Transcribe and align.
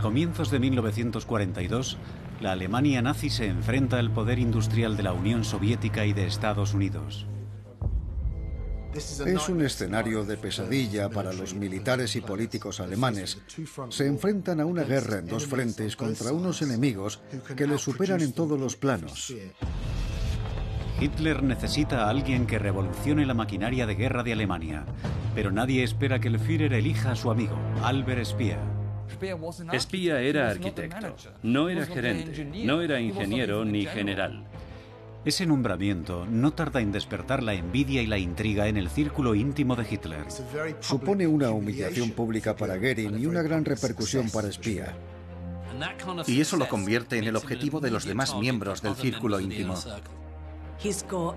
A 0.00 0.02
comienzos 0.02 0.50
de 0.50 0.58
1942, 0.58 1.98
la 2.40 2.52
Alemania 2.52 3.02
nazi 3.02 3.28
se 3.28 3.44
enfrenta 3.44 3.98
al 3.98 4.10
poder 4.10 4.38
industrial 4.38 4.96
de 4.96 5.02
la 5.02 5.12
Unión 5.12 5.44
Soviética 5.44 6.06
y 6.06 6.14
de 6.14 6.26
Estados 6.26 6.72
Unidos. 6.72 7.26
Es 8.94 9.48
un 9.50 9.60
escenario 9.60 10.24
de 10.24 10.38
pesadilla 10.38 11.10
para 11.10 11.34
los 11.34 11.52
militares 11.52 12.16
y 12.16 12.22
políticos 12.22 12.80
alemanes. 12.80 13.42
Se 13.90 14.06
enfrentan 14.06 14.60
a 14.60 14.64
una 14.64 14.84
guerra 14.84 15.18
en 15.18 15.26
dos 15.26 15.46
frentes 15.46 15.96
contra 15.96 16.32
unos 16.32 16.62
enemigos 16.62 17.20
que 17.54 17.66
les 17.66 17.82
superan 17.82 18.22
en 18.22 18.32
todos 18.32 18.58
los 18.58 18.76
planos. 18.76 19.34
Hitler 20.98 21.42
necesita 21.42 22.06
a 22.06 22.08
alguien 22.08 22.46
que 22.46 22.58
revolucione 22.58 23.26
la 23.26 23.34
maquinaria 23.34 23.86
de 23.86 23.96
guerra 23.96 24.22
de 24.22 24.32
Alemania, 24.32 24.86
pero 25.34 25.52
nadie 25.52 25.82
espera 25.84 26.20
que 26.20 26.28
el 26.28 26.40
Führer 26.40 26.72
elija 26.72 27.10
a 27.12 27.16
su 27.16 27.30
amigo, 27.30 27.58
Albert 27.82 28.24
Speer. 28.24 28.79
Espía 29.72 30.20
era 30.20 30.50
arquitecto, 30.50 31.16
no 31.42 31.68
era 31.68 31.86
gerente, 31.86 32.44
no 32.64 32.80
era 32.80 33.00
ingeniero 33.00 33.64
ni 33.64 33.86
general. 33.86 34.44
Ese 35.22 35.44
nombramiento 35.44 36.24
no 36.26 36.52
tarda 36.52 36.80
en 36.80 36.92
despertar 36.92 37.42
la 37.42 37.52
envidia 37.52 38.00
y 38.00 38.06
la 38.06 38.16
intriga 38.16 38.68
en 38.68 38.78
el 38.78 38.88
círculo 38.88 39.34
íntimo 39.34 39.76
de 39.76 39.86
Hitler. 39.90 40.24
Supone 40.80 41.26
una 41.26 41.50
humillación 41.50 42.12
pública 42.12 42.56
para 42.56 42.76
Goering 42.76 43.20
y 43.20 43.26
una 43.26 43.42
gran 43.42 43.66
repercusión 43.66 44.30
para 44.30 44.48
Espía. 44.48 44.94
Y 46.26 46.40
eso 46.40 46.56
lo 46.56 46.68
convierte 46.68 47.18
en 47.18 47.24
el 47.24 47.36
objetivo 47.36 47.80
de 47.80 47.90
los 47.90 48.06
demás 48.06 48.34
miembros 48.36 48.80
del 48.80 48.94
círculo 48.94 49.40
íntimo. 49.40 49.74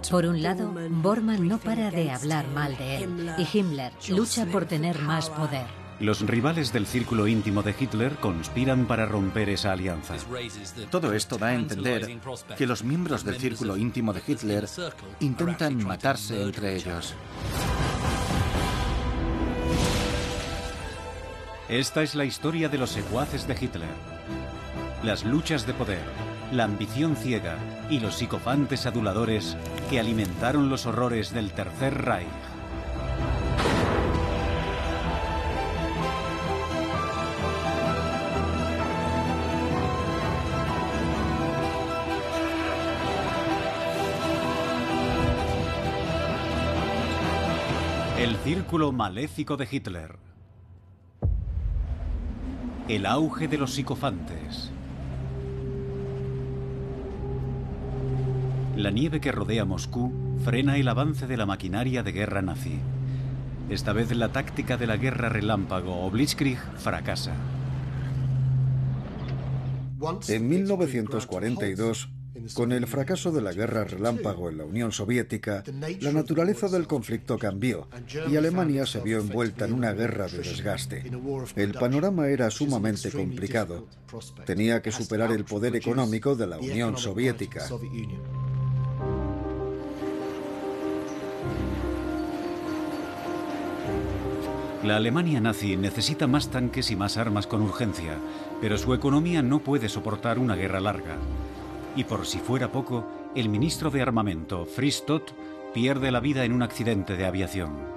Por 0.10 0.26
un 0.26 0.41
lado, 0.41 0.74
Bormann 0.90 1.48
no 1.48 1.58
para 1.58 1.91
de 1.91 2.10
hablar 2.10 2.48
mal 2.48 2.77
de 2.77 3.04
él 3.04 3.32
y 3.38 3.57
Himmler 3.57 3.91
lucha 4.07 4.46
por 4.46 4.66
tener 4.66 5.00
más 5.00 5.29
poder. 5.29 5.82
Los 6.04 6.20
rivales 6.20 6.73
del 6.73 6.85
círculo 6.85 7.29
íntimo 7.29 7.63
de 7.63 7.73
Hitler 7.79 8.18
conspiran 8.18 8.87
para 8.87 9.05
romper 9.05 9.48
esa 9.48 9.71
alianza. 9.71 10.15
Todo 10.91 11.13
esto 11.13 11.37
da 11.37 11.48
a 11.48 11.54
entender 11.55 12.20
que 12.57 12.68
los 12.68 12.84
miembros 12.84 13.23
del 13.23 13.40
círculo 13.40 13.77
íntimo 13.77 14.12
de 14.12 14.21
Hitler 14.27 14.68
intentan 15.21 15.82
matarse 15.82 16.41
entre 16.41 16.76
ellos. 16.76 17.15
Esta 21.70 22.04
es 22.04 22.15
la 22.15 22.26
historia 22.26 22.67
de 22.67 22.79
los 22.79 22.90
secuaces 22.90 23.48
de 23.48 23.54
Hitler. 23.54 23.95
Las 25.04 25.23
luchas 25.23 25.65
de 25.65 25.73
poder, 25.73 26.04
la 26.51 26.65
ambición 26.65 27.15
ciega 27.15 27.55
y 27.90 28.01
los 28.01 28.15
psicofantes 28.15 28.85
aduladores 28.85 29.55
que 29.90 30.01
alimentaron 30.01 30.67
los 30.67 30.85
horrores 30.85 31.34
del 31.34 31.54
Tercer 31.54 31.93
Reich. 32.04 32.52
El 48.24 48.38
círculo 48.38 48.93
maléfico 48.93 49.57
de 49.57 49.68
Hitler. 49.70 50.16
El 52.88 53.05
auge 53.05 53.49
de 53.49 53.57
los 53.57 53.74
psicofantes. 53.74 54.71
La 58.77 58.91
nieve 58.91 59.20
que 59.20 59.34
rodea 59.34 59.66
Moscú 59.66 60.13
frena 60.41 60.77
el 60.77 60.88
avance 60.88 61.27
de 61.27 61.35
la 61.35 61.46
maquinaria 61.46 62.01
de 62.01 62.13
guerra 62.13 62.41
nazi. 62.41 62.79
Esta 63.70 63.91
vez 63.91 64.16
la 64.16 64.31
táctica 64.31 64.78
de 64.78 64.88
la 64.88 64.96
guerra 64.96 65.28
relámpago 65.28 66.06
o 66.06 66.09
Blitzkrieg 66.09 66.59
fracasa. 66.78 67.35
En 70.29 70.47
1942, 70.47 72.07
con 72.53 72.71
el 72.71 72.88
fracaso 72.88 73.31
de 73.31 73.41
la 73.41 73.53
guerra 73.53 73.83
relámpago 73.83 74.49
en 74.49 74.57
la 74.57 74.66
Unión 74.66 74.91
Soviética, 74.91 75.63
la 76.01 76.11
naturaleza 76.11 76.67
del 76.67 76.88
conflicto 76.88 77.38
cambió 77.38 77.88
y 78.29 78.35
Alemania 78.35 78.85
se 78.85 79.01
vio 79.01 79.19
envuelta 79.19 79.66
en 79.66 79.73
una 79.73 79.94
guerra 79.94 80.27
de 80.27 80.39
desgaste. 80.39 81.03
El 81.55 81.73
panorama 81.73 82.27
era 82.27 82.49
sumamente 82.49 83.11
complicado. 83.11 83.88
Tenía 84.45 84.81
que 84.81 84.91
superar 84.91 85.31
el 85.31 85.45
poder 85.45 85.75
económico 85.75 86.35
de 86.35 86.47
la 86.47 86.57
Unión 86.57 86.97
Soviética. 86.97 87.67
La 94.83 94.97
Alemania 94.97 95.39
nazi 95.39 95.77
necesita 95.77 96.27
más 96.27 96.49
tanques 96.49 96.91
y 96.91 96.97
más 96.97 97.16
armas 97.16 97.47
con 97.47 97.61
urgencia, 97.61 98.17
pero 98.59 98.77
su 98.77 98.93
economía 98.93 99.41
no 99.41 99.59
puede 99.59 99.88
soportar 99.88 100.39
una 100.39 100.57
guerra 100.57 100.81
larga. 100.81 101.16
Y 101.95 102.03
por 102.05 102.25
si 102.25 102.39
fuera 102.39 102.71
poco, 102.71 103.05
el 103.35 103.49
ministro 103.49 103.89
de 103.91 104.01
Armamento, 104.01 104.65
Fritz 104.65 105.03
pierde 105.73 106.11
la 106.11 106.19
vida 106.19 106.43
en 106.43 106.53
un 106.53 106.63
accidente 106.63 107.15
de 107.15 107.25
aviación. 107.25 107.93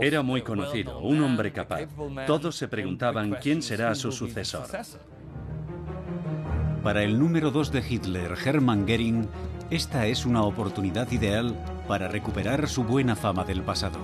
Era 0.00 0.22
muy 0.22 0.42
conocido, 0.42 0.98
un 1.00 1.22
hombre 1.22 1.52
capaz. 1.52 1.86
Todos 2.26 2.56
se 2.56 2.68
preguntaban 2.68 3.36
quién 3.40 3.62
será 3.62 3.94
su 3.94 4.12
sucesor. 4.12 4.66
Para 6.82 7.02
el 7.02 7.18
número 7.18 7.50
2 7.50 7.72
de 7.72 7.84
Hitler, 7.88 8.34
Hermann 8.44 8.86
Goering, 8.86 9.28
esta 9.70 10.06
es 10.06 10.26
una 10.26 10.42
oportunidad 10.42 11.10
ideal 11.12 11.54
para 11.86 12.08
recuperar 12.08 12.68
su 12.68 12.84
buena 12.84 13.14
fama 13.14 13.44
del 13.44 13.62
pasado. 13.62 13.98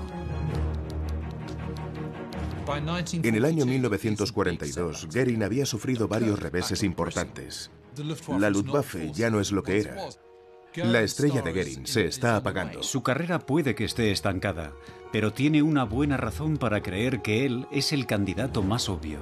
En 2.68 3.34
el 3.34 3.44
año 3.44 3.64
1942, 3.64 5.08
Goering 5.12 5.42
había 5.42 5.66
sufrido 5.66 6.08
varios 6.08 6.38
reveses 6.38 6.82
importantes. 6.82 7.70
La 8.38 8.50
Luftwaffe 8.50 9.12
ya 9.12 9.30
no 9.30 9.40
es 9.40 9.52
lo 9.52 9.62
que 9.62 9.80
era. 9.80 9.96
La 10.76 11.00
estrella 11.00 11.42
de 11.42 11.52
Goering 11.52 11.86
se 11.86 12.06
está 12.06 12.36
apagando. 12.36 12.82
Su 12.82 13.02
carrera 13.02 13.38
puede 13.38 13.74
que 13.74 13.84
esté 13.84 14.10
estancada, 14.10 14.72
pero 15.12 15.32
tiene 15.32 15.62
una 15.62 15.84
buena 15.84 16.16
razón 16.16 16.56
para 16.58 16.82
creer 16.82 17.22
que 17.22 17.46
él 17.46 17.66
es 17.70 17.92
el 17.92 18.06
candidato 18.06 18.62
más 18.62 18.88
obvio. 18.88 19.20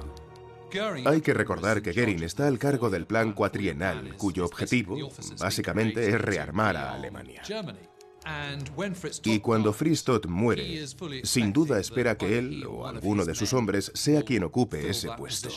Hay 1.05 1.21
que 1.21 1.33
recordar 1.33 1.81
que 1.81 1.93
Goering 1.93 2.23
está 2.23 2.47
al 2.47 2.59
cargo 2.59 2.89
del 2.89 3.05
plan 3.05 3.33
cuatrienal, 3.33 4.15
cuyo 4.17 4.45
objetivo, 4.45 4.97
básicamente, 5.39 6.09
es 6.09 6.19
rearmar 6.19 6.75
a 6.75 6.93
Alemania. 6.93 7.43
Y 9.23 9.39
cuando 9.39 9.71
Fritz 9.73 10.03
Todt 10.03 10.25
muere, 10.27 10.85
sin 11.23 11.53
duda 11.53 11.79
espera 11.79 12.17
que 12.17 12.37
él 12.37 12.65
o 12.65 12.87
alguno 12.87 13.25
de 13.25 13.35
sus 13.35 13.53
hombres 13.53 13.91
sea 13.93 14.23
quien 14.23 14.43
ocupe 14.43 14.89
ese 14.89 15.09
puesto. 15.17 15.49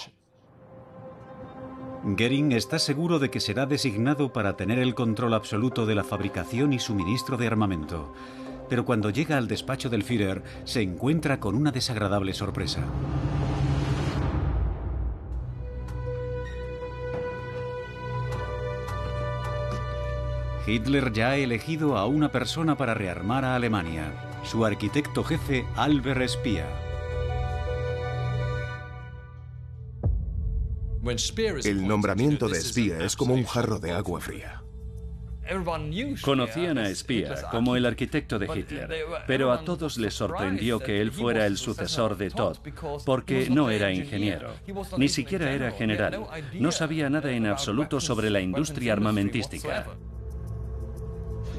Goering 2.04 2.52
está 2.52 2.78
seguro 2.78 3.18
de 3.18 3.30
que 3.30 3.40
será 3.40 3.66
designado 3.66 4.32
para 4.32 4.56
tener 4.56 4.78
el 4.78 4.94
control 4.94 5.34
absoluto 5.34 5.84
de 5.84 5.94
la 5.94 6.04
fabricación 6.04 6.72
y 6.72 6.78
suministro 6.78 7.36
de 7.36 7.46
armamento. 7.46 8.14
Pero 8.68 8.84
cuando 8.84 9.10
llega 9.10 9.36
al 9.36 9.48
despacho 9.48 9.88
del 9.88 10.04
Führer, 10.04 10.42
se 10.64 10.82
encuentra 10.82 11.40
con 11.40 11.54
una 11.54 11.72
desagradable 11.72 12.34
sorpresa. 12.34 12.84
Hitler 20.68 21.10
ya 21.14 21.30
ha 21.30 21.36
elegido 21.36 21.96
a 21.96 22.06
una 22.06 22.30
persona 22.30 22.76
para 22.76 22.92
rearmar 22.92 23.42
a 23.42 23.54
Alemania, 23.54 24.12
su 24.44 24.66
arquitecto 24.66 25.24
jefe 25.24 25.64
Albert 25.76 26.28
Speer. 26.28 26.66
El 31.64 31.88
nombramiento 31.88 32.48
de 32.48 32.60
Speer 32.60 33.00
es 33.00 33.16
como 33.16 33.32
un 33.32 33.44
jarro 33.44 33.78
de 33.78 33.92
agua 33.92 34.20
fría. 34.20 34.62
Conocían 36.20 36.76
a 36.76 36.94
Speer 36.94 37.34
como 37.50 37.74
el 37.74 37.86
arquitecto 37.86 38.38
de 38.38 38.46
Hitler, 38.54 38.90
pero 39.26 39.52
a 39.52 39.64
todos 39.64 39.96
les 39.96 40.12
sorprendió 40.12 40.80
que 40.80 41.00
él 41.00 41.12
fuera 41.12 41.46
el 41.46 41.56
sucesor 41.56 42.18
de 42.18 42.30
Todd, 42.30 42.58
porque 43.06 43.48
no 43.48 43.70
era 43.70 43.90
ingeniero, 43.90 44.52
ni 44.98 45.08
siquiera 45.08 45.50
era 45.50 45.70
general, 45.70 46.26
no 46.52 46.72
sabía 46.72 47.08
nada 47.08 47.32
en 47.32 47.46
absoluto 47.46 48.00
sobre 48.00 48.28
la 48.28 48.42
industria 48.42 48.92
armamentística. 48.92 49.86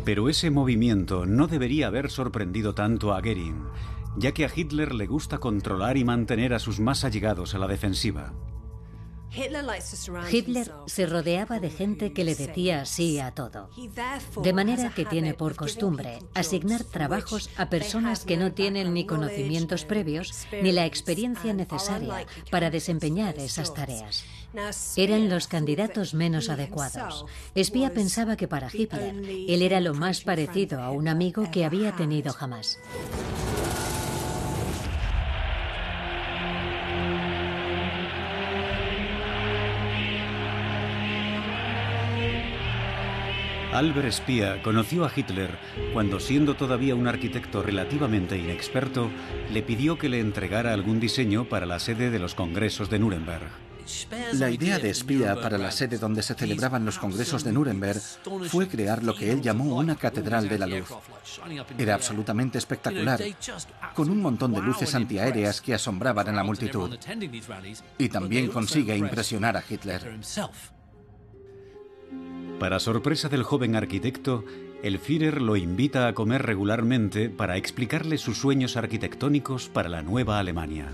Pero 0.06 0.30
ese 0.30 0.50
movimiento 0.50 1.26
no 1.26 1.48
debería 1.48 1.88
haber 1.88 2.10
sorprendido 2.10 2.74
tanto 2.74 3.14
a 3.14 3.22
Goering, 3.22 3.64
ya 4.18 4.32
que 4.34 4.46
a 4.46 4.52
Hitler 4.54 4.94
le 4.94 5.08
gusta 5.08 5.40
controlar 5.40 5.98
y 5.98 6.04
mantener 6.04 6.54
a 6.54 6.60
sus 6.60 6.80
más 6.80 7.04
allegados 7.04 7.54
a 7.54 7.60
la 7.60 7.68
defensiva. 7.68 8.34
Hitler 9.32 10.72
se 10.86 11.06
rodeaba 11.06 11.60
de 11.60 11.70
gente 11.70 12.14
que 12.14 12.24
le 12.24 12.36
decía 12.36 12.86
sí 12.86 13.20
a 13.20 13.32
todo, 13.32 13.70
de 14.42 14.54
manera 14.54 14.92
que 14.94 15.06
tiene 15.06 15.34
por 15.34 15.56
costumbre 15.56 16.20
asignar 16.34 16.84
trabajos 16.84 17.50
a 17.58 17.70
personas 17.70 18.26
que 18.26 18.38
no 18.38 18.52
tienen 18.52 18.94
ni 18.94 19.06
conocimientos 19.06 19.86
previos 19.86 20.48
ni 20.52 20.72
la 20.72 20.86
experiencia 20.86 21.54
necesaria 21.54 22.26
para 22.50 22.70
desempeñar 22.70 23.38
esas 23.38 23.74
tareas. 23.74 24.24
Eran 24.96 25.30
los 25.30 25.48
candidatos 25.48 26.14
menos 26.14 26.50
adecuados. 26.50 27.26
Espía 27.54 27.94
pensaba 27.94 28.36
que 28.36 28.48
para 28.48 28.70
Hitler 28.72 29.16
él 29.16 29.62
era 29.62 29.80
lo 29.80 29.94
más 29.94 30.22
parecido 30.22 30.82
a 30.82 30.92
un 30.92 31.08
amigo 31.08 31.50
que 31.52 31.66
había 31.66 31.96
tenido 31.96 32.34
jamás. 32.34 32.80
Albert 43.74 44.12
Speer 44.12 44.62
conoció 44.64 45.06
a 45.06 45.12
Hitler 45.16 45.56
cuando, 45.94 46.20
siendo 46.20 46.56
todavía 46.56 46.96
un 46.96 47.08
arquitecto 47.08 47.62
relativamente 47.62 48.36
inexperto, 48.36 49.12
le 49.54 49.62
pidió 49.62 49.98
que 49.98 50.10
le 50.10 50.20
entregara 50.20 50.74
algún 50.74 51.00
diseño 51.00 51.46
para 51.48 51.68
la 51.68 51.80
sede 51.80 52.10
de 52.10 52.18
los 52.18 52.34
congresos 52.34 52.90
de 52.90 52.98
Nuremberg. 52.98 53.48
La 54.34 54.50
idea 54.50 54.80
de 54.80 54.94
Speer 54.94 55.40
para 55.42 55.58
la 55.58 55.72
sede 55.72 55.98
donde 55.98 56.24
se 56.24 56.34
celebraban 56.34 56.86
los 56.86 56.98
congresos 56.98 57.44
de 57.44 57.52
Nuremberg 57.52 58.02
fue 58.50 58.68
crear 58.68 59.04
lo 59.04 59.16
que 59.16 59.32
él 59.32 59.42
llamó 59.42 59.78
una 59.78 59.96
catedral 59.96 60.50
de 60.50 60.60
la 60.60 60.68
luz. 60.68 60.90
Era 61.78 61.96
absolutamente 61.96 62.58
espectacular, 62.58 63.22
con 63.94 64.10
un 64.10 64.22
montón 64.22 64.54
de 64.54 64.62
luces 64.62 64.94
antiaéreas 64.96 65.62
que 65.62 65.76
asombraban 65.76 66.28
a 66.28 66.34
la 66.34 66.44
multitud. 66.44 66.98
Y 67.98 68.10
también 68.10 68.48
consigue 68.48 68.98
impresionar 68.98 69.58
a 69.58 69.64
Hitler. 69.68 70.20
Para 72.60 72.80
sorpresa 72.80 73.30
del 73.30 73.44
joven 73.44 73.76
arquitecto, 73.78 74.44
el 74.84 75.00
Führer 75.00 75.42
lo 75.42 75.56
invita 75.56 76.08
a 76.08 76.14
comer 76.14 76.46
regularmente 76.46 77.30
para 77.30 77.56
explicarle 77.56 78.18
sus 78.18 78.38
sueños 78.38 78.76
arquitectónicos 78.76 79.70
para 79.70 79.88
la 79.88 80.02
nueva 80.02 80.40
Alemania. 80.40 80.90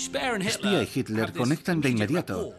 Speer 0.00 0.40
y 0.42 0.98
Hitler 0.98 1.32
conectan 1.32 1.80
de 1.80 1.90
inmediato, 1.90 2.54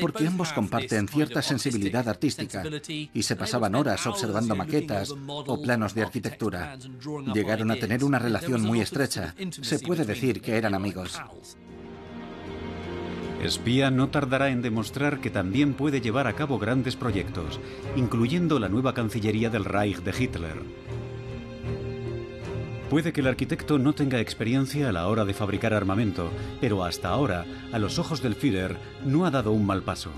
porque 0.00 0.26
ambos 0.26 0.52
comparten 0.52 1.08
cierta 1.08 1.42
sensibilidad 1.42 2.08
artística 2.08 2.64
y 2.88 3.22
se 3.22 3.36
pasaban 3.36 3.74
horas 3.74 4.06
observando 4.06 4.56
maquetas 4.56 5.14
o 5.28 5.62
planos 5.62 5.94
de 5.94 6.02
arquitectura. 6.02 6.76
Llegaron 7.32 7.70
a 7.70 7.76
tener 7.76 8.02
una 8.02 8.18
relación 8.18 8.62
muy 8.62 8.80
estrecha. 8.80 9.34
Se 9.60 9.78
puede 9.78 10.04
decir 10.04 10.40
que 10.40 10.56
eran 10.56 10.74
amigos. 10.74 11.20
Espía 13.42 13.90
no 13.90 14.10
tardará 14.10 14.50
en 14.50 14.60
demostrar 14.60 15.20
que 15.20 15.30
también 15.30 15.72
puede 15.72 16.00
llevar 16.00 16.26
a 16.26 16.34
cabo 16.34 16.58
grandes 16.58 16.94
proyectos, 16.94 17.58
incluyendo 17.96 18.58
la 18.58 18.68
nueva 18.68 18.92
Cancillería 18.92 19.48
del 19.48 19.64
Reich 19.64 19.98
de 19.98 20.14
Hitler. 20.18 20.56
Puede 22.90 23.12
que 23.12 23.20
el 23.20 23.28
arquitecto 23.28 23.78
no 23.78 23.94
tenga 23.94 24.20
experiencia 24.20 24.88
a 24.88 24.92
la 24.92 25.06
hora 25.06 25.24
de 25.24 25.32
fabricar 25.32 25.72
armamento, 25.72 26.28
pero 26.60 26.84
hasta 26.84 27.08
ahora, 27.08 27.46
a 27.72 27.78
los 27.78 28.00
ojos 28.00 28.20
del 28.20 28.34
Führer, 28.34 28.76
no 29.04 29.24
ha 29.24 29.30
dado 29.30 29.52
un 29.52 29.64
mal 29.64 29.82
paso. 29.84 30.10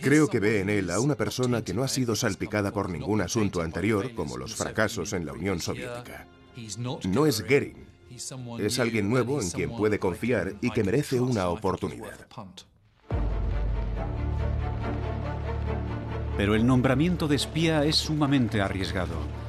Creo 0.00 0.26
que 0.28 0.40
ve 0.40 0.60
en 0.60 0.70
él 0.70 0.90
a 0.90 1.00
una 1.00 1.16
persona 1.16 1.62
que 1.62 1.74
no 1.74 1.82
ha 1.82 1.88
sido 1.88 2.16
salpicada 2.16 2.72
por 2.72 2.88
ningún 2.88 3.20
asunto 3.20 3.60
anterior, 3.60 4.14
como 4.14 4.38
los 4.38 4.54
fracasos 4.54 5.12
en 5.12 5.26
la 5.26 5.34
Unión 5.34 5.60
Soviética. 5.60 6.26
No 7.04 7.26
es 7.26 7.42
Goering. 7.42 7.91
Es 8.58 8.78
alguien 8.78 9.08
nuevo 9.08 9.40
en 9.40 9.50
quien 9.50 9.70
puede 9.70 9.98
confiar 9.98 10.54
y 10.60 10.70
que 10.70 10.84
merece 10.84 11.20
una 11.20 11.48
oportunidad. 11.48 12.26
Pero 16.36 16.54
el 16.54 16.66
nombramiento 16.66 17.28
de 17.28 17.36
espía 17.36 17.84
es 17.84 17.96
sumamente 17.96 18.60
arriesgado. 18.60 19.41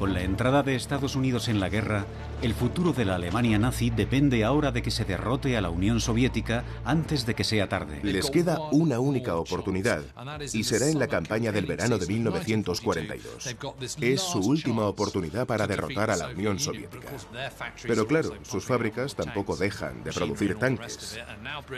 Con 0.00 0.14
la 0.14 0.22
entrada 0.22 0.62
de 0.62 0.76
Estados 0.76 1.14
Unidos 1.14 1.48
en 1.48 1.60
la 1.60 1.68
guerra, 1.68 2.06
el 2.40 2.54
futuro 2.54 2.94
de 2.94 3.04
la 3.04 3.16
Alemania 3.16 3.58
nazi 3.58 3.90
depende 3.90 4.44
ahora 4.44 4.72
de 4.72 4.80
que 4.80 4.90
se 4.90 5.04
derrote 5.04 5.58
a 5.58 5.60
la 5.60 5.68
Unión 5.68 6.00
Soviética 6.00 6.64
antes 6.86 7.26
de 7.26 7.34
que 7.34 7.44
sea 7.44 7.68
tarde. 7.68 8.00
Les 8.02 8.30
queda 8.30 8.58
una 8.72 8.98
única 8.98 9.36
oportunidad 9.36 10.02
y 10.54 10.64
será 10.64 10.88
en 10.88 10.98
la 10.98 11.06
campaña 11.06 11.52
del 11.52 11.66
verano 11.66 11.98
de 11.98 12.06
1942. 12.06 13.56
Es 14.00 14.22
su 14.22 14.38
última 14.38 14.86
oportunidad 14.86 15.46
para 15.46 15.66
derrotar 15.66 16.10
a 16.10 16.16
la 16.16 16.28
Unión 16.28 16.58
Soviética. 16.58 17.08
Pero 17.82 18.06
claro, 18.06 18.32
sus 18.40 18.64
fábricas 18.64 19.14
tampoco 19.14 19.54
dejan 19.54 20.02
de 20.02 20.14
producir 20.14 20.54
tanques. 20.54 21.20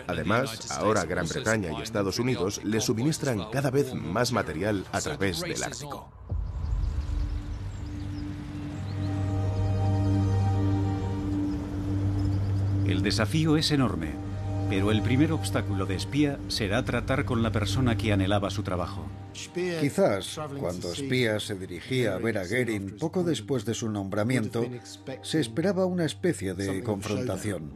Además, 0.07 0.71
ahora 0.71 1.07
Gran 1.07 1.27
Bretaña 1.27 1.71
y 1.77 1.83
Estados 1.83 2.21
Unidos 2.21 2.61
les 2.63 2.85
suministran 2.85 3.51
cada 3.51 3.73
vez 3.73 3.93
más 3.95 4.31
material 4.31 4.85
a 4.93 5.01
través 5.01 5.41
del 5.41 5.61
Ártico. 5.61 6.09
El 12.87 13.03
desafío 13.03 13.57
es 13.57 13.71
enorme, 13.71 14.09
pero 14.69 14.91
el 14.91 15.03
primer 15.03 15.33
obstáculo 15.33 15.87
de 15.87 15.95
espía 15.95 16.39
será 16.49 16.85
tratar 16.85 17.25
con 17.25 17.43
la 17.43 17.53
persona 17.53 17.97
que 17.97 18.13
anhelaba 18.13 18.51
su 18.51 18.65
trabajo. 18.65 19.07
Quizás 19.55 20.41
cuando 20.59 20.93
Espía 20.93 21.39
se 21.41 21.55
dirigía 21.55 22.15
a 22.15 22.19
ver 22.19 22.39
a 22.39 22.47
Goering 22.47 22.97
poco 22.99 23.23
después 23.23 23.65
de 23.65 23.75
su 23.75 23.89
nombramiento, 23.89 24.67
se 25.23 25.41
esperaba 25.41 25.87
una 25.87 26.05
especie 26.05 26.55
de 26.55 26.83
confrontación. 26.83 27.71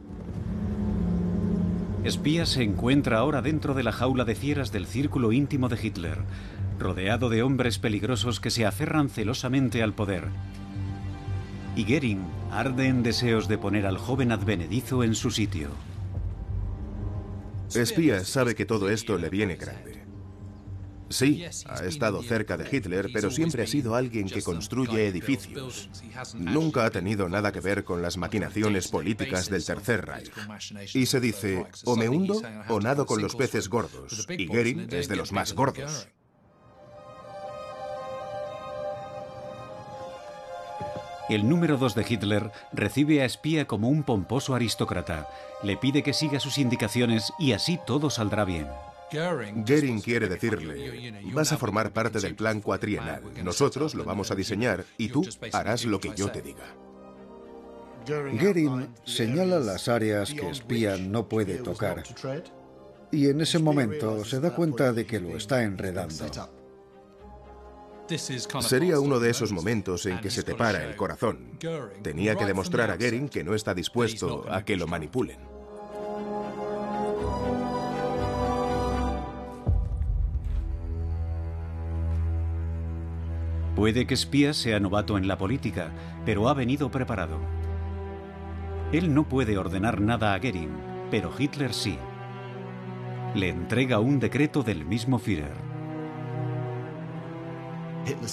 Espía 2.03 2.45
se 2.45 2.63
encuentra 2.63 3.19
ahora 3.19 3.41
dentro 3.41 3.73
de 3.73 3.83
la 3.83 3.91
jaula 3.91 4.25
de 4.25 4.35
fieras 4.35 4.71
del 4.71 4.87
círculo 4.87 5.31
íntimo 5.31 5.69
de 5.69 5.77
Hitler, 5.81 6.17
rodeado 6.79 7.29
de 7.29 7.43
hombres 7.43 7.79
peligrosos 7.79 8.39
que 8.39 8.51
se 8.51 8.65
aferran 8.65 9.09
celosamente 9.09 9.81
al 9.81 9.93
poder 9.93 10.25
y 11.77 11.85
Gering 11.85 12.25
arde 12.51 12.87
en 12.87 13.03
deseos 13.03 13.47
de 13.47 13.59
poner 13.59 13.85
al 13.85 13.99
joven 13.99 14.31
advenedizo 14.31 15.03
en 15.03 15.13
su 15.13 15.29
sitio. 15.29 15.69
Espía 17.73 18.25
sabe 18.25 18.55
que 18.55 18.65
todo 18.65 18.89
esto 18.89 19.17
le 19.17 19.29
viene 19.29 19.57
grande. 19.57 20.03
Sí, 21.09 21.45
ha 21.67 21.85
estado 21.85 22.21
cerca 22.23 22.57
de 22.57 22.67
Hitler, 22.69 23.09
pero 23.13 23.29
siempre 23.29 23.63
ha 23.63 23.67
sido 23.67 23.95
alguien 23.95 24.27
que 24.27 24.41
construye 24.41 25.07
edificios. 25.07 25.89
Nunca 26.35 26.85
ha 26.85 26.89
tenido 26.89 27.29
nada 27.29 27.51
que 27.51 27.61
ver 27.61 27.83
con 27.83 28.01
las 28.01 28.17
maquinaciones 28.17 28.87
políticas 28.87 29.47
del 29.49 29.63
Tercer 29.63 30.05
Reich. 30.05 30.31
Y 30.95 31.05
se 31.05 31.19
dice, 31.19 31.65
o 31.85 31.95
me 31.95 32.09
hundo 32.09 32.41
o 32.69 32.79
nado 32.79 33.05
con 33.05 33.21
los 33.21 33.35
peces 33.35 33.69
gordos. 33.69 34.27
Y 34.29 34.47
Goering 34.47 34.87
es 34.91 35.07
de 35.07 35.15
los 35.15 35.31
más 35.31 35.53
gordos. 35.53 36.09
El 41.29 41.49
número 41.49 41.77
2 41.77 41.93
de 41.95 42.05
Hitler 42.07 42.51
recibe 42.71 43.21
a 43.21 43.25
Espía 43.25 43.65
como 43.65 43.89
un 43.89 44.03
pomposo 44.03 44.55
aristócrata. 44.55 45.27
Le 45.61 45.75
pide 45.75 46.01
que 46.01 46.13
siga 46.13 46.39
sus 46.39 46.57
indicaciones 46.57 47.33
y 47.37 47.51
así 47.51 47.79
todo 47.85 48.09
saldrá 48.09 48.45
bien. 48.45 48.67
Goering 49.11 50.01
quiere 50.01 50.27
decirle, 50.27 51.13
vas 51.33 51.51
a 51.51 51.57
formar 51.57 51.91
parte 51.91 52.19
del 52.19 52.35
plan 52.35 52.59
cuatrienal, 52.59 53.21
nosotros 53.41 53.95
lo 53.95 54.03
vamos 54.03 54.31
a 54.31 54.35
diseñar 54.35 54.83
y 54.97 55.07
tú 55.07 55.25
harás 55.53 55.85
lo 55.85 56.01
que 56.01 56.11
yo 56.13 56.29
te 56.29 56.41
diga. 56.41 56.65
Goering 58.05 58.89
señala 59.05 59.59
las 59.59 59.87
áreas 59.87 60.33
que 60.33 60.49
Espía 60.49 60.97
no 60.97 61.29
puede 61.29 61.55
tocar 61.55 62.03
y 63.11 63.29
en 63.29 63.41
ese 63.41 63.59
momento 63.59 64.25
se 64.25 64.39
da 64.39 64.53
cuenta 64.53 64.91
de 64.91 65.05
que 65.05 65.19
lo 65.19 65.37
está 65.37 65.63
enredando. 65.63 66.25
Sería 68.61 68.99
uno 68.99 69.19
de 69.19 69.29
esos 69.29 69.51
momentos 69.51 70.05
en 70.05 70.19
que 70.19 70.29
se 70.29 70.43
te 70.43 70.55
para 70.55 70.83
el 70.83 70.95
corazón. 70.95 71.57
Tenía 72.01 72.35
que 72.35 72.45
demostrar 72.45 72.89
a 72.91 72.95
Goering 72.95 73.29
que 73.29 73.43
no 73.43 73.53
está 73.53 73.73
dispuesto 73.73 74.45
a 74.49 74.63
que 74.63 74.77
lo 74.77 74.87
manipulen. 74.87 75.37
Puede 83.75 84.07
que 84.07 84.15
Spia 84.17 84.53
sea 84.53 84.79
novato 84.79 85.19
en 85.19 85.27
la 85.27 85.37
política, 85.37 85.91
pero 86.25 86.49
ha 86.49 86.55
venido 86.55 86.89
preparado. 86.89 87.37
Él 88.91 89.13
no 89.13 89.29
puede 89.29 89.57
ordenar 89.57 90.01
nada 90.01 90.33
a 90.33 90.39
Goering, 90.39 90.71
pero 91.11 91.31
Hitler 91.37 91.73
sí. 91.73 91.99
Le 93.35 93.49
entrega 93.49 93.99
un 93.99 94.19
decreto 94.19 94.63
del 94.63 94.83
mismo 94.83 95.19
Führer. 95.19 95.66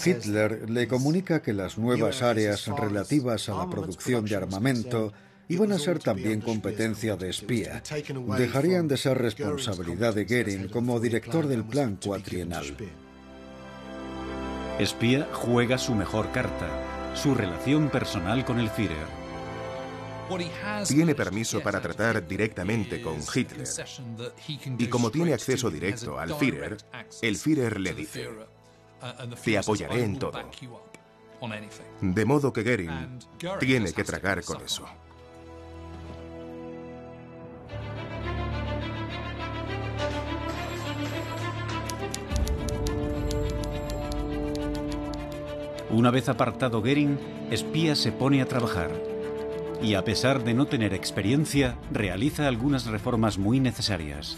Hitler 0.05 0.71
le 0.71 0.89
comunica 0.89 1.43
que 1.43 1.53
las 1.53 1.79
nuevas 1.79 2.23
áreas 2.23 2.67
relativas 2.67 3.49
a 3.49 3.57
la 3.57 3.71
producción 3.71 4.25
de 4.25 4.37
armamento 4.37 5.13
iban 5.49 5.73
a 5.73 5.79
ser 5.79 5.99
también 5.99 6.41
competencia 6.41 7.17
de 7.17 7.31
espía. 7.31 7.83
Dejarían 8.37 8.89
de 8.89 8.97
ser 8.97 9.19
responsabilidad 9.19 10.15
de 10.15 10.25
Goering 10.25 10.69
como 10.69 11.01
director 11.01 11.47
del 11.47 11.65
plan 11.65 11.99
cuatrienal. 12.03 12.77
Espía 14.79 15.29
juega 15.33 15.79
su 15.79 15.95
mejor 15.95 16.33
carta, 16.33 17.15
su 17.15 17.35
relación 17.35 17.91
personal 17.91 18.45
con 18.45 18.59
el 18.59 18.69
Führer. 18.71 19.25
Tiene 20.89 21.15
permiso 21.15 21.61
para 21.61 21.81
tratar 21.81 22.27
directamente 22.27 23.01
con 23.01 23.19
Hitler. 23.21 23.69
Y 24.79 24.87
como 24.89 25.11
tiene 25.11 25.35
acceso 25.35 25.71
directo 25.71 26.19
al 26.19 26.35
Führer, 26.35 26.79
el 27.23 27.37
Führer 27.37 27.79
le 27.79 27.95
dice, 27.95 28.29
te 29.43 29.59
apoyaré 29.59 30.05
en 30.05 30.19
todo. 30.19 30.39
De 32.01 32.25
modo 32.25 32.53
que 32.53 32.63
Goering 32.63 33.19
tiene 33.61 33.93
que 33.93 34.05
tragar 34.05 34.43
con 34.45 34.63
eso. 34.63 34.87
Una 45.91 46.11
vez 46.11 46.29
apartado 46.29 46.81
Goering, 46.81 47.47
Espía 47.51 47.95
se 47.95 48.11
pone 48.11 48.43
a 48.43 48.47
trabajar. 48.47 49.14
Y 49.85 49.95
a 49.95 50.03
pesar 50.03 50.43
de 50.43 50.55
no 50.55 50.67
tener 50.67 50.95
experiencia, 50.95 51.79
realiza 51.93 52.49
algunas 52.49 52.87
reformas 52.87 53.37
muy 53.37 53.61
necesarias. 53.61 54.37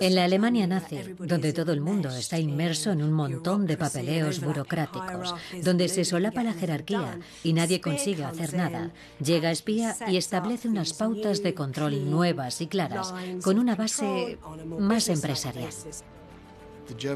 En 0.00 0.14
la 0.14 0.24
Alemania 0.24 0.66
nazi, 0.66 1.00
donde 1.18 1.52
todo 1.52 1.72
el 1.72 1.80
mundo 1.80 2.10
está 2.10 2.38
inmerso 2.38 2.92
en 2.92 3.02
un 3.02 3.12
montón 3.12 3.66
de 3.66 3.78
papeleos 3.78 4.40
burocráticos, 4.40 5.34
donde 5.62 5.88
se 5.88 6.04
solapa 6.04 6.42
la 6.42 6.52
jerarquía 6.52 7.18
y 7.42 7.54
nadie 7.54 7.80
consigue 7.80 8.24
hacer 8.24 8.54
nada, 8.54 8.90
llega 9.18 9.50
espía 9.50 9.96
y 10.06 10.18
establece 10.18 10.68
unas 10.68 10.92
pautas 10.92 11.42
de 11.42 11.54
control 11.54 12.10
nuevas 12.10 12.60
y 12.60 12.66
claras, 12.66 13.14
con 13.42 13.58
una 13.58 13.76
base 13.76 14.38
más 14.78 15.08
empresarial. 15.08 15.72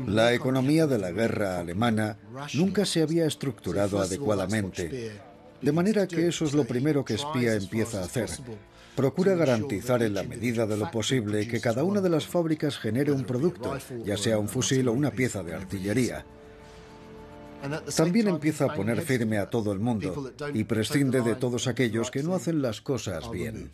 La 0.07 0.33
economía 0.33 0.87
de 0.87 0.99
la 0.99 1.11
guerra 1.11 1.59
alemana 1.59 2.17
nunca 2.55 2.87
se 2.87 3.03
había 3.03 3.27
estructurado 3.27 4.01
adecuadamente 4.01 5.13
de 5.61 5.73
manera 5.73 6.07
que 6.07 6.29
eso 6.29 6.45
es 6.45 6.55
lo 6.55 6.65
primero 6.65 7.05
que 7.05 7.15
espía 7.15 7.55
empieza 7.55 8.01
a 8.01 8.05
hacer. 8.05 8.31
Procura 8.95 9.35
garantizar 9.35 10.03
en 10.03 10.15
la 10.15 10.23
medida 10.23 10.67
de 10.67 10.77
lo 10.77 10.91
posible 10.91 11.47
que 11.47 11.61
cada 11.61 11.85
una 11.85 12.01
de 12.01 12.09
las 12.09 12.27
fábricas 12.27 12.79
genere 12.79 13.13
un 13.13 13.25
producto, 13.25 13.77
ya 14.05 14.17
sea 14.17 14.39
un 14.39 14.49
fusil 14.49 14.89
o 14.89 14.93
una 14.93 15.11
pieza 15.11 15.43
de 15.43 15.55
artillería. 15.55 16.25
También 17.95 18.29
empieza 18.29 18.67
a 18.67 18.75
poner 18.75 19.03
firme 19.03 19.39
a 19.39 19.51
todo 19.51 19.73
el 19.73 19.81
mundo 19.81 20.33
y 20.55 20.65
prescinde 20.65 21.21
de 21.21 21.35
todos 21.35 21.67
aquellos 21.67 22.11
que 22.11 22.23
no 22.23 22.35
hacen 22.35 22.63
las 22.63 22.81
cosas 22.81 23.31
bien. 23.31 23.71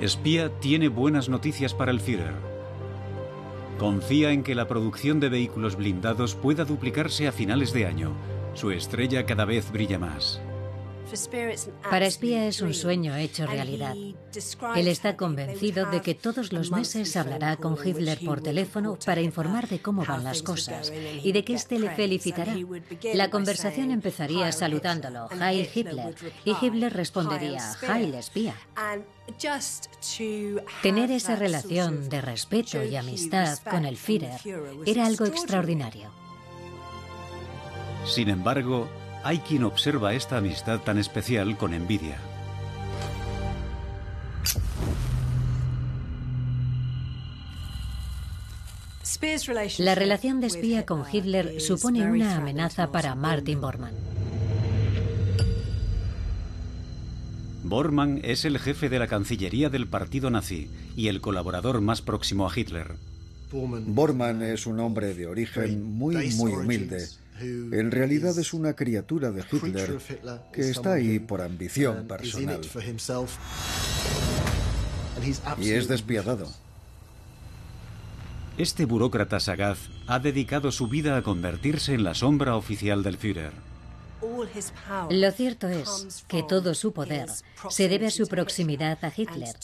Espía 0.00 0.60
tiene 0.60 0.88
buenas 0.88 1.28
noticias 1.28 1.72
para 1.72 1.90
el 1.90 2.00
Führer. 2.00 2.53
Confía 3.78 4.30
en 4.30 4.44
que 4.44 4.54
la 4.54 4.68
producción 4.68 5.18
de 5.18 5.28
vehículos 5.28 5.76
blindados 5.76 6.36
pueda 6.36 6.64
duplicarse 6.64 7.26
a 7.26 7.32
finales 7.32 7.72
de 7.72 7.86
año. 7.86 8.12
Su 8.54 8.70
estrella 8.70 9.26
cada 9.26 9.44
vez 9.44 9.72
brilla 9.72 9.98
más. 9.98 10.40
Para 11.90 12.06
Espía 12.06 12.46
es 12.46 12.60
un 12.60 12.74
sueño 12.74 13.14
hecho 13.16 13.46
realidad. 13.46 13.94
Él 14.76 14.88
está 14.88 15.16
convencido 15.16 15.86
de 15.90 16.00
que 16.00 16.14
todos 16.14 16.52
los 16.52 16.70
meses 16.70 17.16
hablará 17.16 17.56
con 17.56 17.76
Hitler 17.82 18.18
por 18.24 18.40
teléfono 18.40 18.98
para 19.04 19.20
informar 19.20 19.68
de 19.68 19.80
cómo 19.80 20.04
van 20.04 20.24
las 20.24 20.42
cosas 20.42 20.92
y 21.22 21.32
de 21.32 21.44
que 21.44 21.54
éste 21.54 21.78
le 21.78 21.90
felicitará. 21.90 22.56
La 23.14 23.30
conversación 23.30 23.90
empezaría 23.90 24.50
saludándolo, 24.50 25.28
Heil 25.30 25.68
Hitler, 25.72 26.14
y 26.44 26.54
Hitler 26.60 26.92
respondería, 26.92 27.62
Heil 27.82 28.14
Espía. 28.14 28.54
Tener 30.82 31.10
esa 31.10 31.36
relación 31.36 32.08
de 32.08 32.20
respeto 32.20 32.82
y 32.82 32.96
amistad 32.96 33.58
con 33.58 33.84
el 33.84 33.96
Führer 33.96 34.40
era 34.84 35.06
algo 35.06 35.26
extraordinario. 35.26 36.10
Sin 38.04 38.28
embargo, 38.28 38.88
hay 39.24 39.38
quien 39.38 39.64
observa 39.64 40.12
esta 40.12 40.36
amistad 40.36 40.80
tan 40.80 40.98
especial 40.98 41.56
con 41.56 41.72
envidia. 41.72 42.18
La 49.78 49.94
relación 49.94 50.40
de 50.42 50.48
espía 50.48 50.84
con 50.84 51.04
Hitler 51.10 51.58
supone 51.58 52.06
una 52.06 52.36
amenaza 52.36 52.92
para 52.92 53.14
Martin 53.14 53.60
Bormann. 53.62 53.94
Bormann 57.62 58.20
es 58.22 58.44
el 58.44 58.58
jefe 58.58 58.90
de 58.90 58.98
la 58.98 59.06
Cancillería 59.06 59.70
del 59.70 59.86
partido 59.86 60.28
nazi 60.28 60.68
y 60.94 61.08
el 61.08 61.22
colaborador 61.22 61.80
más 61.80 62.02
próximo 62.02 62.46
a 62.46 62.52
Hitler. 62.54 62.96
Bormann 63.50 64.42
es 64.42 64.66
un 64.66 64.80
hombre 64.80 65.14
de 65.14 65.26
origen 65.26 65.82
muy, 65.82 66.28
muy 66.34 66.52
humilde 66.52 67.06
en 67.40 67.90
realidad 67.90 68.38
es 68.38 68.54
una 68.54 68.74
criatura 68.74 69.30
de 69.30 69.44
Hitler 69.50 69.98
que 70.52 70.70
está 70.70 70.94
ahí 70.94 71.18
por 71.18 71.42
ambición 71.42 72.06
personal. 72.06 72.60
Y 75.58 75.70
es 75.70 75.88
despiadado. 75.88 76.48
Este 78.56 78.84
burócrata 78.84 79.40
sagaz 79.40 79.78
ha 80.06 80.20
dedicado 80.20 80.70
su 80.70 80.86
vida 80.86 81.16
a 81.16 81.22
convertirse 81.22 81.92
en 81.94 82.04
la 82.04 82.14
sombra 82.14 82.54
oficial 82.56 83.02
del 83.02 83.16
Führer. 83.16 83.52
Lo 85.10 85.30
cierto 85.30 85.68
es 85.68 86.24
que 86.28 86.42
todo 86.42 86.74
su 86.74 86.92
poder 86.92 87.28
se 87.68 87.88
debe 87.88 88.06
a 88.06 88.10
su 88.10 88.26
proximidad 88.26 88.98
a 89.04 89.12
Hitler 89.14 89.56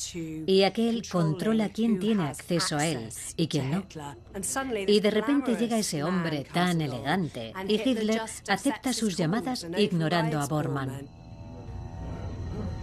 y 0.47 0.63
a 0.65 0.73
que 0.73 0.89
él 0.89 1.03
controla 1.11 1.69
quién 1.69 1.99
tiene 1.99 2.25
acceso 2.25 2.77
a 2.77 2.87
él 2.87 3.09
y 3.37 3.49
quién 3.49 3.71
no. 3.71 3.87
Y 4.87 5.01
de 5.01 5.11
repente 5.11 5.57
llega 5.57 5.79
ese 5.79 6.03
hombre 6.03 6.47
tan 6.53 6.81
elegante 6.81 7.53
y 7.69 7.75
Hitler 7.75 8.23
acepta 8.49 8.93
sus 8.93 9.17
llamadas 9.17 9.67
ignorando 9.77 10.41
a 10.41 10.47
Bormann. 10.47 11.09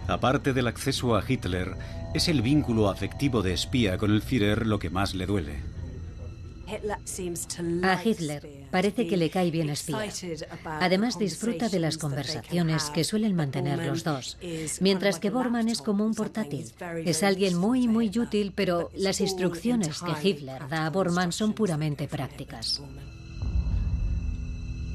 Aparte 0.06 0.52
del 0.54 0.66
acceso 0.66 1.16
a 1.16 1.24
Hitler, 1.26 1.76
es 2.14 2.28
el 2.28 2.40
vínculo 2.40 2.88
afectivo 2.88 3.42
de 3.42 3.52
espía 3.52 3.98
con 3.98 4.10
el 4.10 4.22
Führer 4.22 4.66
lo 4.66 4.78
que 4.78 4.88
más 4.88 5.14
le 5.14 5.26
duele. 5.26 5.60
A 7.82 8.02
Hitler 8.02 8.57
parece 8.70 9.06
que 9.06 9.16
le 9.16 9.30
cae 9.30 9.50
bien 9.50 9.70
espía. 9.70 9.98
Además 10.64 11.18
disfruta 11.18 11.68
de 11.68 11.78
las 11.78 11.98
conversaciones 11.98 12.90
que 12.90 13.04
suelen 13.04 13.34
mantener 13.34 13.84
los 13.86 14.04
dos, 14.04 14.38
mientras 14.80 15.18
que 15.18 15.30
Bormann 15.30 15.68
es 15.68 15.82
como 15.82 16.04
un 16.04 16.14
portátil. 16.14 16.66
Es 17.04 17.22
alguien 17.22 17.56
muy, 17.56 17.88
muy 17.88 18.10
útil, 18.18 18.52
pero 18.54 18.90
las 18.94 19.20
instrucciones 19.20 20.00
que 20.02 20.28
Hitler 20.28 20.68
da 20.68 20.86
a 20.86 20.90
Bormann 20.90 21.32
son 21.32 21.52
puramente 21.52 22.08
prácticas. 22.08 22.82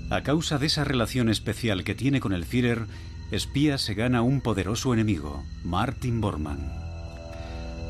A 0.10 0.22
causa 0.22 0.58
de 0.60 0.68
esa 0.68 0.84
relación 0.84 1.30
especial 1.30 1.84
que 1.84 1.96
tiene 1.96 2.20
con 2.20 2.34
el 2.34 2.46
Führer, 2.46 2.86
Espía 3.34 3.80
se 3.80 3.96
gana 3.96 4.22
un 4.22 4.42
poderoso 4.42 4.94
enemigo, 4.94 5.44
Martin 5.64 6.22
Bormann. 6.22 6.72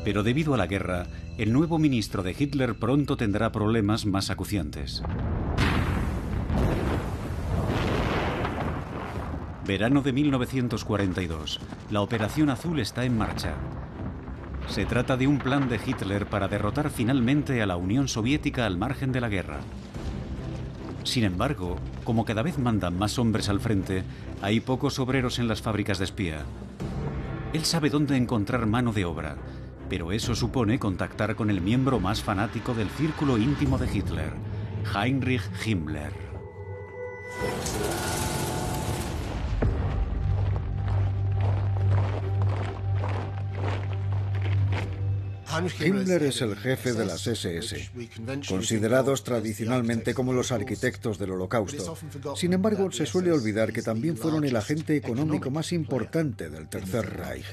Pero 0.02 0.22
debido 0.22 0.54
a 0.54 0.56
la 0.56 0.66
guerra, 0.66 1.06
el 1.36 1.52
nuevo 1.52 1.78
ministro 1.78 2.22
de 2.22 2.34
Hitler 2.38 2.76
pronto 2.76 3.18
tendrá 3.18 3.52
problemas 3.52 4.06
más 4.06 4.30
acuciantes. 4.30 5.02
Verano 9.66 10.02
de 10.02 10.12
1942. 10.12 11.58
La 11.90 12.02
Operación 12.02 12.50
Azul 12.50 12.80
está 12.80 13.06
en 13.06 13.16
marcha. 13.16 13.54
Se 14.68 14.84
trata 14.84 15.16
de 15.16 15.26
un 15.26 15.38
plan 15.38 15.70
de 15.70 15.80
Hitler 15.84 16.26
para 16.26 16.48
derrotar 16.48 16.90
finalmente 16.90 17.62
a 17.62 17.66
la 17.66 17.76
Unión 17.76 18.06
Soviética 18.06 18.66
al 18.66 18.76
margen 18.76 19.10
de 19.10 19.22
la 19.22 19.30
guerra. 19.30 19.60
Sin 21.02 21.24
embargo, 21.24 21.76
como 22.04 22.26
cada 22.26 22.42
vez 22.42 22.58
mandan 22.58 22.98
más 22.98 23.18
hombres 23.18 23.48
al 23.48 23.60
frente, 23.60 24.04
hay 24.42 24.60
pocos 24.60 24.98
obreros 24.98 25.38
en 25.38 25.48
las 25.48 25.62
fábricas 25.62 25.98
de 25.98 26.04
espía. 26.04 26.42
Él 27.54 27.64
sabe 27.64 27.88
dónde 27.88 28.18
encontrar 28.18 28.66
mano 28.66 28.92
de 28.92 29.06
obra, 29.06 29.36
pero 29.88 30.12
eso 30.12 30.34
supone 30.34 30.78
contactar 30.78 31.36
con 31.36 31.48
el 31.48 31.62
miembro 31.62 32.00
más 32.00 32.22
fanático 32.22 32.74
del 32.74 32.90
círculo 32.90 33.38
íntimo 33.38 33.78
de 33.78 33.96
Hitler, 33.96 34.32
Heinrich 34.94 35.42
Himmler. 35.64 36.12
Himmler 45.80 46.22
es 46.24 46.40
el 46.42 46.56
jefe 46.56 46.92
de 46.92 47.04
las 47.04 47.26
SS, 47.26 47.90
considerados 48.48 49.22
tradicionalmente 49.22 50.14
como 50.14 50.32
los 50.32 50.52
arquitectos 50.52 51.18
del 51.18 51.32
holocausto. 51.32 51.96
Sin 52.36 52.52
embargo, 52.52 52.90
se 52.90 53.06
suele 53.06 53.30
olvidar 53.30 53.72
que 53.72 53.82
también 53.82 54.16
fueron 54.16 54.44
el 54.44 54.56
agente 54.56 54.96
económico 54.96 55.50
más 55.50 55.72
importante 55.72 56.50
del 56.50 56.68
Tercer 56.68 57.16
Reich. 57.16 57.46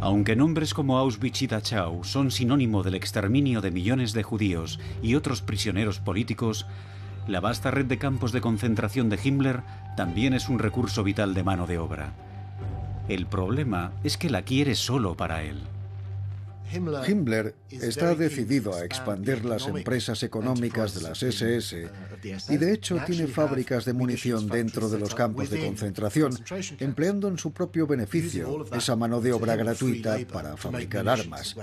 Aunque 0.00 0.36
nombres 0.36 0.74
como 0.74 0.98
Auschwitz 0.98 1.42
y 1.42 1.46
Dachau 1.48 2.04
son 2.04 2.30
sinónimo 2.30 2.82
del 2.82 2.94
exterminio 2.94 3.60
de 3.60 3.72
millones 3.72 4.12
de 4.12 4.22
judíos 4.22 4.78
y 5.02 5.16
otros 5.16 5.42
prisioneros 5.42 5.98
políticos, 5.98 6.66
la 7.26 7.40
vasta 7.40 7.70
red 7.70 7.86
de 7.86 7.98
campos 7.98 8.32
de 8.32 8.40
concentración 8.40 9.08
de 9.08 9.18
Himmler 9.22 9.62
también 9.96 10.34
es 10.34 10.48
un 10.48 10.58
recurso 10.58 11.02
vital 11.02 11.34
de 11.34 11.42
mano 11.42 11.66
de 11.66 11.78
obra. 11.78 12.27
El 13.08 13.24
problema 13.24 13.92
es 14.04 14.18
que 14.18 14.28
la 14.28 14.42
quiere 14.42 14.74
solo 14.74 15.14
para 15.14 15.42
él. 15.42 15.62
Himmler 16.72 17.54
está 17.70 18.14
decidido 18.14 18.74
a 18.74 18.84
expandir 18.84 19.44
las 19.44 19.66
empresas 19.66 20.22
económicas 20.22 20.94
de 20.94 21.02
las 21.02 21.22
SS 21.22 21.88
y 22.48 22.56
de 22.56 22.72
hecho 22.72 22.98
tiene 23.06 23.26
fábricas 23.26 23.84
de 23.84 23.92
munición 23.92 24.48
dentro 24.48 24.88
de 24.88 24.98
los 24.98 25.14
campos 25.14 25.50
de 25.50 25.64
concentración, 25.64 26.32
empleando 26.78 27.28
en 27.28 27.38
su 27.38 27.52
propio 27.52 27.86
beneficio 27.86 28.66
esa 28.74 28.96
mano 28.96 29.20
de 29.20 29.32
obra 29.32 29.56
gratuita 29.56 30.18
para 30.30 30.56
fabricar 30.56 31.08
armas. 31.08 31.56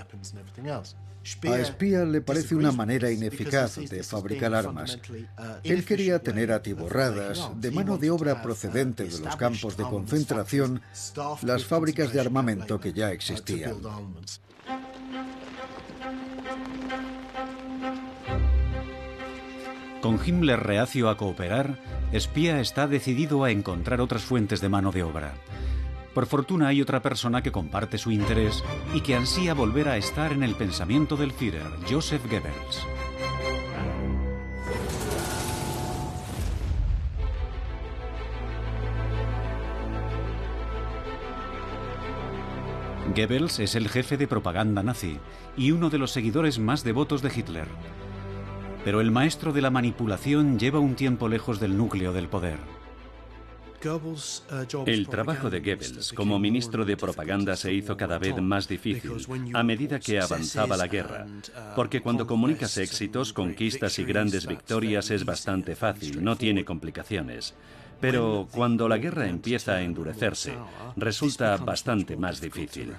A 1.50 1.58
Espía 1.60 2.06
le 2.06 2.22
parece 2.22 2.54
una 2.54 2.72
manera 2.72 3.12
ineficaz 3.12 3.78
de 3.78 4.04
fabricar 4.04 4.54
armas. 4.54 5.00
Él 5.64 5.84
quería 5.84 6.20
tener 6.20 6.52
atiborradas, 6.52 7.50
de 7.56 7.72
mano 7.72 7.98
de 7.98 8.12
obra 8.12 8.44
procedente 8.44 9.06
de 9.06 9.20
los 9.20 9.36
campos 9.36 9.76
de 9.76 9.84
concentración, 9.84 10.82
las 11.42 11.66
fábricas 11.66 12.14
de 12.14 12.22
armamento 12.22 12.80
que 12.80 12.94
ya 12.94 13.12
existían. 13.12 13.76
Con 20.06 20.20
Himmler 20.24 20.60
reacio 20.60 21.10
a 21.10 21.18
cooperar, 21.18 21.80
Espía 22.12 22.60
está 22.60 22.86
decidido 22.86 23.44
a 23.44 23.50
encontrar 23.50 24.02
otras 24.02 24.22
fuentes 24.22 24.62
de 24.62 24.70
mano 24.70 24.92
de 24.92 25.02
obra. 25.02 25.34
Por 26.14 26.28
fortuna 26.28 26.68
hay 26.68 26.80
otra 26.80 27.02
persona 27.02 27.42
que 27.42 27.52
comparte 27.52 27.98
su 27.98 28.12
interés 28.12 28.64
y 28.94 29.02
que 29.02 29.16
ansía 29.16 29.56
volver 29.56 29.90
a 29.90 29.98
estar 29.98 30.32
en 30.32 30.44
el 30.44 30.54
pensamiento 30.54 31.18
del 31.18 31.32
Führer, 31.32 31.72
Joseph 31.90 32.22
Goebbels. 32.30 32.86
Goebbels 43.16 43.58
es 43.58 43.74
el 43.74 43.90
jefe 43.90 44.18
de 44.18 44.28
propaganda 44.28 44.84
nazi 44.84 45.18
y 45.58 45.72
uno 45.72 45.90
de 45.90 45.98
los 45.98 46.12
seguidores 46.12 46.60
más 46.60 46.84
devotos 46.84 47.24
de 47.24 47.32
Hitler. 47.36 47.68
Pero 48.86 49.02
el 49.02 49.10
maestro 49.10 49.52
de 49.52 49.64
la 49.64 49.72
manipulación 49.72 50.60
lleva 50.60 50.80
un 50.80 50.94
tiempo 50.94 51.28
lejos 51.28 51.60
del 51.60 51.76
núcleo 51.76 52.14
del 52.14 52.30
poder. 52.30 52.60
El 54.86 55.08
trabajo 55.08 55.50
de 55.50 55.60
Goebbels 55.60 56.14
como 56.14 56.38
ministro 56.38 56.86
de 56.86 56.96
propaganda 56.96 57.56
se 57.56 57.74
hizo 57.74 57.98
cada 57.98 58.20
vez 58.20 58.40
más 58.40 58.68
difícil 58.68 59.12
a 59.54 59.64
medida 59.64 60.00
que 60.00 60.20
avanzaba 60.20 60.78
la 60.78 60.88
guerra, 60.88 61.26
porque 61.76 62.02
cuando 62.02 62.28
comunicas 62.28 62.78
éxitos, 62.78 63.34
conquistas 63.34 63.98
y 63.98 64.04
grandes 64.04 64.46
victorias 64.46 65.10
es 65.10 65.26
bastante 65.26 65.76
fácil, 65.76 66.24
no 66.24 66.36
tiene 66.36 66.64
complicaciones. 66.64 67.56
Pero 68.00 68.48
cuando 68.52 68.88
la 68.88 69.00
guerra 69.00 69.28
empieza 69.28 69.74
a 69.74 69.82
endurecerse, 69.82 70.54
resulta 70.96 71.58
bastante 71.58 72.16
más 72.16 72.40
difícil. 72.40 72.94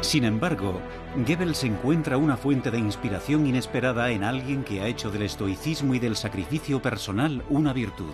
Sin 0.00 0.24
embargo, 0.24 0.80
Goebbels 1.26 1.62
encuentra 1.64 2.16
una 2.16 2.36
fuente 2.36 2.70
de 2.70 2.78
inspiración 2.78 3.46
inesperada 3.46 4.10
en 4.10 4.24
alguien 4.24 4.64
que 4.64 4.80
ha 4.80 4.86
hecho 4.86 5.10
del 5.10 5.22
estoicismo 5.22 5.94
y 5.94 5.98
del 5.98 6.16
sacrificio 6.16 6.80
personal 6.80 7.44
una 7.48 7.72
virtud. 7.72 8.12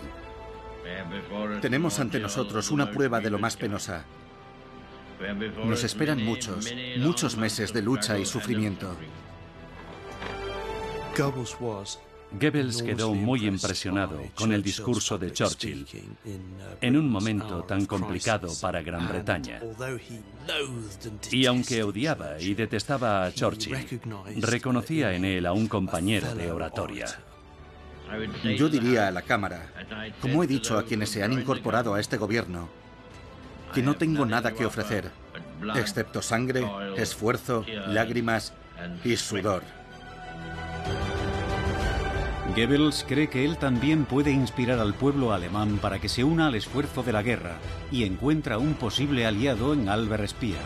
Tenemos 1.61 1.99
ante 1.99 2.19
nosotros 2.19 2.71
una 2.71 2.91
prueba 2.91 3.19
de 3.19 3.29
lo 3.29 3.39
más 3.39 3.55
penosa. 3.55 4.05
Nos 5.65 5.83
esperan 5.83 6.23
muchos, 6.23 6.73
muchos 6.97 7.37
meses 7.37 7.73
de 7.73 7.81
lucha 7.81 8.19
y 8.19 8.25
sufrimiento. 8.25 8.95
Goebbels 11.17 11.57
quedó 12.83 13.13
muy 13.13 13.47
impresionado 13.47 14.21
con 14.35 14.51
el 14.51 14.61
discurso 14.61 15.17
de 15.17 15.31
Churchill 15.31 15.87
en 16.81 16.97
un 16.97 17.09
momento 17.09 17.63
tan 17.63 17.85
complicado 17.85 18.49
para 18.61 18.81
Gran 18.81 19.07
Bretaña. 19.07 19.61
Y 21.31 21.45
aunque 21.45 21.83
odiaba 21.83 22.39
y 22.39 22.53
detestaba 22.53 23.25
a 23.25 23.31
Churchill, 23.31 23.77
reconocía 24.37 25.13
en 25.13 25.25
él 25.25 25.45
a 25.45 25.53
un 25.53 25.67
compañero 25.67 26.33
de 26.35 26.51
oratoria. 26.51 27.07
Yo 28.57 28.69
diría 28.69 29.07
a 29.07 29.11
la 29.11 29.21
Cámara, 29.21 29.71
como 30.21 30.43
he 30.43 30.47
dicho 30.47 30.77
a 30.77 30.85
quienes 30.85 31.09
se 31.09 31.23
han 31.23 31.33
incorporado 31.33 31.93
a 31.93 31.99
este 31.99 32.17
gobierno, 32.17 32.69
que 33.73 33.81
no 33.81 33.95
tengo 33.95 34.25
nada 34.25 34.53
que 34.53 34.65
ofrecer, 34.65 35.11
excepto 35.75 36.21
sangre, 36.21 36.65
esfuerzo, 36.95 37.65
lágrimas 37.87 38.53
y 39.03 39.17
sudor. 39.17 39.63
Goebbels 42.57 43.05
cree 43.07 43.29
que 43.29 43.45
él 43.45 43.57
también 43.57 44.05
puede 44.05 44.31
inspirar 44.31 44.79
al 44.79 44.95
pueblo 44.95 45.31
alemán 45.31 45.77
para 45.79 45.99
que 45.99 46.09
se 46.09 46.23
una 46.23 46.47
al 46.47 46.55
esfuerzo 46.55 47.03
de 47.03 47.13
la 47.13 47.21
guerra 47.21 47.59
y 47.91 48.03
encuentra 48.03 48.57
un 48.57 48.73
posible 48.73 49.27
aliado 49.27 49.73
en 49.73 49.87
Albert 49.87 50.25
Speer. 50.25 50.57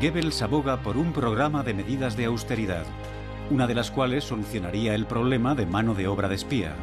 Goebbels 0.00 0.42
aboga 0.42 0.82
por 0.82 0.96
un 0.96 1.12
programa 1.12 1.62
de 1.62 1.72
medidas 1.72 2.16
de 2.16 2.24
austeridad, 2.24 2.84
una 3.48 3.68
de 3.68 3.76
las 3.76 3.92
cuales 3.92 4.24
solucionaría 4.24 4.92
el 4.96 5.06
problema 5.06 5.54
de 5.54 5.66
mano 5.66 5.94
de 5.94 6.08
obra 6.08 6.28
de 6.28 6.34
espía. 6.34 6.74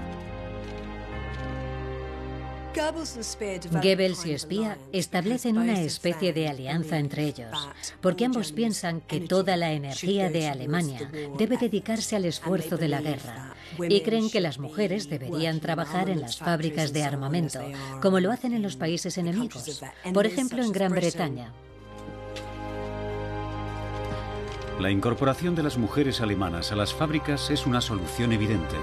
Goebbels 2.74 4.26
y 4.26 4.32
Espía 4.32 4.78
establecen 4.94 5.58
una 5.58 5.82
especie 5.82 6.32
de 6.32 6.48
alianza 6.48 6.98
entre 6.98 7.26
ellos, 7.26 7.70
porque 8.00 8.26
ambos 8.26 8.52
piensan 8.52 9.02
que 9.02 9.20
toda 9.20 9.58
la 9.58 9.74
energía 9.74 10.30
de 10.30 10.48
Alemania 10.48 11.12
debe 11.38 11.58
dedicarse 11.58 12.16
al 12.16 12.26
esfuerzo 12.26 12.78
de 12.78 12.88
la 12.88 13.02
guerra 13.02 13.56
y 13.78 14.02
creen 14.02 14.30
que 14.30 14.42
las 14.42 14.58
mujeres 14.60 15.10
deberían 15.10 15.60
trabajar 15.60 16.10
en 16.10 16.22
las 16.22 16.38
fábricas 16.38 16.94
de 16.94 17.04
armamento, 17.04 17.60
como 18.02 18.20
lo 18.20 18.32
hacen 18.32 18.54
en 18.54 18.62
los 18.62 18.76
países 18.78 19.18
enemigos, 19.18 19.82
por 20.14 20.26
ejemplo 20.26 20.64
en 20.64 20.72
Gran 20.72 20.92
Bretaña. 20.92 21.52
La 24.80 24.90
incorporación 24.90 25.56
de 25.56 25.64
las 25.64 25.78
mujeres 25.78 26.22
alemanas 26.22 26.72
a 26.72 26.76
las 26.76 26.94
fábricas 26.94 27.52
es 27.52 27.68
una 27.68 27.82
solución 27.82 28.32
evidente, 28.32 28.76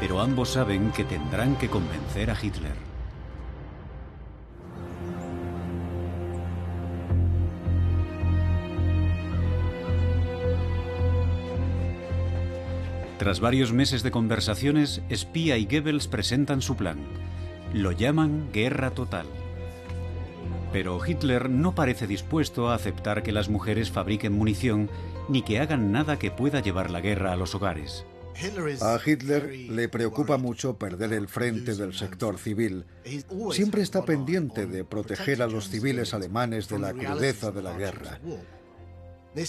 pero 0.00 0.20
ambos 0.20 0.50
saben 0.50 0.90
que 0.90 1.04
tendrán 1.04 1.56
que 1.56 1.68
convencer 1.70 2.30
a 2.30 2.36
Hitler. 2.40 2.91
Tras 13.22 13.38
varios 13.38 13.72
meses 13.72 14.02
de 14.02 14.10
conversaciones, 14.10 15.00
Spia 15.08 15.56
y 15.56 15.64
Goebbels 15.66 16.08
presentan 16.08 16.60
su 16.60 16.74
plan. 16.74 16.98
Lo 17.72 17.92
llaman 17.92 18.50
guerra 18.52 18.90
total. 18.90 19.26
Pero 20.72 20.98
Hitler 21.06 21.48
no 21.48 21.72
parece 21.72 22.08
dispuesto 22.08 22.68
a 22.68 22.74
aceptar 22.74 23.22
que 23.22 23.30
las 23.30 23.48
mujeres 23.48 23.92
fabriquen 23.92 24.32
munición 24.32 24.90
ni 25.28 25.42
que 25.42 25.60
hagan 25.60 25.92
nada 25.92 26.18
que 26.18 26.32
pueda 26.32 26.58
llevar 26.58 26.90
la 26.90 27.00
guerra 27.00 27.32
a 27.32 27.36
los 27.36 27.54
hogares. 27.54 28.04
A 28.80 28.98
Hitler 29.06 29.54
le 29.70 29.88
preocupa 29.88 30.36
mucho 30.36 30.76
perder 30.76 31.12
el 31.12 31.28
frente 31.28 31.76
del 31.76 31.94
sector 31.94 32.38
civil. 32.38 32.86
Siempre 33.52 33.82
está 33.82 34.04
pendiente 34.04 34.66
de 34.66 34.82
proteger 34.82 35.42
a 35.42 35.46
los 35.46 35.68
civiles 35.68 36.12
alemanes 36.12 36.68
de 36.68 36.80
la 36.80 36.92
crudeza 36.92 37.52
de 37.52 37.62
la 37.62 37.72
guerra. 37.74 38.18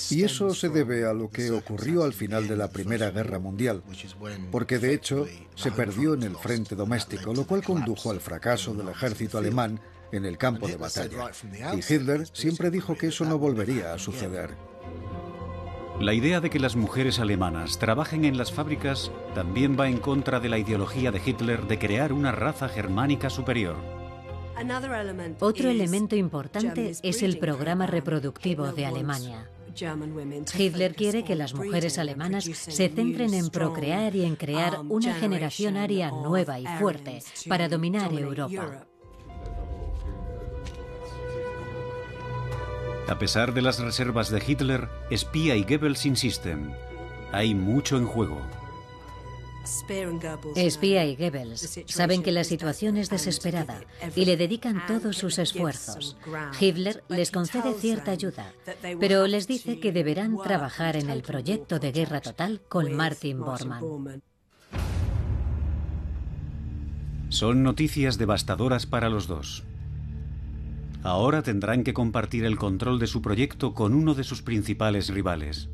Y 0.09 0.23
eso 0.23 0.53
se 0.53 0.69
debe 0.69 1.05
a 1.05 1.13
lo 1.13 1.29
que 1.29 1.51
ocurrió 1.51 2.03
al 2.03 2.13
final 2.13 2.47
de 2.47 2.55
la 2.55 2.69
Primera 2.69 3.11
Guerra 3.11 3.39
Mundial, 3.39 3.83
porque 4.51 4.79
de 4.79 4.93
hecho 4.93 5.27
se 5.55 5.71
perdió 5.71 6.13
en 6.13 6.23
el 6.23 6.37
frente 6.37 6.75
doméstico, 6.75 7.33
lo 7.33 7.45
cual 7.45 7.63
condujo 7.63 8.11
al 8.11 8.21
fracaso 8.21 8.73
del 8.73 8.89
ejército 8.89 9.37
alemán 9.37 9.79
en 10.13 10.25
el 10.25 10.37
campo 10.37 10.67
de 10.67 10.77
batalla. 10.77 11.31
Y 11.75 11.79
Hitler 11.79 12.27
siempre 12.31 12.71
dijo 12.71 12.97
que 12.97 13.07
eso 13.07 13.25
no 13.25 13.37
volvería 13.37 13.93
a 13.93 13.99
suceder. 13.99 14.51
La 15.99 16.13
idea 16.13 16.39
de 16.41 16.49
que 16.49 16.59
las 16.59 16.75
mujeres 16.75 17.19
alemanas 17.19 17.77
trabajen 17.77 18.25
en 18.25 18.37
las 18.37 18.51
fábricas 18.51 19.11
también 19.35 19.77
va 19.79 19.87
en 19.87 19.97
contra 19.97 20.39
de 20.39 20.49
la 20.49 20.57
ideología 20.57 21.11
de 21.11 21.21
Hitler 21.23 21.67
de 21.67 21.77
crear 21.77 22.13
una 22.13 22.31
raza 22.31 22.67
germánica 22.67 23.29
superior. 23.29 23.75
Otro 25.39 25.69
elemento 25.69 26.15
importante 26.15 26.93
es 27.01 27.23
el 27.23 27.37
programa 27.37 27.85
reproductivo 27.87 28.71
de 28.71 28.85
Alemania. 28.85 29.49
Hitler 30.57 30.95
quiere 30.95 31.23
que 31.23 31.35
las 31.35 31.53
mujeres 31.53 31.97
alemanas 31.97 32.43
se 32.43 32.89
centren 32.89 33.33
en 33.33 33.49
procrear 33.49 34.15
y 34.15 34.23
en 34.25 34.35
crear 34.35 34.79
um, 34.79 34.91
una 34.91 35.13
generación 35.15 35.77
aria 35.77 36.11
nueva 36.11 36.59
y 36.59 36.65
fuerte 36.79 37.21
para 37.47 37.67
dominar 37.67 38.13
Europa. 38.13 38.87
A 43.07 43.19
pesar 43.19 43.53
de 43.53 43.61
las 43.61 43.79
reservas 43.79 44.29
de 44.29 44.41
Hitler, 44.45 44.87
Espía 45.09 45.55
y 45.55 45.63
Goebbels 45.63 46.05
insisten. 46.05 46.73
Hay 47.31 47.53
mucho 47.53 47.97
en 47.97 48.05
juego. 48.05 48.41
Espía 50.55 51.05
y 51.05 51.15
Goebbels 51.15 51.79
saben 51.85 52.21
que 52.21 52.31
la 52.31 52.43
situación 52.43 52.97
es 52.97 53.09
desesperada 53.09 53.81
y 54.15 54.25
le 54.25 54.35
dedican 54.35 54.85
todos 54.87 55.17
sus 55.17 55.39
esfuerzos. 55.39 56.17
Hitler 56.59 57.03
les 57.07 57.31
concede 57.31 57.73
cierta 57.73 58.11
ayuda, 58.11 58.53
pero 58.99 59.25
les 59.27 59.47
dice 59.47 59.79
que 59.79 59.91
deberán 59.91 60.37
trabajar 60.37 60.95
en 60.97 61.09
el 61.09 61.21
proyecto 61.21 61.79
de 61.79 61.91
guerra 61.91 62.19
total 62.19 62.61
con 62.67 62.93
Martin 62.93 63.39
Bormann. 63.39 64.21
Son 67.29 67.63
noticias 67.63 68.17
devastadoras 68.17 68.85
para 68.85 69.09
los 69.09 69.27
dos. 69.27 69.63
Ahora 71.03 71.41
tendrán 71.41 71.83
que 71.83 71.93
compartir 71.93 72.45
el 72.45 72.57
control 72.57 72.99
de 72.99 73.07
su 73.07 73.21
proyecto 73.21 73.73
con 73.73 73.93
uno 73.93 74.13
de 74.13 74.23
sus 74.23 74.41
principales 74.41 75.09
rivales. 75.09 75.69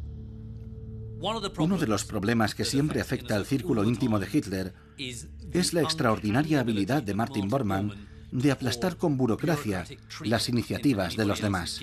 Uno 1.22 1.78
de 1.78 1.88
los 1.88 2.06
problemas 2.06 2.56
que 2.56 2.66
siempre 2.66 3.02
afecta 3.02 3.36
al 3.36 3.46
círculo 3.46 3.84
íntimo 3.84 4.20
de 4.20 4.28
Hitler 4.32 4.74
es 4.98 5.74
la 5.74 5.82
extraordinaria 5.82 6.62
habilidad 6.62 7.04
de 7.04 7.14
Martin 7.14 7.50
Bormann 7.50 8.08
de 8.32 8.52
aplastar 8.52 8.96
con 8.96 9.18
burocracia 9.18 9.86
las 10.24 10.50
iniciativas 10.50 11.16
de 11.18 11.26
los 11.26 11.42
demás. 11.42 11.82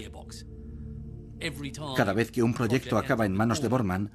Cada 1.96 2.14
vez 2.14 2.30
que 2.30 2.42
un 2.42 2.54
proyecto 2.54 2.96
acaba 2.96 3.26
en 3.26 3.34
manos 3.34 3.60
de 3.60 3.68
Bormann, 3.68 4.10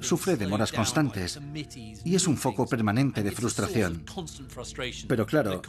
sufre 0.00 0.36
demoras 0.36 0.72
constantes 0.72 1.38
y 2.04 2.14
es 2.14 2.26
un 2.26 2.38
foco 2.38 2.66
permanente 2.66 3.22
de 3.22 3.30
frustración. 3.30 4.04
Pero 5.06 5.26
claro, 5.26 5.60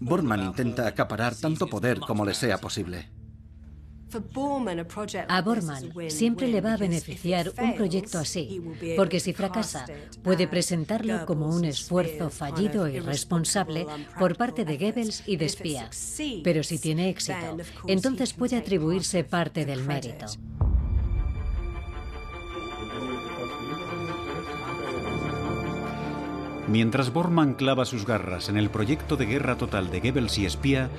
Bormann 0.00 0.44
intenta 0.44 0.86
acaparar 0.86 1.34
tanto 1.34 1.66
poder 1.66 2.00
como 2.00 2.24
le 2.24 2.32
sea 2.32 2.58
posible. 2.58 3.10
A 5.28 5.42
Bormann 5.42 5.92
siempre 6.08 6.46
le 6.48 6.60
va 6.60 6.74
a 6.74 6.76
beneficiar 6.76 7.52
un 7.58 7.74
proyecto 7.74 8.18
así, 8.18 8.62
porque 8.96 9.20
si 9.20 9.32
fracasa, 9.32 9.84
puede 10.22 10.46
presentarlo 10.46 11.26
como 11.26 11.48
un 11.48 11.64
esfuerzo 11.64 12.30
fallido 12.30 12.88
y 12.88 13.00
responsable 13.00 13.86
por 14.18 14.36
parte 14.36 14.64
de 14.64 14.78
Goebbels 14.78 15.22
y 15.26 15.36
de 15.36 15.48
Spia. 15.48 15.90
Pero 16.44 16.62
si 16.62 16.78
tiene 16.78 17.08
éxito, 17.08 17.56
entonces 17.86 18.32
puede 18.32 18.56
atribuirse 18.56 19.24
parte 19.24 19.64
del 19.64 19.82
mérito. 19.84 20.26
Mientras 26.68 27.12
Bormann 27.12 27.54
clava 27.54 27.84
sus 27.84 28.04
garras 28.06 28.48
en 28.48 28.56
el 28.56 28.70
proyecto 28.70 29.16
de 29.16 29.26
guerra 29.26 29.56
total 29.56 29.88
de 29.90 30.00
Goebbels 30.00 30.36
y 30.38 30.46
Espía, 30.46 30.90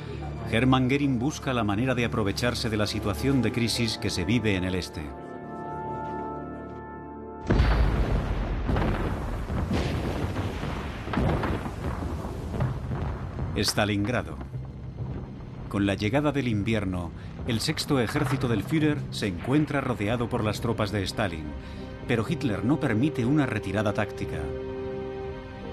Hermann 0.49 0.87
Goering 0.87 1.19
busca 1.19 1.53
la 1.53 1.65
manera 1.65 1.93
de 1.93 2.05
aprovecharse 2.05 2.69
de 2.69 2.77
la 2.77 2.87
situación 2.87 3.41
de 3.41 3.51
crisis 3.51 3.97
que 3.97 4.09
se 4.09 4.23
vive 4.23 4.55
en 4.55 4.63
el 4.63 4.75
este. 4.75 5.01
Stalingrado. 13.57 14.37
Con 15.67 15.85
la 15.85 15.95
llegada 15.95 16.31
del 16.31 16.47
invierno, 16.47 17.11
el 17.47 17.59
sexto 17.59 17.99
ejército 17.99 18.47
del 18.47 18.63
Führer 18.63 18.99
se 19.11 19.27
encuentra 19.27 19.81
rodeado 19.81 20.29
por 20.29 20.45
las 20.45 20.61
tropas 20.61 20.93
de 20.93 21.03
Stalin, 21.03 21.43
pero 22.07 22.25
Hitler 22.27 22.63
no 22.63 22.79
permite 22.79 23.25
una 23.25 23.45
retirada 23.45 23.91
táctica. 23.93 24.39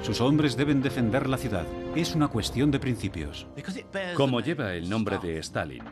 Sus 0.04 0.20
hombres 0.20 0.54
deben 0.54 0.82
defender 0.82 1.30
la 1.30 1.38
ciudad. 1.38 1.64
Es 1.96 2.14
una 2.14 2.28
cuestión 2.28 2.70
de 2.70 2.78
principios. 2.78 3.46
Como 4.14 4.40
lleva 4.40 4.74
el 4.74 4.90
nombre 4.90 5.16
de 5.16 5.38
Stalin, 5.38 5.82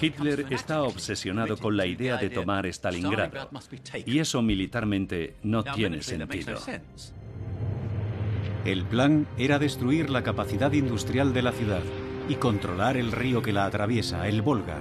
Hitler 0.00 0.46
está 0.50 0.82
obsesionado 0.82 1.56
con 1.56 1.76
la 1.76 1.86
idea 1.86 2.16
de 2.16 2.30
tomar 2.30 2.66
Stalingrado. 2.66 3.48
Y 4.06 4.18
eso 4.18 4.42
militarmente 4.42 5.36
no 5.44 5.62
tiene 5.62 6.02
sentido. 6.02 6.58
El 8.64 8.84
plan 8.86 9.28
era 9.38 9.60
destruir 9.60 10.10
la 10.10 10.24
capacidad 10.24 10.72
industrial 10.72 11.32
de 11.32 11.42
la 11.42 11.52
ciudad 11.52 11.82
y 12.28 12.34
controlar 12.34 12.96
el 12.96 13.12
río 13.12 13.40
que 13.40 13.52
la 13.52 13.66
atraviesa, 13.66 14.26
el 14.26 14.42
Volga, 14.42 14.80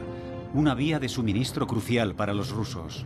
una 0.55 0.73
vía 0.73 0.97
de 0.97 1.09
suministro 1.09 1.67
crucial 1.67 2.15
para 2.15 2.33
los 2.33 2.49
rusos. 2.49 3.05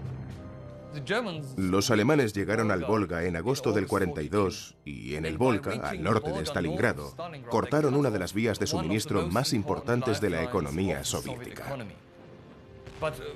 Los 1.58 1.92
alemanes 1.92 2.34
llegaron 2.34 2.72
al 2.72 2.86
Volga 2.86 3.24
en 3.24 3.36
agosto 3.36 3.72
del 3.72 3.88
42 3.88 4.76
y 4.86 5.16
en 5.16 5.26
el 5.26 5.38
Volga, 5.38 5.74
al 5.90 6.04
norte 6.04 6.32
de 6.32 6.46
Stalingrado, 6.46 7.16
cortaron 7.50 7.96
una 7.96 8.10
de 8.10 8.20
las 8.20 8.34
vías 8.34 8.60
de 8.60 8.68
suministro 8.68 9.28
más 9.28 9.54
importantes 9.54 10.22
de 10.22 10.30
la 10.30 10.44
economía 10.44 11.04
soviética. 11.04 11.78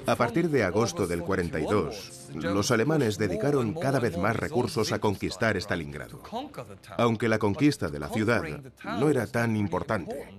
A 0.05 0.15
partir 0.15 0.49
de 0.49 0.63
agosto 0.63 1.07
del 1.07 1.21
42, 1.23 2.29
los 2.35 2.71
alemanes 2.71 3.17
dedicaron 3.17 3.73
cada 3.73 3.99
vez 3.99 4.17
más 4.17 4.35
recursos 4.35 4.91
a 4.91 4.99
conquistar 4.99 5.57
Stalingrado, 5.57 6.21
aunque 6.97 7.27
la 7.27 7.39
conquista 7.39 7.89
de 7.89 7.99
la 7.99 8.09
ciudad 8.09 8.43
no 8.83 9.09
era 9.09 9.27
tan 9.27 9.57
importante. 9.57 10.29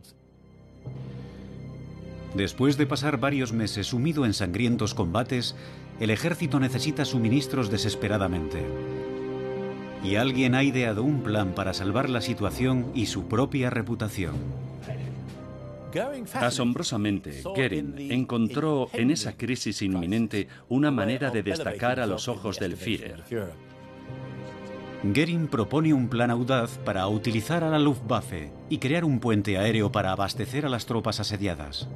Después 2.34 2.76
de 2.76 2.86
pasar 2.86 3.18
varios 3.18 3.52
meses 3.52 3.88
sumido 3.88 4.24
en 4.24 4.34
sangrientos 4.34 4.94
combates, 4.94 5.56
el 6.00 6.10
ejército 6.10 6.60
necesita 6.60 7.04
suministros 7.04 7.70
desesperadamente. 7.70 8.64
Y 10.04 10.14
alguien 10.16 10.54
ha 10.54 10.62
ideado 10.62 11.02
un 11.02 11.22
plan 11.22 11.54
para 11.54 11.74
salvar 11.74 12.08
la 12.08 12.20
situación 12.20 12.86
y 12.94 13.06
su 13.06 13.26
propia 13.26 13.68
reputación. 13.70 14.36
Asombrosamente, 16.34 17.42
Goering 17.42 17.94
encontró 18.12 18.90
en 18.92 19.10
esa 19.10 19.36
crisis 19.36 19.82
inminente 19.82 20.48
una 20.68 20.90
manera 20.90 21.30
de 21.30 21.42
destacar 21.42 21.98
a 21.98 22.06
los 22.06 22.28
ojos 22.28 22.58
del 22.58 22.76
Führer. 22.76 23.24
Goering 25.02 25.46
propone 25.46 25.94
un 25.94 26.08
plan 26.08 26.30
audaz 26.30 26.78
para 26.84 27.06
utilizar 27.08 27.64
a 27.64 27.70
la 27.70 27.78
Luftwaffe 27.78 28.50
y 28.68 28.78
crear 28.78 29.04
un 29.04 29.20
puente 29.20 29.56
aéreo 29.56 29.90
para 29.90 30.12
abastecer 30.12 30.66
a 30.66 30.68
las 30.68 30.86
tropas 30.86 31.20
asediadas. 31.20 31.88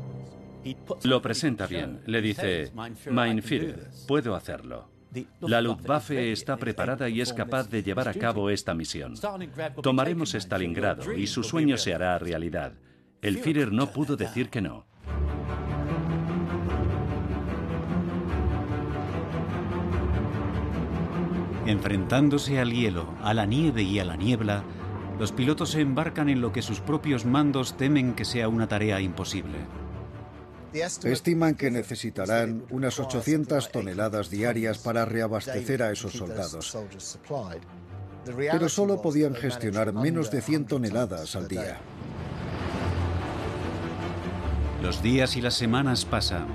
Lo 1.04 1.22
presenta 1.22 1.66
bien. 1.66 2.00
Le 2.06 2.20
dice, 2.20 2.72
Mein 3.10 3.42
Führer, 3.42 3.90
puedo 4.06 4.34
hacerlo. 4.34 4.88
La 5.40 5.60
Luftwaffe 5.60 6.32
está 6.32 6.56
preparada 6.56 7.08
y 7.08 7.20
es 7.20 7.32
capaz 7.32 7.68
de 7.68 7.82
llevar 7.82 8.08
a 8.08 8.14
cabo 8.14 8.48
esta 8.48 8.74
misión. 8.74 9.14
Tomaremos 9.82 10.34
Stalingrado 10.34 11.12
y 11.12 11.26
su 11.26 11.42
sueño 11.42 11.76
se 11.76 11.94
hará 11.94 12.18
realidad. 12.18 12.72
El 13.20 13.38
Führer 13.38 13.72
no 13.72 13.88
pudo 13.88 14.16
decir 14.16 14.48
que 14.48 14.62
no. 14.62 14.86
Enfrentándose 21.66 22.58
al 22.58 22.72
hielo, 22.72 23.14
a 23.22 23.34
la 23.34 23.46
nieve 23.46 23.82
y 23.82 24.00
a 24.00 24.04
la 24.04 24.16
niebla, 24.16 24.64
los 25.18 25.30
pilotos 25.30 25.70
se 25.70 25.80
embarcan 25.80 26.28
en 26.28 26.40
lo 26.40 26.52
que 26.52 26.62
sus 26.62 26.80
propios 26.80 27.24
mandos 27.24 27.76
temen 27.76 28.14
que 28.14 28.24
sea 28.24 28.48
una 28.48 28.66
tarea 28.66 29.00
imposible. 29.00 29.58
Estiman 30.74 31.54
que 31.54 31.70
necesitarán 31.70 32.64
unas 32.70 32.98
800 32.98 33.70
toneladas 33.70 34.30
diarias 34.30 34.78
para 34.78 35.04
reabastecer 35.04 35.82
a 35.82 35.92
esos 35.92 36.12
soldados. 36.12 36.76
Pero 38.24 38.68
solo 38.68 39.02
podían 39.02 39.34
gestionar 39.34 39.92
menos 39.92 40.30
de 40.30 40.40
100 40.40 40.66
toneladas 40.66 41.36
al 41.36 41.48
día. 41.48 41.78
Los 44.82 45.02
días 45.02 45.36
y 45.36 45.40
las 45.40 45.54
semanas 45.54 46.04
pasan 46.04 46.46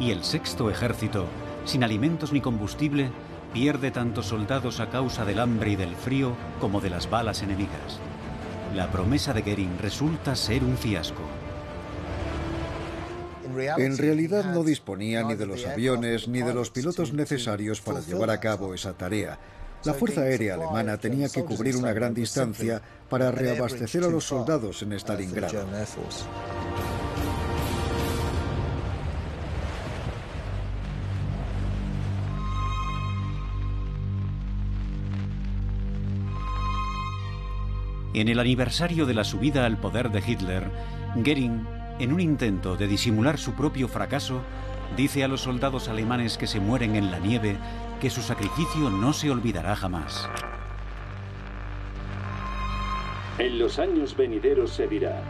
y 0.00 0.10
el 0.10 0.24
sexto 0.24 0.70
ejército, 0.70 1.26
sin 1.64 1.84
alimentos 1.84 2.32
ni 2.32 2.40
combustible, 2.40 3.10
pierde 3.52 3.90
tantos 3.90 4.26
soldados 4.26 4.80
a 4.80 4.90
causa 4.90 5.24
del 5.24 5.40
hambre 5.40 5.70
y 5.70 5.76
del 5.76 5.94
frío 5.94 6.34
como 6.60 6.80
de 6.80 6.90
las 6.90 7.10
balas 7.10 7.42
enemigas. 7.42 7.98
La 8.74 8.90
promesa 8.90 9.32
de 9.32 9.42
Goering 9.42 9.78
resulta 9.78 10.36
ser 10.36 10.62
un 10.62 10.76
fiasco. 10.76 11.22
En 13.58 13.98
realidad 13.98 14.52
no 14.52 14.62
disponía 14.62 15.22
ni 15.22 15.34
de 15.34 15.46
los 15.46 15.66
aviones 15.66 16.28
ni 16.28 16.42
de 16.42 16.54
los 16.54 16.70
pilotos 16.70 17.12
necesarios 17.12 17.80
para 17.80 18.00
llevar 18.00 18.30
a 18.30 18.40
cabo 18.40 18.74
esa 18.74 18.92
tarea. 18.92 19.38
La 19.84 19.94
Fuerza 19.94 20.22
Aérea 20.22 20.54
Alemana 20.54 20.98
tenía 20.98 21.28
que 21.28 21.44
cubrir 21.44 21.76
una 21.76 21.92
gran 21.92 22.12
distancia 22.12 22.82
para 23.08 23.30
reabastecer 23.30 24.04
a 24.04 24.08
los 24.08 24.24
soldados 24.24 24.82
en 24.82 24.92
Stalingrado. 24.92 25.66
En 38.14 38.28
el 38.28 38.40
aniversario 38.40 39.06
de 39.06 39.14
la 39.14 39.22
subida 39.22 39.64
al 39.64 39.78
poder 39.78 40.10
de 40.10 40.22
Hitler, 40.26 40.64
Goering 41.14 41.77
en 41.98 42.12
un 42.12 42.20
intento 42.20 42.76
de 42.76 42.86
disimular 42.86 43.38
su 43.38 43.54
propio 43.54 43.88
fracaso, 43.88 44.40
dice 44.96 45.24
a 45.24 45.28
los 45.28 45.42
soldados 45.42 45.88
alemanes 45.88 46.38
que 46.38 46.46
se 46.46 46.60
mueren 46.60 46.96
en 46.96 47.10
la 47.10 47.18
nieve 47.18 47.56
que 48.00 48.10
su 48.10 48.22
sacrificio 48.22 48.90
no 48.90 49.12
se 49.12 49.30
olvidará 49.30 49.74
jamás. 49.76 50.28
En 53.38 53.58
los 53.58 53.78
años 53.78 54.16
venideros 54.16 54.72
se 54.72 54.88
dirá, 54.88 55.22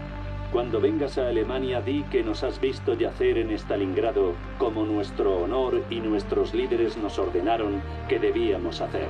cuando 0.53 0.81
vengas 0.81 1.19
a 1.19 1.29
Alemania 1.29 1.83
di 1.83 2.05
que 2.05 2.23
nos 2.23 2.43
has 2.43 2.59
visto 2.59 2.95
yacer 2.95 3.37
en 3.37 3.51
Stalingrado 3.51 4.33
como 4.59 4.85
nuestro 4.87 5.37
honor 5.37 5.85
y 5.91 6.01
nuestros 6.01 6.55
líderes 6.55 6.97
nos 6.97 7.19
ordenaron 7.19 7.83
que 8.09 8.19
debíamos 8.19 8.81
hacer. 8.81 9.09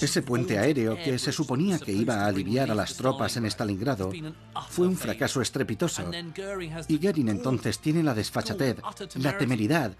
Ese 0.00 0.22
puente 0.22 0.58
aéreo 0.58 0.96
que 0.96 1.18
se 1.18 1.32
suponía 1.32 1.78
que 1.78 1.92
iba 1.92 2.22
a 2.22 2.26
aliviar 2.26 2.70
a 2.70 2.74
las 2.74 2.96
tropas 2.96 3.36
en 3.36 3.46
Stalingrado 3.46 4.10
fue 4.68 4.86
un 4.86 4.96
fracaso 4.96 5.40
estrepitoso. 5.40 6.10
Y 6.88 6.98
Goering 6.98 7.28
entonces 7.28 7.78
tiene 7.78 8.02
la 8.02 8.14
desfachatez, 8.14 8.78
la 9.16 9.36
temeridad 9.36 9.96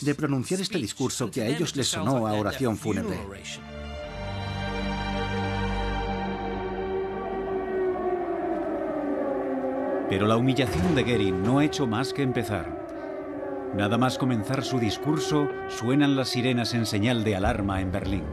de 0.00 0.14
pronunciar 0.14 0.60
este 0.60 0.78
discurso 0.78 1.30
que 1.30 1.42
a 1.42 1.46
ellos 1.46 1.76
les 1.76 1.88
sonó 1.88 2.26
a 2.26 2.34
oración 2.34 2.76
fúnebre. 2.76 3.18
Pero 10.08 10.26
la 10.26 10.36
humillación 10.36 10.94
de 10.94 11.04
Goering 11.04 11.42
no 11.42 11.58
ha 11.58 11.64
hecho 11.64 11.86
más 11.86 12.12
que 12.12 12.22
empezar. 12.22 12.82
Nada 13.74 13.96
más 13.96 14.18
comenzar 14.18 14.62
su 14.62 14.78
discurso, 14.78 15.48
suenan 15.70 16.16
las 16.16 16.28
sirenas 16.28 16.74
en 16.74 16.84
señal 16.84 17.24
de 17.24 17.36
alarma 17.36 17.80
en 17.80 17.90
Berlín. 17.90 18.24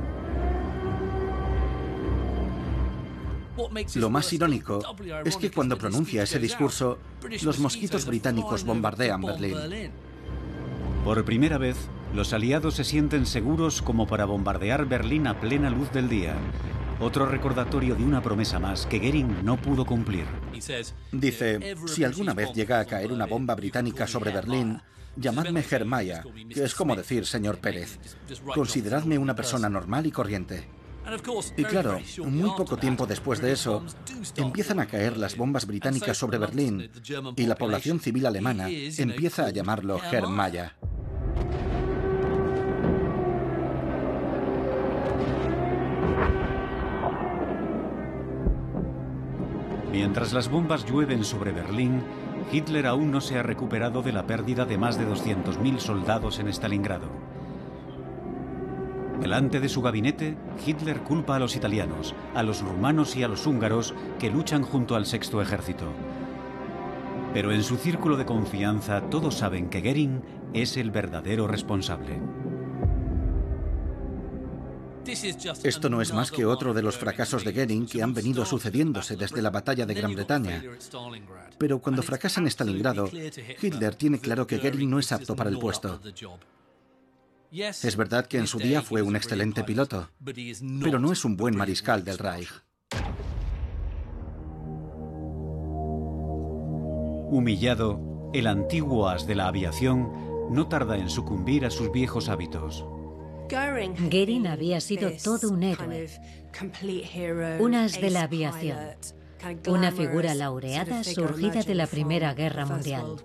Lo 3.95 4.09
más 4.09 4.31
irónico 4.33 4.79
es 5.25 5.37
que 5.37 5.51
cuando 5.51 5.77
pronuncia 5.77 6.23
ese 6.23 6.39
discurso, 6.39 6.99
los 7.41 7.59
mosquitos 7.59 8.05
británicos 8.05 8.63
bombardean 8.63 9.21
Berlín. 9.21 9.91
Por 11.03 11.23
primera 11.25 11.57
vez, 11.57 11.77
los 12.13 12.33
aliados 12.33 12.75
se 12.75 12.83
sienten 12.83 13.25
seguros 13.25 13.81
como 13.81 14.07
para 14.07 14.25
bombardear 14.25 14.85
Berlín 14.85 15.27
a 15.27 15.39
plena 15.39 15.69
luz 15.69 15.91
del 15.91 16.09
día. 16.09 16.35
Otro 16.99 17.25
recordatorio 17.25 17.95
de 17.95 18.03
una 18.03 18.21
promesa 18.21 18.59
más 18.59 18.85
que 18.85 18.99
Goering 18.99 19.45
no 19.45 19.55
pudo 19.55 19.85
cumplir. 19.85 20.25
Dice, 21.11 21.75
si 21.87 22.03
alguna 22.03 22.33
vez 22.33 22.51
llega 22.53 22.79
a 22.79 22.85
caer 22.85 23.13
una 23.13 23.25
bomba 23.25 23.55
británica 23.55 24.05
sobre 24.05 24.31
Berlín, 24.31 24.81
llamadme 25.15 25.63
Germaya, 25.63 26.23
que 26.53 26.63
es 26.63 26.75
como 26.75 26.95
decir 26.95 27.25
señor 27.25 27.59
Pérez. 27.59 27.99
Consideradme 28.53 29.17
una 29.17 29.35
persona 29.35 29.69
normal 29.69 30.05
y 30.07 30.11
corriente. 30.11 30.67
Y 31.57 31.63
claro, 31.63 31.99
muy 32.25 32.49
poco 32.51 32.77
tiempo 32.77 33.05
después 33.07 33.41
de 33.41 33.51
eso, 33.51 33.83
empiezan 34.35 34.79
a 34.79 34.85
caer 34.85 35.17
las 35.17 35.35
bombas 35.35 35.65
británicas 35.65 36.17
sobre 36.17 36.37
Berlín 36.37 36.89
y 37.35 37.45
la 37.45 37.55
población 37.55 37.99
civil 37.99 38.25
alemana 38.25 38.69
empieza 38.69 39.45
a 39.45 39.49
llamarlo 39.49 39.99
Germaya. 39.99 40.75
Mientras 49.91 50.33
las 50.33 50.49
bombas 50.49 50.85
llueven 50.85 51.25
sobre 51.25 51.51
Berlín, 51.51 52.03
Hitler 52.51 52.87
aún 52.87 53.11
no 53.11 53.21
se 53.21 53.37
ha 53.37 53.43
recuperado 53.43 54.01
de 54.01 54.11
la 54.11 54.25
pérdida 54.25 54.65
de 54.65 54.77
más 54.77 54.97
de 54.97 55.07
200.000 55.07 55.79
soldados 55.79 56.39
en 56.39 56.47
Stalingrado. 56.47 57.28
Delante 59.21 59.59
de 59.59 59.67
su 59.69 59.81
gabinete, 59.81 60.37
Hitler 60.65 61.01
culpa 61.01 61.35
a 61.35 61.39
los 61.39 61.55
italianos, 61.55 62.15
a 62.33 62.41
los 62.41 62.61
rumanos 62.61 63.15
y 63.15 63.23
a 63.23 63.27
los 63.27 63.45
húngaros 63.45 63.93
que 64.17 64.29
luchan 64.29 64.63
junto 64.63 64.95
al 64.95 65.05
sexto 65.05 65.41
ejército. 65.41 65.85
Pero 67.33 67.51
en 67.51 67.63
su 67.63 67.75
círculo 67.77 68.15
de 68.17 68.25
confianza 68.25 69.01
todos 69.09 69.35
saben 69.35 69.69
que 69.69 69.81
Goering 69.81 70.21
es 70.53 70.77
el 70.77 70.89
verdadero 70.91 71.47
responsable. 71.47 72.19
Esto 75.63 75.89
no 75.89 76.01
es 76.01 76.13
más 76.13 76.31
que 76.31 76.45
otro 76.45 76.73
de 76.73 76.81
los 76.81 76.97
fracasos 76.97 77.43
de 77.43 77.51
Goering 77.51 77.87
que 77.87 78.01
han 78.01 78.13
venido 78.13 78.45
sucediéndose 78.45 79.15
desde 79.15 79.41
la 79.41 79.49
batalla 79.49 79.85
de 79.85 79.93
Gran 79.95 80.13
Bretaña. 80.13 80.63
Pero 81.57 81.79
cuando 81.79 82.03
fracasa 82.03 82.39
en 82.39 82.47
Stalingrado, 82.47 83.09
Hitler 83.61 83.95
tiene 83.95 84.19
claro 84.19 84.47
que 84.47 84.59
Goering 84.59 84.89
no 84.89 84.99
es 84.99 85.11
apto 85.11 85.35
para 85.35 85.49
el 85.49 85.59
puesto. 85.59 85.99
Es 87.51 87.95
verdad 87.95 88.27
que 88.27 88.37
en 88.37 88.47
su 88.47 88.59
día 88.59 88.81
fue 88.81 89.01
un 89.01 89.15
excelente 89.15 89.63
piloto, 89.63 90.09
pero 90.81 90.99
no 90.99 91.11
es 91.11 91.25
un 91.25 91.35
buen 91.35 91.55
mariscal 91.55 92.03
del 92.03 92.17
Reich. 92.17 92.49
Humillado, 97.31 98.31
el 98.33 98.47
antiguo 98.47 99.07
as 99.07 99.25
de 99.25 99.35
la 99.35 99.47
aviación 99.47 100.11
no 100.51 100.67
tarda 100.67 100.97
en 100.97 101.09
sucumbir 101.09 101.65
a 101.65 101.69
sus 101.69 101.91
viejos 101.91 102.29
hábitos. 102.29 102.85
Goering 103.49 104.47
había 104.47 104.79
sido 104.79 105.11
todo 105.23 105.49
un 105.49 105.63
héroe, 105.63 106.07
un 107.59 107.75
as 107.75 107.99
de 107.99 108.09
la 108.11 108.23
aviación, 108.23 108.77
una 109.67 109.91
figura 109.91 110.35
laureada 110.35 111.03
surgida 111.03 111.63
de 111.63 111.75
la 111.75 111.87
Primera 111.87 112.33
Guerra 112.33 112.65
Mundial. 112.65 113.15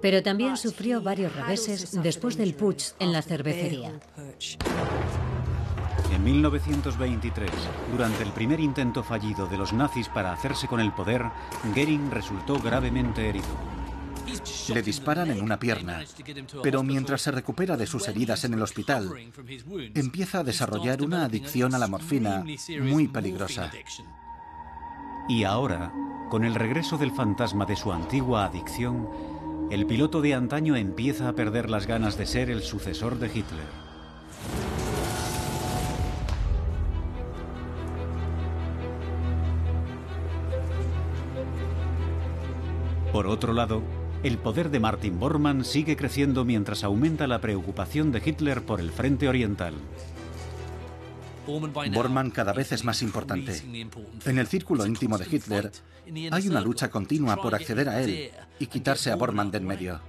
Pero 0.00 0.22
también 0.22 0.56
sufrió 0.56 1.02
varios 1.02 1.34
reveses 1.34 2.02
después 2.02 2.36
del 2.36 2.54
putsch 2.54 2.92
en 2.98 3.12
la 3.12 3.22
cervecería. 3.22 3.92
En 6.12 6.24
1923, 6.24 7.50
durante 7.92 8.22
el 8.22 8.30
primer 8.32 8.60
intento 8.60 9.02
fallido 9.02 9.46
de 9.46 9.56
los 9.56 9.72
nazis 9.72 10.08
para 10.08 10.32
hacerse 10.32 10.66
con 10.66 10.80
el 10.80 10.92
poder, 10.92 11.24
Goering 11.74 12.10
resultó 12.10 12.58
gravemente 12.58 13.28
herido. 13.28 13.46
Le 14.68 14.82
disparan 14.82 15.30
en 15.30 15.42
una 15.42 15.58
pierna, 15.58 16.02
pero 16.62 16.82
mientras 16.82 17.22
se 17.22 17.30
recupera 17.30 17.76
de 17.76 17.86
sus 17.86 18.06
heridas 18.08 18.44
en 18.44 18.54
el 18.54 18.62
hospital, 18.62 19.10
empieza 19.94 20.40
a 20.40 20.44
desarrollar 20.44 21.02
una 21.02 21.24
adicción 21.24 21.74
a 21.74 21.78
la 21.78 21.88
morfina 21.88 22.44
muy 22.80 23.08
peligrosa. 23.08 23.70
Y 25.28 25.44
ahora, 25.44 25.92
con 26.28 26.44
el 26.44 26.54
regreso 26.54 26.96
del 26.98 27.12
fantasma 27.12 27.64
de 27.64 27.76
su 27.76 27.92
antigua 27.92 28.44
adicción, 28.44 29.08
el 29.70 29.86
piloto 29.86 30.20
de 30.20 30.34
antaño 30.34 30.74
empieza 30.74 31.28
a 31.28 31.32
perder 31.32 31.70
las 31.70 31.86
ganas 31.86 32.18
de 32.18 32.26
ser 32.26 32.50
el 32.50 32.62
sucesor 32.62 33.20
de 33.20 33.28
Hitler. 33.28 33.90
Por 43.12 43.28
otro 43.28 43.52
lado, 43.52 43.82
el 44.24 44.38
poder 44.38 44.70
de 44.70 44.80
Martin 44.80 45.20
Bormann 45.20 45.64
sigue 45.64 45.96
creciendo 45.96 46.44
mientras 46.44 46.82
aumenta 46.82 47.28
la 47.28 47.40
preocupación 47.40 48.10
de 48.10 48.22
Hitler 48.24 48.62
por 48.62 48.80
el 48.80 48.90
frente 48.90 49.28
oriental. 49.28 49.74
Bormann 51.92 52.30
cada 52.30 52.52
vez 52.52 52.72
es 52.72 52.84
más 52.84 53.02
importante. 53.02 53.62
En 54.24 54.38
el 54.38 54.46
círculo 54.46 54.86
íntimo 54.86 55.18
de 55.18 55.26
Hitler 55.30 55.72
hay 56.30 56.48
una 56.48 56.60
lucha 56.60 56.90
continua 56.90 57.36
por 57.36 57.54
acceder 57.54 57.88
a 57.88 58.00
él 58.00 58.30
y 58.58 58.66
quitarse 58.66 59.10
a 59.10 59.16
Bormann 59.16 59.50
de 59.50 59.58
en 59.58 59.66
medio. 59.66 60.00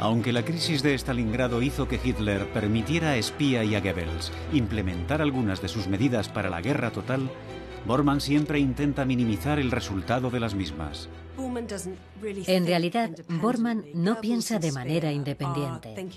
Aunque 0.00 0.32
la 0.32 0.44
crisis 0.44 0.82
de 0.82 0.94
Stalingrado 0.94 1.60
hizo 1.60 1.88
que 1.88 2.00
Hitler 2.02 2.52
permitiera 2.52 3.10
a 3.10 3.16
Espía 3.16 3.64
y 3.64 3.74
a 3.74 3.80
Goebbels 3.80 4.30
implementar 4.52 5.20
algunas 5.20 5.60
de 5.60 5.68
sus 5.68 5.88
medidas 5.88 6.28
para 6.28 6.50
la 6.50 6.60
guerra 6.60 6.92
total, 6.92 7.28
Bormann 7.84 8.20
siempre 8.20 8.60
intenta 8.60 9.04
minimizar 9.04 9.58
el 9.58 9.72
resultado 9.72 10.30
de 10.30 10.38
las 10.38 10.54
mismas. 10.54 11.08
En 12.46 12.66
realidad, 12.66 13.10
Bormann 13.28 13.84
no 13.94 14.20
piensa 14.20 14.58
de 14.58 14.72
manera 14.72 15.12
independiente. 15.12 16.08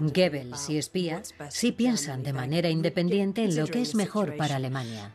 Goebbels 0.00 0.70
y 0.70 0.78
Espía 0.78 1.22
sí 1.50 1.72
piensan 1.72 2.22
de 2.22 2.32
manera 2.32 2.70
independiente 2.70 3.44
en 3.44 3.56
lo 3.56 3.66
que 3.66 3.82
es 3.82 3.94
mejor 3.94 4.36
para 4.36 4.56
Alemania. 4.56 5.14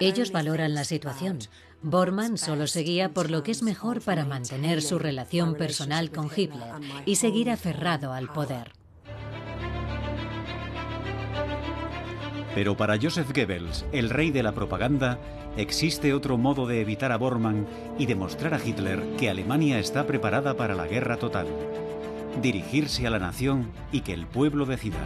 Ellos 0.00 0.32
valoran 0.32 0.74
la 0.74 0.84
situación. 0.84 1.38
Bormann 1.82 2.38
solo 2.38 2.66
seguía 2.66 3.14
por 3.14 3.30
lo 3.30 3.42
que 3.42 3.52
es 3.52 3.62
mejor 3.62 4.00
para 4.00 4.24
mantener 4.24 4.82
su 4.82 4.98
relación 4.98 5.54
personal 5.54 6.10
con 6.10 6.28
Hitler 6.34 6.74
y 7.06 7.16
seguir 7.16 7.50
aferrado 7.50 8.12
al 8.12 8.32
poder. 8.32 8.77
Pero 12.54 12.76
para 12.76 12.98
Joseph 13.00 13.32
Goebbels, 13.34 13.84
el 13.92 14.10
rey 14.10 14.30
de 14.30 14.42
la 14.42 14.52
propaganda, 14.52 15.18
existe 15.56 16.14
otro 16.14 16.38
modo 16.38 16.66
de 16.66 16.80
evitar 16.80 17.12
a 17.12 17.16
Bormann 17.16 17.66
y 17.98 18.06
demostrar 18.06 18.54
a 18.54 18.64
Hitler 18.64 19.02
que 19.18 19.30
Alemania 19.30 19.78
está 19.78 20.06
preparada 20.06 20.56
para 20.56 20.74
la 20.74 20.86
guerra 20.86 21.16
total. 21.16 21.46
Dirigirse 22.42 23.06
a 23.06 23.10
la 23.10 23.18
nación 23.18 23.70
y 23.92 24.00
que 24.00 24.14
el 24.14 24.26
pueblo 24.26 24.66
decida. 24.66 24.98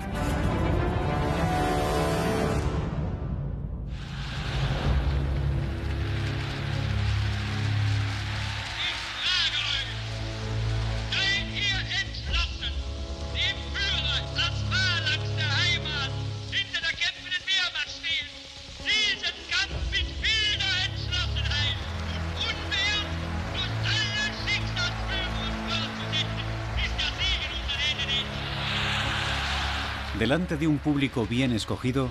Delante 30.23 30.57
de 30.57 30.69
un 30.69 30.79
público 30.79 31.27
bien 31.27 31.51
escogido, 31.51 32.09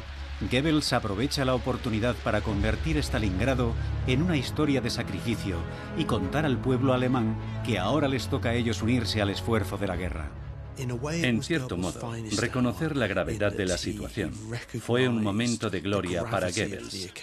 Goebbels 0.52 0.92
aprovecha 0.92 1.46
la 1.46 1.56
oportunidad 1.56 2.14
para 2.26 2.42
convertir 2.42 2.98
Stalingrado 2.98 3.74
en 4.06 4.22
una 4.22 4.36
historia 4.36 4.82
de 4.82 4.90
sacrificio 4.90 5.56
y 5.98 6.04
contar 6.04 6.46
al 6.46 6.58
pueblo 6.58 6.94
alemán 6.94 7.38
que 7.66 7.80
ahora 7.80 8.10
les 8.10 8.28
toca 8.28 8.50
a 8.50 8.54
ellos 8.54 8.82
unirse 8.82 9.22
al 9.22 9.30
esfuerzo 9.30 9.78
de 9.78 9.88
la 9.88 9.96
guerra. 9.96 10.30
En 10.78 11.42
cierto 11.42 11.78
modo, 11.78 12.14
reconocer 12.38 12.98
la 12.98 13.08
gravedad 13.08 13.54
de 13.54 13.66
la 13.66 13.78
situación 13.78 14.34
fue 14.82 15.08
un 15.08 15.24
momento 15.24 15.70
de 15.70 15.80
gloria 15.80 16.26
para 16.26 16.52
Goebbels. 16.52 17.14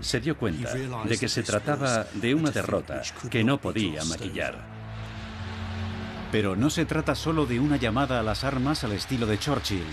Se 0.00 0.18
dio 0.18 0.36
cuenta 0.36 0.74
de 0.74 1.16
que 1.16 1.28
se 1.28 1.44
trataba 1.44 2.08
de 2.12 2.34
una 2.34 2.50
derrota 2.50 3.02
que 3.30 3.44
no 3.44 3.60
podía 3.60 4.02
maquillar. 4.04 4.66
Pero 6.32 6.56
no 6.56 6.70
se 6.70 6.84
trata 6.84 7.14
solo 7.14 7.46
de 7.46 7.60
una 7.60 7.76
llamada 7.76 8.18
a 8.18 8.24
las 8.24 8.42
armas 8.42 8.82
al 8.82 8.90
estilo 8.90 9.24
de 9.26 9.38
Churchill, 9.38 9.84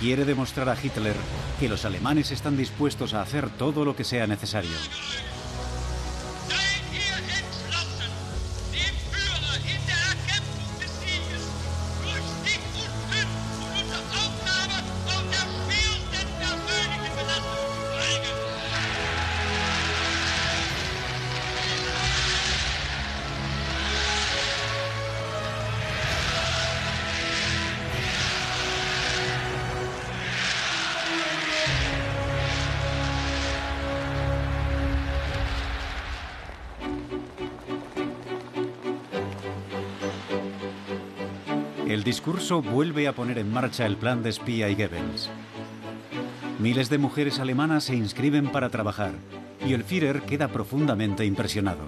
quiere 0.00 0.24
demostrar 0.24 0.68
a 0.70 0.76
Hitler 0.82 1.14
que 1.60 1.68
los 1.68 1.84
alemanes 1.84 2.30
están 2.32 2.56
dispuestos 2.56 3.12
a 3.12 3.20
hacer 3.20 3.50
todo 3.50 3.84
lo 3.84 3.94
que 3.94 4.04
sea 4.04 4.26
necesario. 4.26 4.70
Vuelve 42.58 43.06
a 43.06 43.12
poner 43.12 43.38
en 43.38 43.52
marcha 43.52 43.86
el 43.86 43.96
plan 43.96 44.24
de 44.24 44.32
Spia 44.32 44.68
y 44.68 44.74
Goebbels. 44.74 45.30
Miles 46.58 46.90
de 46.90 46.98
mujeres 46.98 47.38
alemanas 47.38 47.84
se 47.84 47.94
inscriben 47.94 48.50
para 48.50 48.70
trabajar 48.70 49.12
y 49.64 49.72
el 49.72 49.84
Führer 49.84 50.22
queda 50.22 50.48
profundamente 50.48 51.24
impresionado. 51.24 51.84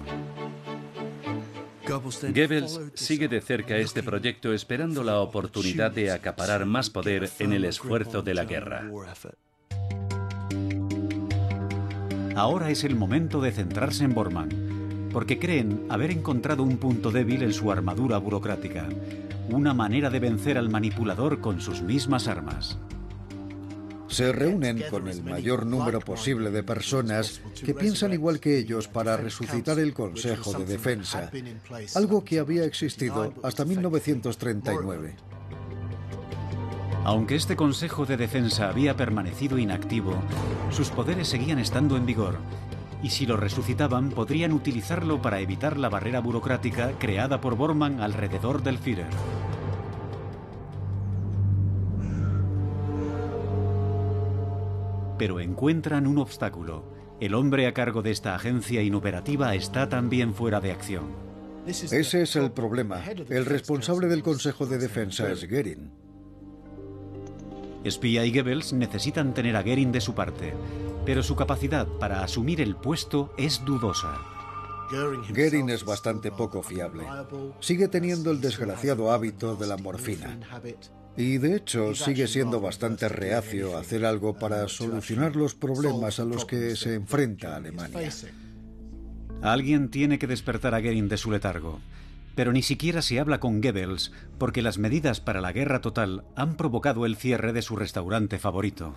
Goebbels 1.85 2.79
sigue 2.93 3.27
de 3.27 3.41
cerca 3.41 3.75
este 3.75 4.03
proyecto 4.03 4.53
esperando 4.53 5.03
la 5.03 5.19
oportunidad 5.19 5.91
de 5.91 6.11
acaparar 6.11 6.65
más 6.65 6.89
poder 6.89 7.29
en 7.39 7.51
el 7.51 7.65
esfuerzo 7.65 8.21
de 8.21 8.33
la 8.33 8.45
guerra. 8.45 8.89
Ahora 12.37 12.69
es 12.69 12.85
el 12.85 12.95
momento 12.95 13.41
de 13.41 13.51
centrarse 13.51 14.05
en 14.05 14.13
Bormann, 14.13 15.09
porque 15.11 15.37
creen 15.37 15.85
haber 15.89 16.11
encontrado 16.11 16.63
un 16.63 16.77
punto 16.77 17.11
débil 17.11 17.43
en 17.43 17.53
su 17.53 17.69
armadura 17.69 18.17
burocrática, 18.17 18.87
una 19.49 19.73
manera 19.73 20.09
de 20.09 20.19
vencer 20.19 20.57
al 20.57 20.69
manipulador 20.69 21.41
con 21.41 21.61
sus 21.61 21.81
mismas 21.81 22.27
armas 22.27 22.77
se 24.13 24.31
reúnen 24.31 24.83
con 24.91 25.07
el 25.07 25.23
mayor 25.23 25.65
número 25.65 25.99
posible 25.99 26.51
de 26.51 26.61
personas 26.61 27.41
que 27.65 27.73
piensan 27.73 28.13
igual 28.13 28.39
que 28.39 28.59
ellos 28.59 28.87
para 28.87 29.17
resucitar 29.17 29.79
el 29.79 29.93
Consejo 29.93 30.53
de 30.53 30.65
Defensa, 30.65 31.31
algo 31.95 32.23
que 32.23 32.37
había 32.37 32.63
existido 32.63 33.33
hasta 33.41 33.65
1939. 33.65 35.15
Aunque 37.05 37.35
este 37.35 37.55
Consejo 37.55 38.05
de 38.05 38.15
Defensa 38.15 38.69
había 38.69 38.95
permanecido 38.95 39.57
inactivo, 39.57 40.13
sus 40.69 40.89
poderes 40.89 41.27
seguían 41.27 41.57
estando 41.57 41.97
en 41.97 42.05
vigor, 42.05 42.37
y 43.03 43.09
si 43.09 43.27
lo 43.27 43.37
resucitaban 43.37 44.09
podrían 44.09 44.53
utilizarlo 44.53 45.21
para 45.21 45.39
evitar 45.39 45.77
la 45.77 45.89
barrera 45.89 46.21
burocrática 46.21 46.93
creada 46.97 47.39
por 47.39 47.55
Bormann 47.55 48.01
alrededor 48.01 48.63
del 48.63 48.79
Führer. 48.79 49.05
pero 55.17 55.39
encuentran 55.39 56.05
un 56.05 56.17
obstáculo. 56.17 56.83
El 57.21 57.33
hombre 57.35 57.67
a 57.67 57.73
cargo 57.73 58.01
de 58.01 58.11
esta 58.11 58.35
agencia 58.35 58.81
inoperativa 58.81 59.55
está 59.55 59.87
también 59.87 60.33
fuera 60.33 60.59
de 60.59 60.71
acción. 60.71 61.05
Ese 61.65 62.23
es 62.23 62.35
el 62.35 62.51
problema. 62.51 63.01
El 63.29 63.45
responsable 63.45 64.07
del 64.07 64.21
Consejo 64.21 64.65
de 64.65 64.77
Defensa 64.77 65.31
es 65.31 65.49
Goering. 65.49 66.02
Spia 67.85 68.25
y 68.25 68.31
Goebbels 68.31 68.73
necesitan 68.73 69.33
tener 69.33 69.55
a 69.55 69.61
Goering 69.61 69.91
de 69.91 70.01
su 70.01 70.15
parte, 70.15 70.53
pero 71.05 71.23
su 71.23 71.35
capacidad 71.35 71.87
para 71.87 72.23
asumir 72.23 72.61
el 72.61 72.75
puesto 72.75 73.33
es 73.37 73.63
dudosa. 73.65 74.19
Goering 75.29 75.69
es 75.69 75.83
bastante 75.83 76.31
poco 76.31 76.61
fiable. 76.61 77.05
Sigue 77.59 77.87
teniendo 77.87 78.31
el 78.31 78.41
desgraciado 78.41 79.11
hábito 79.11 79.55
de 79.55 79.67
la 79.67 79.77
morfina. 79.77 80.39
Y 81.15 81.37
de 81.37 81.55
hecho 81.55 81.93
sigue 81.93 82.27
siendo 82.27 82.59
bastante 82.59 83.07
reacio 83.07 83.75
a 83.77 83.81
hacer 83.81 84.05
algo 84.05 84.33
para 84.33 84.67
solucionar 84.67 85.35
los 85.35 85.53
problemas 85.53 86.19
a 86.19 86.25
los 86.25 86.45
que 86.45 86.75
se 86.75 86.95
enfrenta 86.95 87.55
Alemania. 87.55 88.09
Alguien 89.41 89.89
tiene 89.89 90.17
que 90.17 90.27
despertar 90.27 90.73
a 90.73 90.79
Goering 90.79 91.09
de 91.09 91.17
su 91.17 91.29
letargo. 91.29 91.79
Pero 92.35 92.51
ni 92.51 92.61
siquiera 92.61 93.01
se 93.01 93.19
habla 93.19 93.39
con 93.39 93.61
Goebbels 93.61 94.11
porque 94.37 94.61
las 94.61 94.77
medidas 94.77 95.21
para 95.21 95.41
la 95.41 95.51
guerra 95.51 95.81
total 95.81 96.23
han 96.35 96.55
provocado 96.55 97.05
el 97.05 97.15
cierre 97.15 97.53
de 97.53 97.61
su 97.61 97.75
restaurante 97.75 98.39
favorito. 98.39 98.95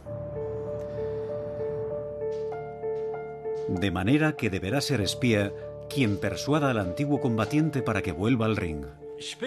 De 3.68 3.90
manera 3.90 4.36
que 4.36 4.48
deberá 4.48 4.80
ser 4.80 5.00
espía 5.00 5.52
quien 5.92 6.18
persuada 6.18 6.70
al 6.70 6.78
antiguo 6.78 7.20
combatiente 7.20 7.82
para 7.82 8.02
que 8.02 8.12
vuelva 8.12 8.46
al 8.46 8.56
ring. 8.56 8.84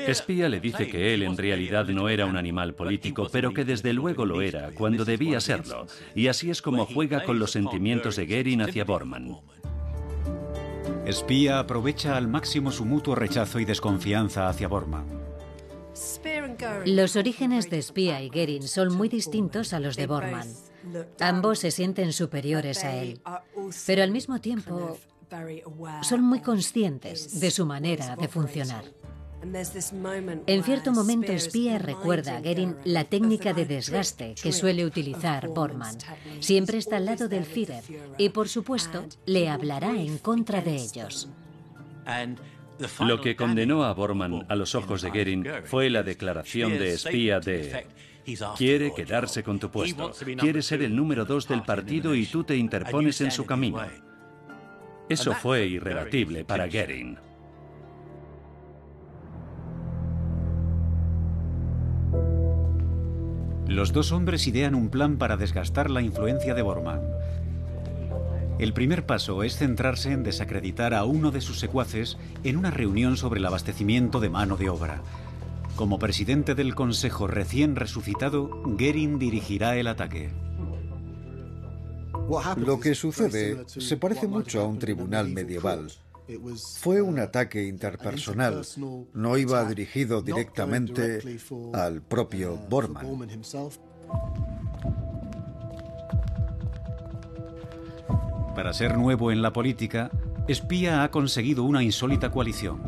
Espía 0.08 0.50
le 0.50 0.60
dice 0.60 0.88
que 0.88 1.14
él 1.14 1.24
en 1.24 1.38
realidad 1.38 1.86
no 1.88 2.10
era 2.10 2.26
un 2.26 2.38
animal 2.38 2.74
político, 2.74 3.28
pero 3.32 3.54
que 3.54 3.66
desde 3.66 3.94
luego 3.94 4.26
lo 4.26 4.42
era 4.42 4.72
cuando 4.74 5.06
debía 5.06 5.40
serlo. 5.40 5.86
Y 6.16 6.28
así 6.28 6.50
es 6.50 6.62
como 6.62 6.86
juega 6.86 7.24
con 7.24 7.40
los 7.40 7.52
sentimientos 7.52 8.16
de 8.16 8.26
Goering 8.26 8.62
hacia 8.62 8.84
Bormann. 8.84 9.38
Espía 11.10 11.58
aprovecha 11.58 12.16
al 12.16 12.28
máximo 12.28 12.72
su 12.72 12.86
mutuo 12.86 13.16
rechazo 13.16 13.60
y 13.60 13.66
desconfianza 13.66 14.48
hacia 14.48 14.68
Bormann. 14.68 15.08
Los 16.86 17.16
orígenes 17.16 17.68
de 17.72 17.80
Espía 17.80 18.22
y 18.22 18.30
Goering 18.30 18.68
son 18.68 18.96
muy 18.96 19.10
distintos 19.10 19.74
a 19.74 19.80
los 19.80 19.96
de 19.96 20.06
Bormann. 20.06 20.48
Ambos 21.20 21.58
se 21.58 21.72
sienten 21.72 22.14
superiores 22.14 22.84
a 22.84 22.94
él, 22.96 23.20
pero 23.88 24.04
al 24.04 24.12
mismo 24.12 24.40
tiempo 24.40 25.00
son 26.04 26.22
muy 26.22 26.42
conscientes 26.42 27.40
de 27.40 27.50
su 27.50 27.66
manera 27.66 28.16
de 28.16 28.28
funcionar. 28.28 28.84
En 29.42 30.64
cierto 30.64 30.92
momento, 30.92 31.32
Spia 31.38 31.78
recuerda 31.78 32.38
a 32.38 32.42
Goering 32.42 32.76
la 32.84 33.06
técnica 33.06 33.54
de 33.54 33.66
desgaste 33.66 34.36
que 34.42 34.52
suele 34.52 34.86
utilizar 34.86 35.48
Bormann. 35.48 35.98
Siempre 36.40 36.78
está 36.78 36.98
al 36.98 37.06
lado 37.06 37.30
del 37.30 37.46
Führer 37.46 37.84
y, 38.18 38.30
por 38.30 38.50
supuesto, 38.50 39.06
le 39.26 39.50
hablará 39.50 39.96
en 39.96 40.18
contra 40.18 40.62
de 40.62 40.76
ellos. 40.76 41.30
Lo 43.00 43.22
que 43.22 43.36
condenó 43.36 43.84
a 43.84 43.94
Bormann 43.94 44.46
a 44.50 44.56
los 44.56 44.76
ojos 44.76 45.02
de 45.02 45.10
Goering 45.10 45.46
fue 45.66 45.90
la 45.90 46.04
declaración 46.04 46.78
de 46.78 46.94
espía 46.94 47.40
de 47.40 47.88
quiere 48.58 48.94
quedarse 48.94 49.44
con 49.44 49.60
tu 49.60 49.70
puesto, 49.70 50.12
quiere 50.38 50.62
ser 50.62 50.82
el 50.82 50.96
número 50.96 51.26
dos 51.26 51.48
del 51.48 51.64
partido 51.64 52.14
y 52.14 52.26
tú 52.26 52.44
te 52.44 52.58
interpones 52.58 53.22
en 53.22 53.32
su 53.32 53.46
camino. 53.46 53.82
Eso 55.08 55.34
fue 55.34 55.66
irrebatible 55.66 56.46
para 56.46 56.68
Goering. 56.68 57.29
Los 63.70 63.94
dos 63.94 64.12
hombres 64.12 64.48
idean 64.48 64.74
un 64.74 64.90
plan 64.90 65.20
para 65.20 65.38
desgastar 65.38 65.92
la 65.92 66.02
influencia 66.02 66.56
de 66.56 66.64
Bormann. 66.64 67.02
El 68.58 68.74
primer 68.74 69.06
paso 69.06 69.44
es 69.44 69.58
centrarse 69.58 70.12
en 70.12 70.24
desacreditar 70.24 70.96
a 70.96 71.04
uno 71.04 71.30
de 71.30 71.40
sus 71.40 71.60
secuaces 71.60 72.18
en 72.44 72.58
una 72.58 72.72
reunión 72.72 73.16
sobre 73.16 73.40
el 73.40 73.46
abastecimiento 73.46 74.20
de 74.20 74.32
mano 74.32 74.58
de 74.58 74.70
obra. 74.70 75.04
Como 75.76 76.00
presidente 76.00 76.56
del 76.56 76.74
Consejo 76.74 77.28
recién 77.28 77.76
resucitado, 77.76 78.50
Goering 78.66 79.20
dirigirá 79.20 79.78
el 79.78 79.86
ataque. 79.86 80.32
Lo 82.58 82.80
que 82.80 82.96
sucede 82.96 83.66
se 83.68 83.98
parece 83.98 84.28
mucho 84.28 84.62
a 84.62 84.66
un 84.66 84.80
tribunal 84.80 85.30
medieval. 85.30 85.92
Fue 86.80 87.02
un 87.02 87.20
ataque 87.20 87.66
interpersonal, 87.66 88.62
no 89.14 89.38
iba 89.38 89.66
dirigido 89.66 90.22
directamente 90.22 91.20
al 91.74 92.02
propio 92.02 92.58
Bormann. 92.70 93.08
Para 98.56 98.74
ser 98.74 98.98
nuevo 98.98 99.32
en 99.32 99.42
la 99.42 99.54
política, 99.54 100.12
Espía 100.48 101.04
ha 101.04 101.12
conseguido 101.12 101.64
una 101.64 101.82
insólita 101.82 102.30
coalición. 102.30 102.82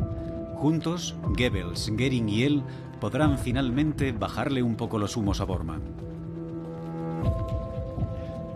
Juntos, 0.56 1.16
Goebbels, 1.36 1.90
Goering 1.90 2.28
y 2.28 2.42
él 2.44 2.62
podrán 3.00 3.38
finalmente 3.38 4.12
bajarle 4.12 4.62
un 4.62 4.76
poco 4.76 4.98
los 4.98 5.16
humos 5.16 5.40
a 5.40 5.44
Bormann. 5.44 5.82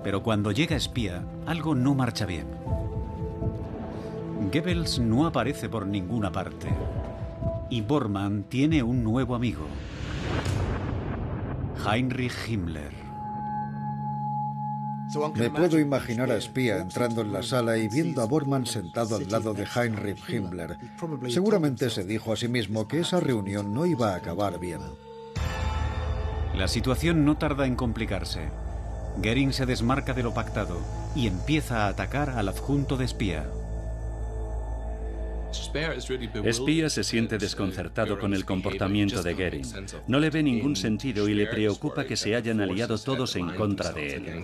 Pero 0.04 0.22
cuando 0.22 0.52
llega 0.52 0.76
Espía, 0.76 1.24
algo 1.46 1.74
no 1.74 1.94
marcha 1.94 2.26
bien. 2.26 2.65
Goebbels 4.56 4.98
no 5.00 5.26
aparece 5.26 5.68
por 5.68 5.86
ninguna 5.86 6.32
parte. 6.32 6.68
Y 7.68 7.82
Bormann 7.82 8.44
tiene 8.44 8.82
un 8.82 9.04
nuevo 9.04 9.34
amigo. 9.34 9.66
Heinrich 11.86 12.32
Himmler. 12.48 12.90
Me 15.34 15.50
puedo 15.50 15.78
imaginar 15.78 16.30
a 16.30 16.36
Espía 16.36 16.78
entrando 16.78 17.20
en 17.20 17.34
la 17.34 17.42
sala 17.42 17.76
y 17.76 17.88
viendo 17.88 18.22
a 18.22 18.24
Bormann 18.24 18.64
sentado 18.64 19.16
al 19.16 19.28
lado 19.28 19.52
de 19.52 19.66
Heinrich 19.66 20.26
Himmler. 20.26 20.78
Seguramente 21.28 21.90
se 21.90 22.04
dijo 22.04 22.32
a 22.32 22.36
sí 22.36 22.48
mismo 22.48 22.88
que 22.88 23.00
esa 23.00 23.20
reunión 23.20 23.74
no 23.74 23.84
iba 23.84 24.14
a 24.14 24.16
acabar 24.16 24.58
bien. 24.58 24.80
La 26.54 26.66
situación 26.66 27.26
no 27.26 27.36
tarda 27.36 27.66
en 27.66 27.76
complicarse. 27.76 28.48
Goering 29.18 29.52
se 29.52 29.66
desmarca 29.66 30.14
de 30.14 30.22
lo 30.22 30.32
pactado 30.32 30.80
y 31.14 31.26
empieza 31.26 31.84
a 31.84 31.88
atacar 31.88 32.30
al 32.30 32.48
adjunto 32.48 32.96
de 32.96 33.04
espía. 33.04 33.44
Espía 36.44 36.90
se 36.90 37.04
siente 37.04 37.38
desconcertado 37.38 38.18
con 38.18 38.34
el 38.34 38.44
comportamiento 38.44 39.22
de 39.22 39.34
Goering. 39.34 39.86
No 40.06 40.18
le 40.18 40.30
ve 40.30 40.42
ningún 40.42 40.76
sentido 40.76 41.28
y 41.28 41.34
le 41.34 41.46
preocupa 41.46 42.04
que 42.04 42.16
se 42.16 42.34
hayan 42.34 42.60
aliado 42.60 42.98
todos 42.98 43.36
en 43.36 43.54
contra 43.54 43.92
de 43.92 44.14
él. 44.14 44.42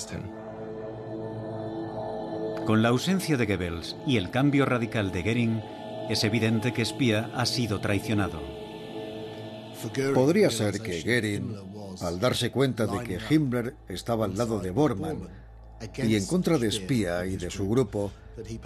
Con 2.67 2.83
la 2.83 2.91
ausencia 2.91 3.37
de 3.37 3.47
Goebbels 3.47 3.97
y 4.07 4.17
el 4.17 4.31
cambio 4.31 4.65
radical 4.65 5.11
de 5.11 5.23
Goering, 5.23 5.63
es 6.09 6.25
evidente 6.25 6.73
que 6.73 6.83
Espía 6.83 7.31
ha 7.35 7.47
sido 7.47 7.81
traicionado. 7.81 8.41
Podría 10.15 10.51
ser 10.51 10.81
que 10.81 11.03
Goering, 11.03 11.57
al 12.01 12.21
darse 12.21 12.51
cuenta 12.51 12.87
de 12.87 13.03
que 13.05 13.19
Himmler 13.31 13.75
estaba 13.89 14.27
al 14.27 14.37
lado 14.37 14.61
de 14.61 14.71
Bormann 14.71 15.29
y 15.99 16.15
en 16.15 16.27
contra 16.27 16.59
de 16.59 16.69
Espía 16.69 17.27
y 17.27 17.37
de 17.37 17.51
su 17.51 17.69
grupo, 17.69 18.13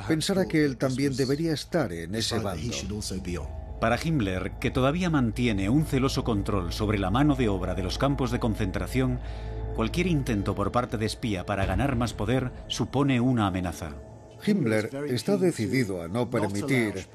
pensara 0.07 0.47
que 0.47 0.65
él 0.65 0.77
también 0.77 1.17
debería 1.17 1.53
estar 1.53 1.93
en 1.93 2.15
ese 2.15 2.39
bando. 2.39 2.73
Para 3.81 3.99
Himmler, 4.03 4.53
que 4.59 4.71
todavía 4.71 5.11
mantiene 5.11 5.69
un 5.69 5.85
celoso 5.85 6.25
control 6.25 6.73
sobre 6.73 6.99
la 6.99 7.11
mano 7.11 7.35
de 7.35 7.49
obra 7.49 7.75
de 7.75 7.83
los 7.83 7.99
campos 7.99 8.31
de 8.31 8.41
concentración, 8.41 9.21
cualquier 9.75 10.07
intento 10.07 10.55
por 10.55 10.73
parte 10.73 10.97
de 10.97 11.05
espía 11.05 11.45
para 11.45 11.67
ganar 11.67 11.95
más 11.97 12.15
poder 12.15 12.53
supone 12.69 13.21
una 13.21 13.47
amenaza. 13.47 13.95
Himmler 14.47 14.91
está 15.09 15.37
decidido 15.37 16.03
a 16.03 16.09
no 16.09 16.31
permitir 16.31 17.07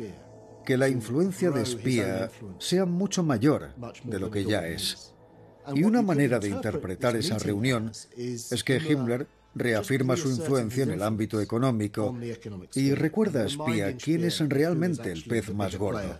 que 0.66 0.78
la 0.78 0.88
influencia 0.88 1.50
de 1.50 1.64
espía 1.64 2.30
sea 2.60 2.86
mucho 2.86 3.24
mayor 3.24 3.74
de 4.04 4.20
lo 4.20 4.30
que 4.30 4.46
ya 4.46 4.68
es. 4.68 5.14
Y 5.74 5.84
una 5.84 6.02
manera 6.02 6.40
de 6.40 6.50
interpretar 6.50 7.16
esa 7.16 7.38
reunión 7.38 7.92
es 8.18 8.64
que 8.64 8.78
Himmler 8.78 9.28
reafirma 9.56 10.16
su 10.16 10.30
influencia 10.30 10.84
en 10.84 10.92
el 10.92 11.04
ámbito 11.04 11.42
económico 11.42 12.18
y 12.76 12.94
recuerda 12.94 13.44
a 13.44 13.46
espía 13.48 13.96
quién 13.98 14.24
es 14.24 14.40
realmente 14.48 15.12
el 15.12 15.24
pez 15.24 15.54
más 15.54 15.76
gordo. 15.76 16.20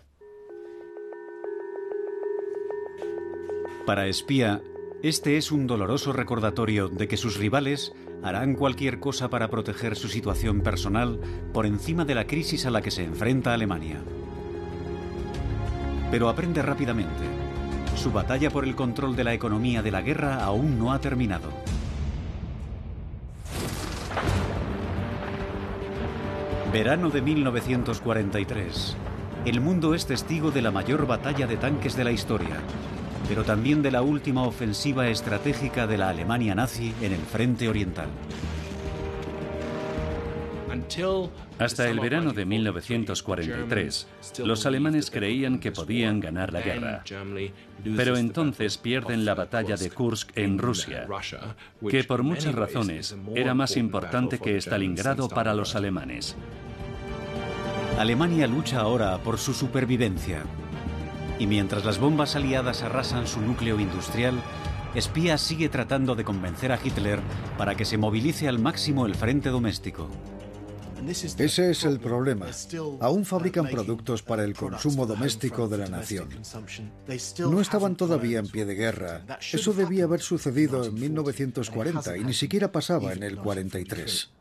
Para 3.86 4.08
espía, 4.08 4.62
este 5.02 5.38
es 5.38 5.52
un 5.52 5.66
doloroso 5.66 6.14
recordatorio 6.14 6.88
de 6.88 7.08
que 7.08 7.18
sus 7.18 7.38
rivales 7.38 7.94
harán 8.22 8.54
cualquier 8.54 9.00
cosa 9.00 9.30
para 9.30 9.50
proteger 9.50 9.96
su 9.96 10.08
situación 10.08 10.62
personal 10.62 11.20
por 11.54 11.66
encima 11.66 12.06
de 12.06 12.16
la 12.16 12.28
crisis 12.28 12.66
a 12.66 12.72
la 12.72 12.82
que 12.82 12.92
se 12.92 13.04
enfrenta 13.04 13.54
Alemania. 13.54 14.00
Pero 16.12 16.30
aprende 16.30 16.62
rápidamente. 16.62 17.24
Su 17.96 18.12
batalla 18.12 18.52
por 18.52 18.64
el 18.64 18.76
control 18.76 19.16
de 19.16 19.24
la 19.24 19.34
economía 19.34 19.82
de 19.82 19.92
la 19.92 20.02
guerra 20.02 20.44
aún 20.44 20.78
no 20.78 20.94
ha 20.94 21.02
terminado. 21.02 21.52
Verano 26.72 27.10
de 27.10 27.22
1943. 27.22 28.96
El 29.44 29.60
mundo 29.60 29.94
es 29.94 30.06
testigo 30.06 30.52
de 30.52 30.62
la 30.62 30.72
mayor 30.72 31.06
batalla 31.06 31.46
de 31.46 31.58
tanques 31.58 31.98
de 31.98 32.06
la 32.06 32.14
historia, 32.14 32.62
pero 33.28 33.44
también 33.44 33.82
de 33.82 33.92
la 33.92 34.02
última 34.02 34.44
ofensiva 34.44 35.10
estratégica 35.10 35.86
de 35.86 35.98
la 35.98 36.08
Alemania 36.08 36.56
nazi 36.56 36.94
en 37.02 37.12
el 37.12 37.20
frente 37.20 37.68
oriental. 37.68 38.08
Hasta 41.60 41.90
el 41.90 42.00
verano 42.00 42.34
de 42.34 42.46
1943, 42.46 44.08
los 44.44 44.66
alemanes 44.66 45.12
creían 45.12 45.60
que 45.60 45.72
podían 45.72 46.20
ganar 46.20 46.54
la 46.54 46.62
guerra. 46.62 47.04
Pero 47.96 48.18
entonces 48.18 48.78
pierden 48.78 49.26
la 49.26 49.36
batalla 49.36 49.76
de 49.76 49.90
Kursk 49.90 50.38
en 50.38 50.58
Rusia, 50.58 51.08
que 51.90 52.04
por 52.04 52.24
muchas 52.24 52.56
razones 52.56 53.16
era 53.36 53.54
más 53.54 53.78
importante 53.78 54.40
que 54.40 54.58
Stalingrado 54.58 55.30
para 55.30 55.54
los 55.54 55.76
alemanes. 55.76 56.36
Alemania 58.00 58.48
lucha 58.48 58.80
ahora 58.80 59.18
por 59.20 59.38
su 59.38 59.54
supervivencia, 59.54 60.44
y 61.38 61.48
mientras 61.48 61.86
las 61.86 62.00
bombas 62.00 62.36
aliadas 62.36 62.84
arrasan 62.84 63.28
su 63.28 63.42
núcleo 63.42 63.80
industrial, 63.80 64.36
Espía 64.94 65.38
sigue 65.38 65.70
tratando 65.70 66.16
de 66.16 66.26
convencer 66.26 66.74
a 66.74 66.80
Hitler 66.84 67.22
para 67.58 67.76
que 67.76 67.86
se 67.86 67.98
movilice 67.98 68.50
al 68.50 68.60
máximo 68.60 69.06
el 69.06 69.16
frente 69.16 69.50
doméstico. 69.50 70.10
Ese 71.08 71.72
es 71.72 71.84
el 71.84 72.00
problema. 72.00 72.48
Aún 73.00 73.26
fabrican 73.26 73.68
productos 73.68 74.22
para 74.22 74.44
el 74.44 74.54
consumo 74.54 75.06
doméstico 75.06 75.68
de 75.68 75.78
la 75.78 75.88
nación. 75.88 76.30
No 77.40 77.62
estaban 77.62 77.96
todavía 77.96 78.40
en 78.40 78.48
pie 78.48 78.66
de 78.66 78.76
guerra. 78.76 79.26
Eso 79.52 79.74
debía 79.74 80.06
haber 80.06 80.22
sucedido 80.22 80.86
en 80.86 80.94
1940 80.96 82.18
y 82.18 82.24
ni 82.24 82.34
siquiera 82.34 82.72
pasaba 82.72 83.14
en 83.14 83.24
el 83.24 83.38
43. 83.38 84.32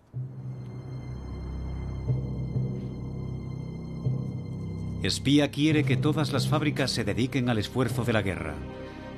Espía 5.03 5.51
quiere 5.51 5.85
que 5.85 5.97
todas 5.97 6.31
las 6.31 6.47
fábricas 6.47 6.91
se 6.91 7.05
dediquen 7.05 7.49
al 7.49 7.59
esfuerzo 7.59 8.05
de 8.05 8.13
la 8.13 8.21
guerra. 8.21 8.55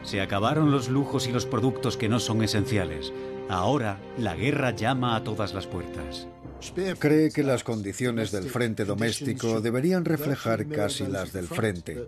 Se 0.05 0.21
acabaron 0.21 0.71
los 0.71 0.89
lujos 0.89 1.27
y 1.27 1.33
los 1.33 1.45
productos 1.45 1.97
que 1.97 2.09
no 2.09 2.21
son 2.21 2.43
esenciales. 2.43 3.13
Ahora 3.49 3.99
la 4.17 4.37
guerra 4.37 4.71
llama 4.71 5.17
a 5.17 5.25
todas 5.25 5.55
las 5.55 5.67
puertas. 5.67 6.29
Cree 6.99 7.31
que 7.31 7.43
las 7.43 7.65
condiciones 7.65 8.31
del 8.31 8.45
frente 8.45 8.85
doméstico 8.85 9.61
deberían 9.61 10.05
reflejar 10.05 10.67
casi 10.69 11.07
las 11.07 11.33
del 11.33 11.49
frente, 11.49 12.07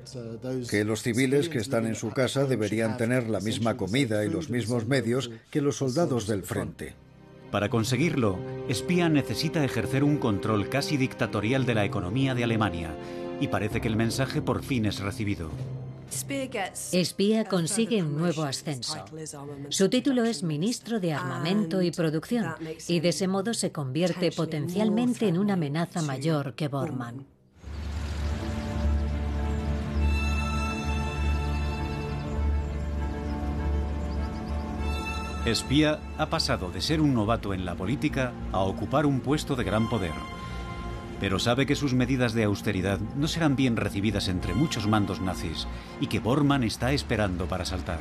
que 0.71 0.85
los 0.85 1.03
civiles 1.03 1.49
que 1.49 1.59
están 1.59 1.87
en 1.87 1.95
su 1.95 2.11
casa 2.11 2.45
deberían 2.45 2.97
tener 2.97 3.29
la 3.29 3.41
misma 3.41 3.77
comida 3.77 4.25
y 4.25 4.31
los 4.31 4.51
mismos 4.51 4.87
medios 4.87 5.31
que 5.51 5.61
los 5.61 5.77
soldados 5.77 6.27
del 6.27 6.43
frente. 6.43 6.95
Para 7.51 7.69
conseguirlo, 7.69 8.39
Espía 8.69 9.09
necesita 9.09 9.65
ejercer 9.65 10.03
un 10.03 10.19
control 10.19 10.69
casi 10.69 10.97
dictatorial 10.97 11.67
de 11.67 11.75
la 11.75 11.85
economía 11.85 12.35
de 12.35 12.45
Alemania 12.45 12.95
y 13.41 13.49
parece 13.49 13.81
que 13.81 13.89
el 13.89 13.97
mensaje 13.97 14.43
por 14.43 14.63
fin 14.63 14.87
es 14.87 15.01
recibido. 15.01 15.51
Espía 16.93 17.45
consigue 17.45 18.03
un 18.03 18.17
nuevo 18.17 18.45
ascenso. 18.45 19.05
Su 19.69 19.89
título 19.89 20.25
es 20.25 20.43
Ministro 20.43 21.01
de 21.01 21.13
Armamento 21.13 21.83
y 21.83 21.91
Producción 21.91 22.55
y 22.89 23.01
de 23.01 23.09
ese 23.09 23.27
modo 23.27 23.53
se 23.53 23.73
convierte 23.73 24.31
potencialmente 24.31 25.27
en 25.27 25.39
una 25.39 25.55
amenaza 25.55 26.03
mayor 26.03 26.55
que 26.55 26.69
Bormann. 26.69 27.27
Espía 35.45 36.01
ha 36.17 36.31
pasado 36.31 36.71
de 36.71 36.81
ser 36.81 37.03
un 37.03 37.13
novato 37.13 37.53
en 37.53 37.67
la 37.67 37.75
política 37.75 38.33
a 38.53 38.61
ocupar 38.61 39.05
un 39.05 39.21
puesto 39.21 39.57
de 39.57 39.65
gran 39.65 39.91
poder 39.91 40.13
pero 41.21 41.39
sabe 41.39 41.67
que 41.67 41.77
sus 41.77 41.95
medidas 41.95 42.35
de 42.35 42.45
austeridad 42.45 42.99
no 43.17 43.29
serán 43.29 43.57
bien 43.57 43.77
recibidas 43.77 44.29
entre 44.29 44.55
muchos 44.55 44.87
mandos 44.87 45.21
nazis 45.21 45.67
y 46.01 46.07
que 46.07 46.21
Bormann 46.21 46.65
está 46.65 46.93
esperando 46.93 47.47
para 47.47 47.65
saltar. 47.65 48.01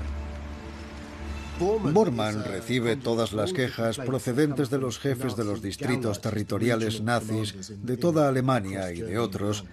Bormann 1.59 2.43
recibe 2.43 2.95
todas 2.95 3.31
las 3.33 3.53
quejas 3.53 3.97
procedentes 3.97 4.69
de 4.69 4.79
los 4.79 4.99
jefes 4.99 5.35
de 5.35 5.43
los 5.43 5.61
distritos 5.61 6.19
territoriales 6.19 7.01
nazis 7.01 7.73
de 7.81 7.97
toda 7.97 8.27
Alemania 8.27 8.91
y 8.91 9.01
de 9.01 9.19
otros, 9.19 9.63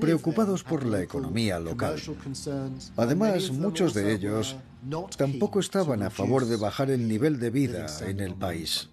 preocupados 0.00 0.64
por 0.64 0.84
la 0.86 1.02
economía 1.02 1.60
local. 1.60 1.96
Además, 2.96 3.50
muchos 3.50 3.94
de 3.94 4.14
ellos 4.14 4.56
tampoco 5.16 5.60
estaban 5.60 6.02
a 6.02 6.10
favor 6.10 6.46
de 6.46 6.56
bajar 6.56 6.90
el 6.90 7.06
nivel 7.06 7.38
de 7.38 7.50
vida 7.50 7.86
en 8.06 8.20
el 8.20 8.34
país. 8.34 8.88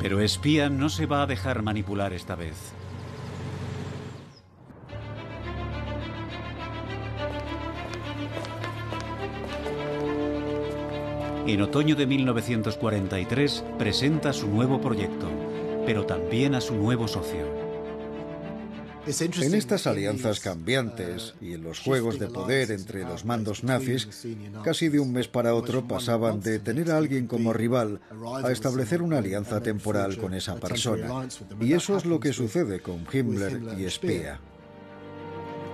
Pero 0.00 0.20
Espía 0.20 0.68
no 0.68 0.88
se 0.88 1.06
va 1.06 1.22
a 1.22 1.26
dejar 1.26 1.62
manipular 1.62 2.12
esta 2.12 2.34
vez. 2.36 2.72
En 11.46 11.62
otoño 11.62 11.96
de 11.96 12.06
1943 12.06 13.64
presenta 13.78 14.34
su 14.34 14.48
nuevo 14.48 14.80
proyecto, 14.82 15.30
pero 15.86 16.04
también 16.04 16.54
a 16.54 16.60
su 16.60 16.74
nuevo 16.74 17.08
socio. 17.08 17.67
En 19.08 19.54
estas 19.54 19.86
alianzas 19.86 20.40
cambiantes 20.40 21.34
y 21.40 21.54
en 21.54 21.62
los 21.62 21.80
juegos 21.80 22.18
de 22.18 22.26
poder 22.26 22.70
entre 22.70 23.04
los 23.04 23.24
mandos 23.24 23.64
nazis, 23.64 24.06
casi 24.62 24.88
de 24.88 25.00
un 25.00 25.12
mes 25.12 25.28
para 25.28 25.54
otro 25.54 25.88
pasaban 25.88 26.40
de 26.40 26.58
tener 26.58 26.90
a 26.90 26.98
alguien 26.98 27.26
como 27.26 27.54
rival 27.54 28.00
a 28.44 28.52
establecer 28.52 29.00
una 29.00 29.18
alianza 29.18 29.62
temporal 29.62 30.18
con 30.18 30.34
esa 30.34 30.56
persona. 30.56 31.26
Y 31.58 31.72
eso 31.72 31.96
es 31.96 32.04
lo 32.04 32.20
que 32.20 32.34
sucede 32.34 32.80
con 32.80 33.06
Himmler 33.10 33.78
y 33.78 33.84
Espía. 33.86 34.40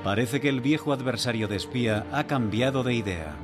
Parece 0.05 0.41
que 0.41 0.49
el 0.49 0.61
viejo 0.61 0.93
adversario 0.93 1.49
de 1.49 1.57
Espía 1.57 2.07
ha 2.13 2.29
cambiado 2.29 2.85
de 2.85 2.95
idea. 2.95 3.35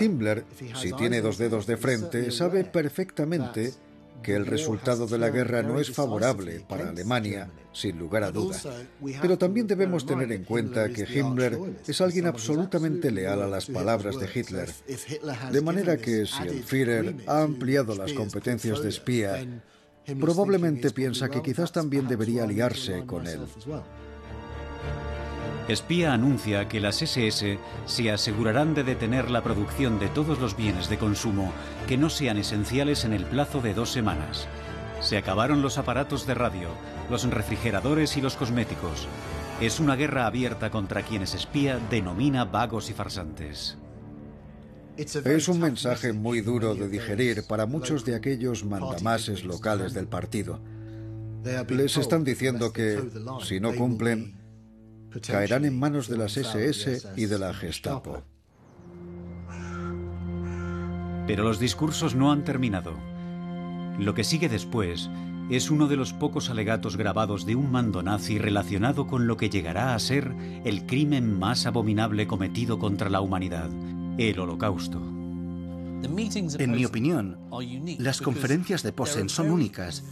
Himmler, 0.00 0.44
si 0.74 0.92
tiene 0.92 1.22
dos 1.22 1.38
dedos 1.38 1.66
de 1.66 1.76
frente, 1.76 2.30
sabe 2.30 2.64
perfectamente 2.64 3.72
que 4.22 4.34
el 4.34 4.46
resultado 4.46 5.06
de 5.06 5.18
la 5.18 5.30
guerra 5.30 5.62
no 5.62 5.80
es 5.80 5.92
favorable 5.92 6.64
para 6.68 6.90
Alemania, 6.90 7.50
sin 7.72 7.98
lugar 7.98 8.24
a 8.24 8.30
duda. 8.30 8.56
Pero 9.20 9.38
también 9.38 9.66
debemos 9.66 10.04
tener 10.04 10.30
en 10.32 10.44
cuenta 10.44 10.88
que 10.90 11.04
Himmler 11.04 11.58
es 11.86 12.00
alguien 12.00 12.26
absolutamente 12.26 13.10
leal 13.10 13.42
a 13.42 13.46
las 13.46 13.66
palabras 13.66 14.18
de 14.18 14.28
Hitler. 14.32 14.70
De 15.50 15.60
manera 15.60 15.96
que 15.96 16.26
si 16.26 16.42
el 16.42 16.62
Führer 16.62 17.16
ha 17.26 17.42
ampliado 17.42 17.94
las 17.94 18.12
competencias 18.12 18.82
de 18.82 18.88
espía, 18.88 19.46
probablemente 20.18 20.90
piensa 20.90 21.28
que 21.28 21.42
quizás 21.42 21.72
también 21.72 22.08
debería 22.08 22.44
aliarse 22.44 23.04
con 23.06 23.26
él. 23.26 23.40
Espía 25.70 26.12
anuncia 26.12 26.66
que 26.66 26.80
las 26.80 27.00
SS 27.00 27.60
se 27.86 28.10
asegurarán 28.10 28.74
de 28.74 28.82
detener 28.82 29.30
la 29.30 29.44
producción 29.44 30.00
de 30.00 30.08
todos 30.08 30.40
los 30.40 30.56
bienes 30.56 30.90
de 30.90 30.98
consumo 30.98 31.52
que 31.86 31.96
no 31.96 32.10
sean 32.10 32.38
esenciales 32.38 33.04
en 33.04 33.12
el 33.12 33.24
plazo 33.24 33.60
de 33.60 33.72
dos 33.72 33.92
semanas. 33.92 34.48
Se 35.00 35.16
acabaron 35.16 35.62
los 35.62 35.78
aparatos 35.78 36.26
de 36.26 36.34
radio, 36.34 36.70
los 37.08 37.22
refrigeradores 37.22 38.16
y 38.16 38.20
los 38.20 38.34
cosméticos. 38.34 39.06
Es 39.60 39.78
una 39.78 39.94
guerra 39.94 40.26
abierta 40.26 40.72
contra 40.72 41.02
quienes 41.02 41.34
espía 41.34 41.78
denomina 41.88 42.44
vagos 42.44 42.90
y 42.90 42.92
farsantes. 42.92 43.78
Es 44.96 45.46
un 45.46 45.60
mensaje 45.60 46.12
muy 46.12 46.40
duro 46.40 46.74
de 46.74 46.88
digerir 46.88 47.44
para 47.46 47.66
muchos 47.66 48.04
de 48.04 48.16
aquellos 48.16 48.64
mandamases 48.64 49.44
locales 49.44 49.94
del 49.94 50.08
partido. 50.08 50.58
Les 51.68 51.96
están 51.96 52.24
diciendo 52.24 52.72
que, 52.72 53.00
si 53.44 53.60
no 53.60 53.72
cumplen, 53.76 54.39
caerán 55.26 55.64
en 55.64 55.78
manos 55.78 56.08
de 56.08 56.16
las 56.16 56.36
SS 56.36 57.12
y 57.16 57.26
de 57.26 57.38
la 57.38 57.52
Gestapo. 57.54 58.22
Pero 61.26 61.44
los 61.44 61.58
discursos 61.58 62.14
no 62.14 62.32
han 62.32 62.44
terminado. 62.44 62.94
Lo 63.98 64.14
que 64.14 64.24
sigue 64.24 64.48
después 64.48 65.10
es 65.50 65.70
uno 65.70 65.88
de 65.88 65.96
los 65.96 66.12
pocos 66.12 66.48
alegatos 66.48 66.96
grabados 66.96 67.44
de 67.44 67.56
un 67.56 67.70
mando 67.70 68.02
nazi 68.02 68.38
relacionado 68.38 69.06
con 69.06 69.26
lo 69.26 69.36
que 69.36 69.50
llegará 69.50 69.94
a 69.94 69.98
ser 69.98 70.34
el 70.64 70.86
crimen 70.86 71.38
más 71.38 71.66
abominable 71.66 72.26
cometido 72.26 72.78
contra 72.78 73.10
la 73.10 73.20
humanidad, 73.20 73.68
el 74.18 74.38
holocausto. 74.38 75.00
En 76.02 76.70
mi 76.70 76.84
opinión, 76.84 77.38
las 77.98 78.20
conferencias 78.20 78.82
de 78.82 78.92
Posen 78.92 79.28
son 79.28 79.50
únicas 79.50 80.02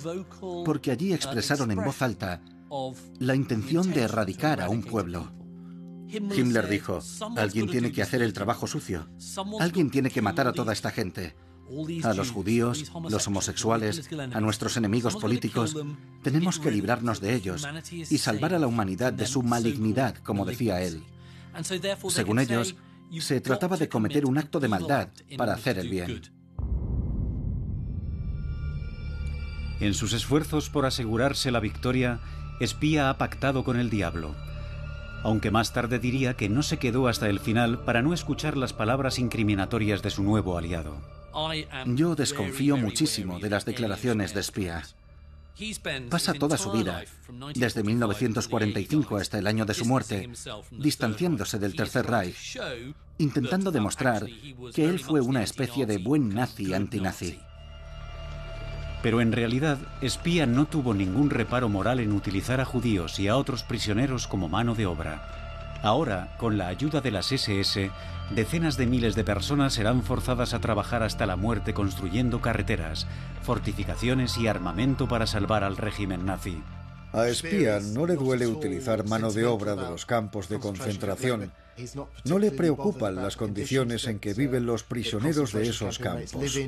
porque 0.64 0.90
allí 0.90 1.12
expresaron 1.12 1.70
en 1.70 1.82
voz 1.82 2.02
alta 2.02 2.42
la 3.18 3.34
intención 3.34 3.90
de 3.92 4.02
erradicar 4.02 4.60
a 4.60 4.68
un 4.68 4.82
pueblo. 4.82 5.32
Himmler 6.08 6.68
dijo, 6.68 7.00
alguien 7.36 7.68
tiene 7.68 7.92
que 7.92 8.02
hacer 8.02 8.22
el 8.22 8.32
trabajo 8.32 8.66
sucio, 8.66 9.08
alguien 9.60 9.90
tiene 9.90 10.10
que 10.10 10.22
matar 10.22 10.46
a 10.46 10.52
toda 10.52 10.72
esta 10.72 10.90
gente 10.90 11.34
a 12.02 12.14
los 12.14 12.30
judíos, 12.30 12.90
los 13.08 13.26
homosexuales, 13.26 14.08
a 14.32 14.40
nuestros 14.40 14.76
enemigos 14.76 15.16
políticos, 15.16 15.76
tenemos 16.22 16.58
que 16.58 16.70
librarnos 16.70 17.20
de 17.20 17.34
ellos 17.34 17.66
y 17.92 18.18
salvar 18.18 18.54
a 18.54 18.58
la 18.58 18.66
humanidad 18.66 19.12
de 19.12 19.26
su 19.26 19.42
malignidad, 19.42 20.16
como 20.16 20.44
decía 20.44 20.80
él. 20.82 21.02
Según 22.08 22.38
ellos, 22.38 22.76
se 23.20 23.40
trataba 23.40 23.76
de 23.76 23.88
cometer 23.88 24.24
un 24.26 24.38
acto 24.38 24.60
de 24.60 24.68
maldad 24.68 25.08
para 25.36 25.54
hacer 25.54 25.78
el 25.78 25.88
bien. 25.88 26.22
En 29.80 29.94
sus 29.94 30.12
esfuerzos 30.12 30.70
por 30.70 30.86
asegurarse 30.86 31.52
la 31.52 31.60
victoria, 31.60 32.20
Espía 32.60 33.10
ha 33.10 33.18
pactado 33.18 33.64
con 33.64 33.78
el 33.78 33.90
diablo. 33.90 34.34
Aunque 35.22 35.50
más 35.50 35.72
tarde 35.72 35.98
diría 35.98 36.34
que 36.34 36.48
no 36.48 36.62
se 36.62 36.78
quedó 36.78 37.08
hasta 37.08 37.28
el 37.28 37.40
final 37.40 37.80
para 37.80 38.02
no 38.02 38.14
escuchar 38.14 38.56
las 38.56 38.72
palabras 38.72 39.18
incriminatorias 39.18 40.02
de 40.02 40.10
su 40.10 40.22
nuevo 40.22 40.58
aliado. 40.58 40.96
Yo 41.86 42.14
desconfío 42.14 42.76
muchísimo 42.76 43.38
de 43.38 43.50
las 43.50 43.64
declaraciones 43.64 44.34
de 44.34 44.40
espía. 44.40 44.82
Pasa 46.08 46.34
toda 46.34 46.56
su 46.56 46.70
vida, 46.70 47.04
desde 47.54 47.82
1945 47.82 49.16
hasta 49.16 49.38
el 49.38 49.46
año 49.48 49.64
de 49.64 49.74
su 49.74 49.84
muerte, 49.84 50.30
distanciándose 50.70 51.58
del 51.58 51.74
Tercer 51.74 52.06
Reich, 52.06 52.58
intentando 53.18 53.72
demostrar 53.72 54.26
que 54.72 54.84
él 54.88 55.00
fue 55.00 55.20
una 55.20 55.42
especie 55.42 55.84
de 55.86 55.98
buen 55.98 56.28
nazi 56.28 56.74
antinazi. 56.74 57.40
Pero 59.02 59.20
en 59.20 59.32
realidad, 59.32 59.78
Espía 60.00 60.46
no 60.46 60.66
tuvo 60.66 60.92
ningún 60.92 61.30
reparo 61.30 61.68
moral 61.68 62.00
en 62.00 62.12
utilizar 62.12 62.60
a 62.60 62.64
judíos 62.64 63.18
y 63.20 63.28
a 63.28 63.36
otros 63.36 63.62
prisioneros 63.62 64.26
como 64.26 64.48
mano 64.48 64.74
de 64.74 64.86
obra. 64.86 65.78
Ahora, 65.82 66.34
con 66.38 66.58
la 66.58 66.66
ayuda 66.66 67.00
de 67.00 67.12
las 67.12 67.30
SS, 67.30 67.90
decenas 68.34 68.76
de 68.76 68.86
miles 68.86 69.14
de 69.14 69.22
personas 69.22 69.74
serán 69.74 70.02
forzadas 70.02 70.52
a 70.52 70.58
trabajar 70.60 71.04
hasta 71.04 71.26
la 71.26 71.36
muerte 71.36 71.72
construyendo 71.72 72.40
carreteras, 72.40 73.06
fortificaciones 73.42 74.36
y 74.38 74.48
armamento 74.48 75.06
para 75.06 75.26
salvar 75.26 75.62
al 75.62 75.76
régimen 75.76 76.26
nazi. 76.26 76.60
A 77.12 77.28
Espía 77.28 77.80
no 77.80 78.06
le 78.06 78.16
duele 78.16 78.46
utilizar 78.46 79.06
mano 79.06 79.32
de 79.32 79.46
obra 79.46 79.76
de 79.76 79.88
los 79.88 80.04
campos 80.04 80.48
de 80.48 80.58
concentración. 80.58 81.52
No 82.24 82.38
le 82.38 82.50
preocupan 82.50 83.14
las 83.14 83.36
condiciones 83.36 84.06
en 84.08 84.18
que 84.18 84.34
viven 84.34 84.66
los 84.66 84.82
prisioneros 84.82 85.52
de 85.52 85.68
esos 85.68 85.98
campos. 85.98 86.58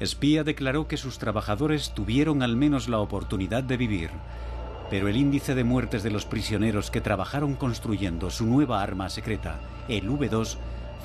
Espía 0.00 0.44
declaró 0.44 0.88
que 0.88 0.96
sus 0.96 1.18
trabajadores 1.18 1.92
tuvieron 1.94 2.42
al 2.42 2.56
menos 2.56 2.88
la 2.88 2.98
oportunidad 2.98 3.62
de 3.62 3.76
vivir, 3.76 4.10
pero 4.90 5.08
el 5.08 5.16
índice 5.16 5.54
de 5.54 5.64
muertes 5.64 6.02
de 6.02 6.10
los 6.10 6.26
prisioneros 6.26 6.90
que 6.90 7.00
trabajaron 7.00 7.54
construyendo 7.54 8.30
su 8.30 8.46
nueva 8.46 8.82
arma 8.82 9.08
secreta, 9.08 9.60
el 9.88 10.08
V2, 10.08 10.56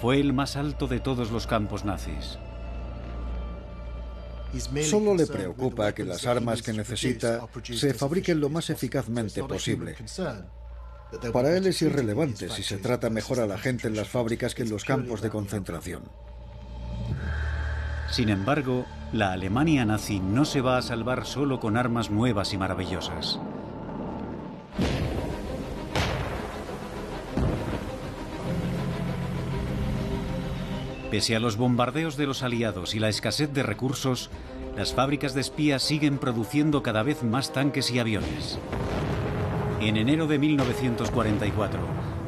fue 0.02 0.20
el 0.20 0.34
más 0.34 0.56
alto 0.56 0.88
de 0.88 1.00
todos 1.00 1.32
los 1.32 1.48
campos 1.48 1.86
nazis. 1.86 2.38
Solo 4.84 5.16
le 5.16 5.28
preocupa 5.28 5.94
que 5.94 6.04
las 6.04 6.26
armas 6.26 6.62
que 6.62 6.74
necesita 6.74 7.48
se 7.64 7.94
fabriquen 7.94 8.42
lo 8.42 8.50
más 8.50 8.70
eficazmente 8.70 9.42
posible. 9.44 9.96
Para 11.32 11.56
él 11.56 11.68
es 11.68 11.82
irrelevante 11.82 12.50
si 12.50 12.64
se 12.64 12.78
trata 12.78 13.10
mejor 13.10 13.40
a 13.40 13.46
la 13.46 13.58
gente 13.58 13.88
en 13.88 13.96
las 13.96 14.10
fábricas 14.10 14.56
que 14.56 14.64
en 14.64 14.70
los 14.70 14.84
campos 14.84 15.22
de 15.22 15.30
concentración. 15.30 16.04
Sin 18.12 18.28
embargo, 18.28 18.86
la 19.14 19.32
Alemania 19.32 19.86
nazi 19.86 20.20
no 20.20 20.44
se 20.44 20.60
va 20.60 20.78
a 20.78 20.82
salvar 20.82 21.26
solo 21.26 21.62
con 21.62 21.78
armas 21.78 22.12
nuevas 22.12 22.54
y 22.54 22.58
maravillosas. 22.58 23.40
Pese 31.10 31.38
a 31.38 31.40
los 31.40 31.56
bombardeos 31.56 32.18
de 32.18 32.28
los 32.28 32.44
aliados 32.44 32.96
y 32.96 33.00
la 33.00 33.08
escasez 33.08 33.54
de 33.54 33.64
recursos, 33.64 34.30
las 34.76 34.94
fábricas 34.94 35.34
de 35.34 35.42
espías 35.42 35.82
siguen 35.82 36.18
produciendo 36.18 36.84
cada 36.84 37.04
vez 37.04 37.24
más 37.24 37.54
tanques 37.54 37.92
y 37.92 38.00
aviones. 38.00 38.60
En 39.80 39.96
enero 39.96 40.28
de 40.28 40.38
1944, 40.38 41.80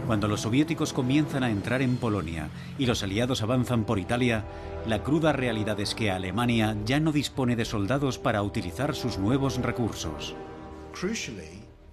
cuando 0.06 0.28
los 0.28 0.42
soviéticos 0.42 0.94
comienzan 0.94 1.44
a 1.44 1.50
entrar 1.50 1.82
en 1.82 1.98
Polonia 1.98 2.50
y 2.78 2.86
los 2.86 3.04
aliados 3.04 3.42
avanzan 3.42 3.86
por 3.86 4.00
Italia, 4.00 4.44
la 4.88 5.04
cruda 5.04 5.32
realidad 5.34 5.80
es 5.80 5.96
que 5.96 6.12
Alemania 6.12 6.76
ya 6.86 7.00
no 7.00 7.12
dispone 7.12 7.56
de 7.56 7.66
soldados 7.66 8.20
para 8.20 8.44
utilizar 8.44 8.96
sus 8.96 9.18
nuevos 9.18 9.58
recursos. 9.58 10.36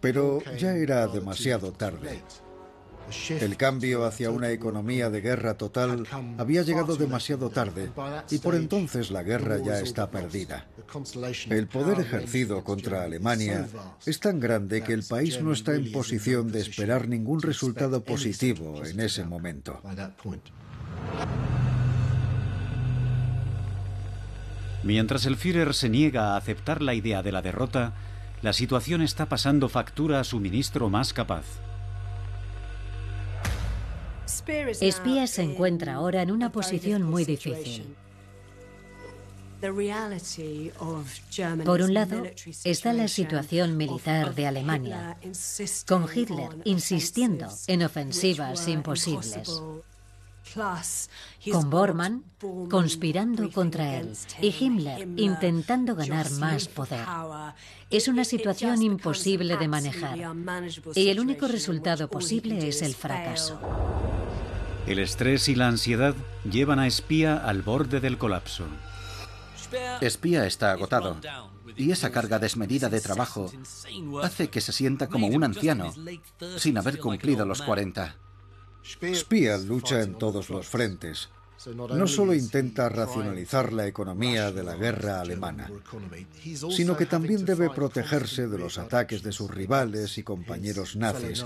Pero 0.01 0.43
ya 0.59 0.75
era 0.75 1.07
demasiado 1.07 1.73
tarde. 1.73 2.23
El 3.29 3.57
cambio 3.57 4.05
hacia 4.05 4.31
una 4.31 4.51
economía 4.51 5.11
de 5.11 5.21
guerra 5.21 5.55
total 5.55 6.07
había 6.39 6.63
llegado 6.63 6.97
demasiado 6.97 7.51
tarde 7.51 7.91
y 8.31 8.39
por 8.39 8.55
entonces 8.55 9.11
la 9.11 9.23
guerra 9.23 9.59
ya 9.59 9.81
está 9.81 10.11
perdida. 10.11 10.67
El 11.51 11.69
poder 11.69 12.01
ejercido 12.01 12.65
contra 12.65 13.03
Alemania 13.03 13.69
es 14.07 14.21
tan 14.21 14.41
grande 14.41 14.83
que 14.83 14.93
el 14.93 15.05
país 15.05 15.41
no 15.41 15.53
está 15.53 15.75
en 15.75 15.93
posición 15.93 16.51
de 16.51 16.61
esperar 16.61 17.09
ningún 17.09 17.43
resultado 17.43 18.03
positivo 18.03 18.85
en 18.85 19.01
ese 19.01 19.25
momento. 19.25 19.81
Mientras 24.83 25.27
el 25.27 25.37
Führer 25.37 25.75
se 25.75 25.89
niega 25.91 26.33
a 26.33 26.37
aceptar 26.37 26.81
la 26.81 26.95
idea 26.95 27.23
de 27.23 27.33
la 27.33 27.43
derrota, 27.43 27.93
la 28.43 28.55
situación 28.55 29.03
está 29.03 29.27
pasando 29.27 29.69
factura 29.69 30.21
a 30.21 30.25
su 30.25 30.41
ministro 30.41 30.89
más 30.89 31.13
capaz. 31.13 31.45
Espía 34.81 35.27
se 35.27 35.43
encuentra 35.43 35.95
ahora 35.95 36.23
en 36.23 36.31
una 36.31 36.51
posición 36.53 37.03
muy 37.03 37.25
difícil. 37.25 37.97
Por 41.65 41.83
un 41.83 41.93
lado, 41.93 42.23
está 42.65 42.93
la 42.95 43.09
situación 43.09 43.77
militar 43.77 44.35
de 44.35 44.47
Alemania, 44.47 45.19
con 45.87 46.07
Hitler 46.13 46.49
insistiendo 46.65 47.47
en 47.67 47.83
ofensivas 47.83 48.67
imposibles, 48.69 49.63
con 51.53 51.69
Bormann 51.69 52.25
conspirando 52.71 53.51
contra 53.53 53.99
él 53.99 54.17
y 54.41 54.49
Himmler 54.49 55.07
intentando 55.17 55.95
ganar 55.95 56.31
más 56.33 56.67
poder. 56.67 57.07
Es 57.91 58.09
una 58.09 58.25
situación 58.25 58.81
imposible 58.81 59.59
de 59.59 59.69
manejar 59.69 60.19
y 60.95 61.09
el 61.11 61.21
único 61.21 61.47
resultado 61.49 62.09
posible 62.09 62.67
es 62.67 62.81
el 62.81 62.95
fracaso. 62.95 63.61
El 64.87 64.99
estrés 64.99 65.49
y 65.49 65.55
la 65.55 65.69
ansiedad 65.69 66.15
llevan 66.51 66.79
a 66.79 66.87
Espía 66.87 67.37
al 67.37 67.63
borde 67.63 68.01
del 68.01 68.19
colapso. 68.19 68.65
Espía 70.01 70.47
está 70.47 70.73
agotado 70.73 71.17
y 71.77 71.93
esa 71.93 72.11
carga 72.11 72.39
desmedida 72.39 72.89
de 72.89 73.01
trabajo 73.01 73.53
hace 74.23 74.49
que 74.49 74.61
se 74.61 74.73
sienta 74.73 75.09
como 75.09 75.29
un 75.29 75.45
anciano 75.45 75.93
sin 76.57 76.79
haber 76.79 76.99
cumplido 76.99 77.45
los 77.45 77.63
40. 77.63 78.17
Spia 78.83 79.59
lucha 79.59 80.03
en 80.03 80.15
todos 80.15 80.51
los 80.51 80.67
frentes. 80.67 81.29
No 81.67 82.07
solo 82.07 82.35
intenta 82.35 82.89
racionalizar 82.89 83.73
la 83.73 83.87
economía 83.87 84.51
de 84.51 84.63
la 84.63 84.77
guerra 84.77 85.21
alemana, 85.21 85.71
sino 86.71 86.97
que 86.97 87.07
también 87.07 87.45
debe 87.45 87.69
protegerse 87.71 88.49
de 88.49 88.59
los 88.59 88.79
ataques 88.79 89.23
de 89.23 89.33
sus 89.33 89.51
rivales 89.51 90.17
y 90.17 90.23
compañeros 90.23 90.97
nazis. 90.97 91.45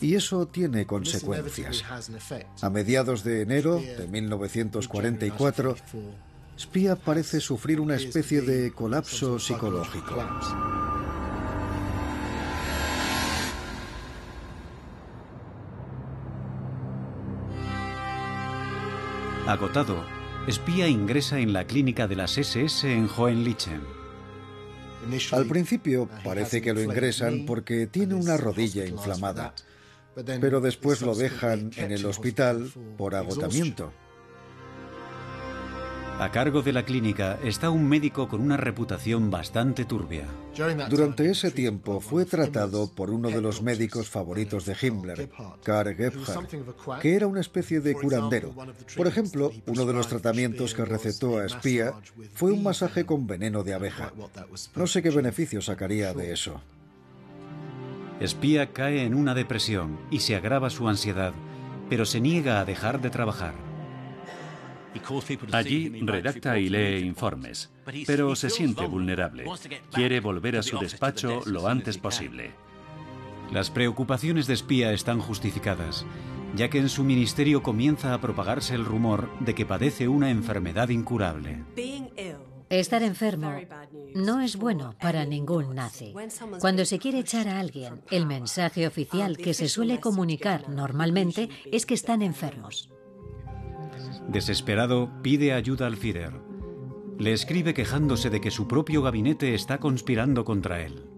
Y 0.00 0.14
eso 0.14 0.46
tiene 0.46 0.86
consecuencias. 0.86 1.82
A 2.60 2.70
mediados 2.70 3.24
de 3.24 3.42
enero 3.42 3.76
de 3.76 4.06
1944, 4.06 5.76
Spia 6.58 6.96
parece 6.96 7.40
sufrir 7.40 7.80
una 7.80 7.96
especie 7.96 8.42
de 8.42 8.72
colapso 8.72 9.38
psicológico. 9.38 10.16
Agotado, 19.50 20.04
Espía 20.46 20.86
ingresa 20.86 21.38
en 21.38 21.52
la 21.52 21.66
clínica 21.66 22.06
de 22.06 22.16
las 22.16 22.38
SS 22.38 22.90
en 22.90 23.08
Hohenlichen. 23.14 23.82
Al 25.32 25.46
principio 25.46 26.08
parece 26.24 26.62
que 26.62 26.72
lo 26.72 26.80
ingresan 26.80 27.46
porque 27.46 27.86
tiene 27.86 28.14
una 28.14 28.36
rodilla 28.36 28.86
inflamada, 28.86 29.54
pero 30.40 30.60
después 30.60 31.02
lo 31.02 31.14
dejan 31.14 31.72
en 31.76 31.92
el 31.92 32.06
hospital 32.06 32.70
por 32.96 33.14
agotamiento. 33.14 33.92
A 36.20 36.30
cargo 36.30 36.60
de 36.60 36.74
la 36.74 36.84
clínica 36.84 37.38
está 37.42 37.70
un 37.70 37.88
médico 37.88 38.28
con 38.28 38.42
una 38.42 38.58
reputación 38.58 39.30
bastante 39.30 39.86
turbia. 39.86 40.26
Durante 40.90 41.30
ese 41.30 41.50
tiempo 41.50 41.98
fue 41.98 42.26
tratado 42.26 42.92
por 42.92 43.08
uno 43.08 43.30
de 43.30 43.40
los 43.40 43.62
médicos 43.62 44.10
favoritos 44.10 44.66
de 44.66 44.76
Himmler, 44.78 45.30
Karl 45.64 45.96
Gebhardt, 45.96 47.00
que 47.00 47.14
era 47.14 47.26
una 47.26 47.40
especie 47.40 47.80
de 47.80 47.94
curandero. 47.94 48.54
Por 48.98 49.06
ejemplo, 49.06 49.50
uno 49.66 49.86
de 49.86 49.94
los 49.94 50.08
tratamientos 50.08 50.74
que 50.74 50.84
recetó 50.84 51.38
a 51.38 51.46
Espía 51.46 51.94
fue 52.34 52.52
un 52.52 52.62
masaje 52.62 53.06
con 53.06 53.26
veneno 53.26 53.62
de 53.62 53.72
abeja. 53.72 54.12
No 54.76 54.86
sé 54.86 55.02
qué 55.02 55.08
beneficio 55.08 55.62
sacaría 55.62 56.12
de 56.12 56.32
eso. 56.32 56.60
Espía 58.20 58.74
cae 58.74 59.04
en 59.04 59.14
una 59.14 59.34
depresión 59.34 59.98
y 60.10 60.20
se 60.20 60.36
agrava 60.36 60.68
su 60.68 60.86
ansiedad, 60.86 61.32
pero 61.88 62.04
se 62.04 62.20
niega 62.20 62.60
a 62.60 62.66
dejar 62.66 63.00
de 63.00 63.08
trabajar. 63.08 63.69
Allí 65.52 65.88
redacta 66.02 66.58
y 66.58 66.68
lee 66.68 67.06
informes, 67.06 67.70
pero 68.06 68.34
se 68.34 68.50
siente 68.50 68.86
vulnerable. 68.86 69.44
Quiere 69.92 70.20
volver 70.20 70.56
a 70.56 70.62
su 70.62 70.78
despacho 70.78 71.42
lo 71.46 71.68
antes 71.68 71.98
posible. 71.98 72.52
Las 73.52 73.70
preocupaciones 73.70 74.46
de 74.46 74.54
espía 74.54 74.92
están 74.92 75.18
justificadas, 75.18 76.06
ya 76.54 76.68
que 76.68 76.78
en 76.78 76.88
su 76.88 77.04
ministerio 77.04 77.62
comienza 77.62 78.14
a 78.14 78.20
propagarse 78.20 78.74
el 78.74 78.84
rumor 78.84 79.28
de 79.40 79.54
que 79.54 79.66
padece 79.66 80.08
una 80.08 80.30
enfermedad 80.30 80.88
incurable. 80.88 81.64
Estar 82.68 83.02
enfermo 83.02 83.52
no 84.14 84.40
es 84.40 84.56
bueno 84.56 84.94
para 85.00 85.24
ningún 85.24 85.74
nazi. 85.74 86.14
Cuando 86.60 86.84
se 86.84 87.00
quiere 87.00 87.18
echar 87.18 87.48
a 87.48 87.58
alguien, 87.58 88.02
el 88.12 88.26
mensaje 88.26 88.86
oficial 88.86 89.36
que 89.36 89.54
se 89.54 89.68
suele 89.68 89.98
comunicar 89.98 90.68
normalmente 90.68 91.48
es 91.72 91.84
que 91.84 91.94
están 91.94 92.22
enfermos. 92.22 92.88
Desesperado, 94.28 95.10
pide 95.22 95.52
ayuda 95.52 95.86
al 95.86 95.96
Führer. 95.96 96.32
Le 97.18 97.32
escribe 97.32 97.74
quejándose 97.74 98.30
de 98.30 98.40
que 98.40 98.50
su 98.50 98.66
propio 98.66 99.02
gabinete 99.02 99.54
está 99.54 99.78
conspirando 99.78 100.44
contra 100.44 100.82
él. 100.82 101.10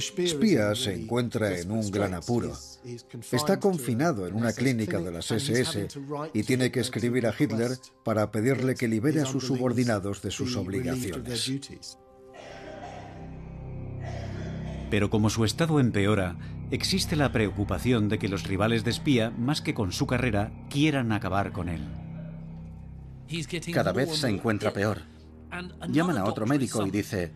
Spia 0.00 0.74
se 0.74 0.94
encuentra 0.94 1.58
en 1.58 1.70
un 1.70 1.90
gran 1.90 2.14
apuro. 2.14 2.52
Está 3.30 3.60
confinado 3.60 4.26
en 4.26 4.34
una 4.34 4.52
clínica 4.52 4.98
de 4.98 5.10
las 5.10 5.30
SS 5.30 5.88
y 6.32 6.42
tiene 6.44 6.70
que 6.70 6.80
escribir 6.80 7.26
a 7.26 7.34
Hitler 7.38 7.72
para 8.02 8.30
pedirle 8.30 8.74
que 8.74 8.88
libere 8.88 9.20
a 9.20 9.26
sus 9.26 9.46
subordinados 9.46 10.22
de 10.22 10.30
sus 10.30 10.56
obligaciones. 10.56 11.52
Pero 14.90 15.08
como 15.08 15.30
su 15.30 15.44
estado 15.44 15.80
empeora, 15.80 16.36
existe 16.72 17.16
la 17.16 17.30
preocupación 17.30 18.08
de 18.08 18.18
que 18.18 18.28
los 18.28 18.44
rivales 18.44 18.82
de 18.82 18.90
espía, 18.90 19.30
más 19.30 19.60
que 19.60 19.74
con 19.74 19.92
su 19.92 20.06
carrera, 20.06 20.50
quieran 20.70 21.12
acabar 21.12 21.52
con 21.52 21.68
él. 21.68 21.86
Cada 23.72 23.92
vez 23.92 24.16
se 24.18 24.28
encuentra 24.28 24.72
peor. 24.72 25.02
Llaman 25.88 26.16
a 26.16 26.24
otro 26.24 26.46
médico 26.46 26.84
y 26.86 26.90
dice, 26.90 27.32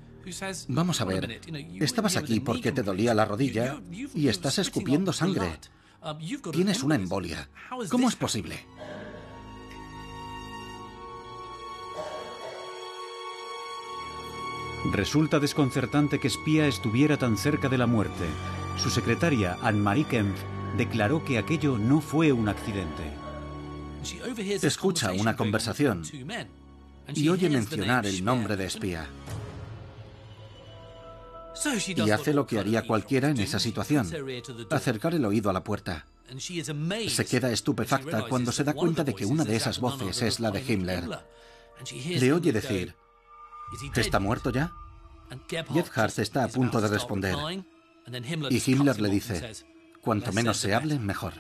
vamos 0.68 1.00
a 1.00 1.04
ver, 1.04 1.40
estabas 1.80 2.16
aquí 2.16 2.40
porque 2.40 2.72
te 2.72 2.82
dolía 2.82 3.14
la 3.14 3.26
rodilla 3.26 3.80
y 4.14 4.28
estás 4.28 4.58
escupiendo 4.58 5.12
sangre. 5.12 5.58
Tienes 6.50 6.82
una 6.82 6.94
embolia. 6.94 7.48
¿Cómo 7.90 8.08
es 8.08 8.16
posible? 8.16 8.58
Resulta 14.92 15.40
desconcertante 15.40 16.20
que 16.20 16.30
Spia 16.30 16.68
estuviera 16.68 17.18
tan 17.18 17.36
cerca 17.36 17.68
de 17.68 17.76
la 17.76 17.86
muerte. 17.86 18.24
Su 18.76 18.90
secretaria, 18.90 19.56
Anne-Marie 19.62 20.04
Kempf, 20.04 20.38
declaró 20.76 21.24
que 21.24 21.38
aquello 21.38 21.78
no 21.78 22.00
fue 22.00 22.32
un 22.32 22.48
accidente. 22.48 23.02
Escucha 24.62 25.12
una 25.12 25.36
conversación 25.36 26.02
y 27.14 27.28
oye 27.28 27.48
mencionar 27.48 28.06
el 28.06 28.24
nombre 28.24 28.56
de 28.56 28.66
espía. 28.66 29.08
Y 31.96 32.10
hace 32.10 32.34
lo 32.34 32.46
que 32.46 32.58
haría 32.58 32.86
cualquiera 32.86 33.30
en 33.30 33.38
esa 33.40 33.58
situación, 33.58 34.08
acercar 34.70 35.14
el 35.14 35.24
oído 35.24 35.48
a 35.48 35.52
la 35.52 35.64
puerta. 35.64 36.06
Se 37.08 37.24
queda 37.24 37.50
estupefacta 37.50 38.28
cuando 38.28 38.52
se 38.52 38.64
da 38.64 38.74
cuenta 38.74 39.04
de 39.04 39.14
que 39.14 39.24
una 39.24 39.44
de 39.44 39.56
esas 39.56 39.80
voces 39.80 40.20
es 40.22 40.40
la 40.40 40.50
de 40.50 40.60
Himmler. 40.60 41.04
Le 42.08 42.32
oye 42.32 42.52
decir, 42.52 42.94
¿está 43.94 44.20
muerto 44.20 44.50
ya? 44.50 44.72
Gebhardt 45.48 46.18
está 46.18 46.44
a 46.44 46.48
punto 46.48 46.80
de 46.80 46.88
responder. 46.88 47.36
Y 48.50 48.62
Himmler 48.70 49.00
le 49.00 49.08
dice, 49.08 49.52
cuanto 50.00 50.32
menos 50.32 50.58
se 50.58 50.74
hable, 50.74 50.98
mejor. 50.98 51.32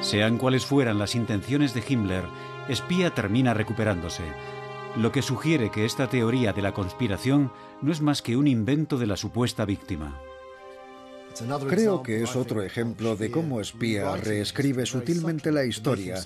Sean 0.00 0.38
cuales 0.38 0.64
fueran 0.64 0.98
las 0.98 1.14
intenciones 1.14 1.74
de 1.74 1.84
Himmler, 1.86 2.24
Espía 2.68 3.14
termina 3.14 3.54
recuperándose, 3.54 4.24
lo 4.96 5.12
que 5.12 5.22
sugiere 5.22 5.70
que 5.70 5.84
esta 5.84 6.08
teoría 6.08 6.52
de 6.52 6.62
la 6.62 6.72
conspiración 6.72 7.52
no 7.80 7.92
es 7.92 8.00
más 8.00 8.22
que 8.22 8.36
un 8.36 8.46
invento 8.46 8.98
de 8.98 9.06
la 9.06 9.16
supuesta 9.16 9.64
víctima. 9.64 10.18
Creo 11.68 12.02
que 12.02 12.22
es 12.22 12.36
otro 12.36 12.62
ejemplo 12.62 13.16
de 13.16 13.30
cómo 13.30 13.60
espía 13.60 14.16
reescribe 14.16 14.86
sutilmente 14.86 15.52
la 15.52 15.64
historia 15.64 16.16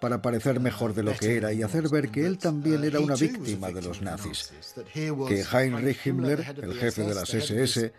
para 0.00 0.22
parecer 0.22 0.60
mejor 0.60 0.94
de 0.94 1.02
lo 1.02 1.12
que 1.16 1.36
era 1.36 1.52
y 1.52 1.62
hacer 1.62 1.88
ver 1.88 2.10
que 2.10 2.26
él 2.26 2.38
también 2.38 2.84
era 2.84 3.00
una 3.00 3.14
víctima 3.14 3.70
de 3.70 3.82
los 3.82 4.02
nazis. 4.02 4.52
Que 4.94 5.44
Heinrich 5.44 6.06
Himmler, 6.06 6.54
el 6.62 6.74
jefe 6.74 7.02
de 7.02 7.14
las 7.14 7.32
SS, 7.32 7.92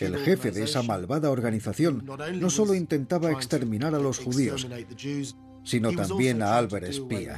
el 0.00 0.18
jefe 0.18 0.50
de 0.50 0.64
esa 0.64 0.82
malvada 0.82 1.30
organización, 1.30 2.04
no 2.34 2.50
solo 2.50 2.74
intentaba 2.74 3.30
exterminar 3.30 3.94
a 3.94 3.98
los 3.98 4.18
judíos, 4.18 4.66
sino 5.64 5.92
también 5.92 6.42
a 6.42 6.56
Albert 6.56 6.92
Speer. 6.92 7.36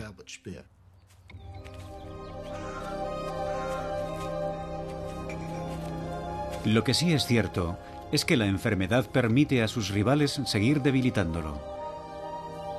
Lo 6.64 6.82
que 6.82 6.95
sí 6.95 7.12
es 7.12 7.24
cierto 7.24 7.78
es 8.12 8.24
que 8.24 8.36
la 8.36 8.46
enfermedad 8.46 9.07
permite 9.11 9.62
a 9.62 9.68
sus 9.68 9.90
rivales 9.90 10.40
seguir 10.44 10.82
debilitándolo. 10.82 11.61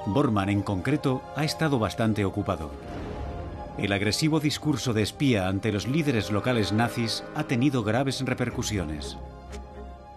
Bormann, 0.05 0.49
en 0.49 0.61
concreto, 0.61 1.21
ha 1.35 1.43
estado 1.43 1.79
bastante 1.79 2.23
ocupado. 2.23 2.71
El 3.77 3.91
agresivo 3.91 4.39
discurso 4.39 4.93
de 4.93 5.03
espía 5.03 5.47
ante 5.47 5.71
los 5.71 5.87
líderes 5.87 6.31
locales 6.31 6.71
nazis 6.71 7.23
ha 7.35 7.43
tenido 7.43 7.83
graves 7.83 8.21
repercusiones. 8.21 9.17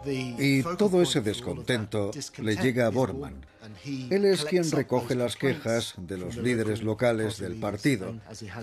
Y 0.07 0.63
todo 0.79 1.03
ese 1.03 1.21
descontento 1.21 2.11
le 2.39 2.57
llega 2.57 2.87
a 2.87 2.91
Bormann. 2.91 3.45
Él 3.85 4.25
es 4.25 4.47
quien 4.47 4.71
recoge 4.71 5.15
las 5.15 5.37
quejas 5.37 5.95
de 5.99 6.17
los 6.17 6.39
líderes 6.39 6.83
locales 6.83 7.39
del 7.39 7.57
partido. 7.57 8.15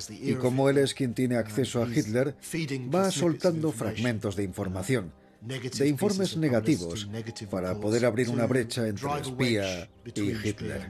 Y 0.10 0.34
como 0.34 0.70
él 0.70 0.80
es 0.80 0.96
quien 0.96 1.14
tiene 1.14 1.36
acceso 1.36 1.84
a 1.84 1.88
Hitler, 1.88 2.36
va 2.94 3.12
soltando 3.12 3.72
fragmentos 3.72 4.36
de 4.36 4.44
información 4.44 5.12
de 5.42 5.88
informes 5.88 6.36
negativos 6.38 7.08
para 7.50 7.76
poder 7.80 8.06
abrir 8.06 8.30
una 8.30 8.46
brecha 8.46 8.88
entre 8.88 9.08
espía 9.22 9.90
y 10.06 10.22
Hitler. 10.22 10.88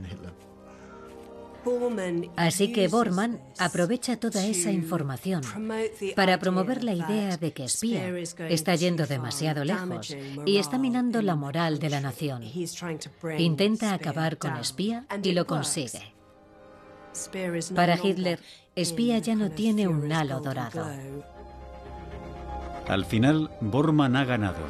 Así 2.36 2.72
que 2.72 2.88
Bormann 2.88 3.42
aprovecha 3.58 4.18
toda 4.18 4.46
esa 4.46 4.72
información 4.72 5.42
para 6.16 6.40
promover 6.40 6.84
la 6.84 6.94
idea 6.94 7.38
de 7.38 7.52
que 7.52 7.66
Espía 7.66 8.08
está 8.50 8.76
yendo 8.76 9.06
demasiado 9.06 9.66
lejos 9.66 10.16
y 10.46 10.58
está 10.58 10.78
minando 10.78 11.22
la 11.22 11.36
moral 11.36 11.80
de 11.80 11.90
la 11.90 12.00
nación. 12.00 12.44
Intenta 13.38 13.94
acabar 13.94 14.38
con 14.38 14.56
Espía 14.56 15.06
y 15.22 15.34
lo 15.34 15.46
consigue. 15.46 16.14
Para 17.76 17.98
Hitler, 18.02 18.40
Espía 18.76 19.18
ya 19.20 19.36
no 19.36 19.52
tiene 19.52 19.88
un 19.88 20.12
halo 20.12 20.40
dorado. 20.40 20.86
Al 22.88 23.06
final, 23.06 23.50
Bormann 23.60 24.16
ha 24.16 24.24
ganado. 24.24 24.64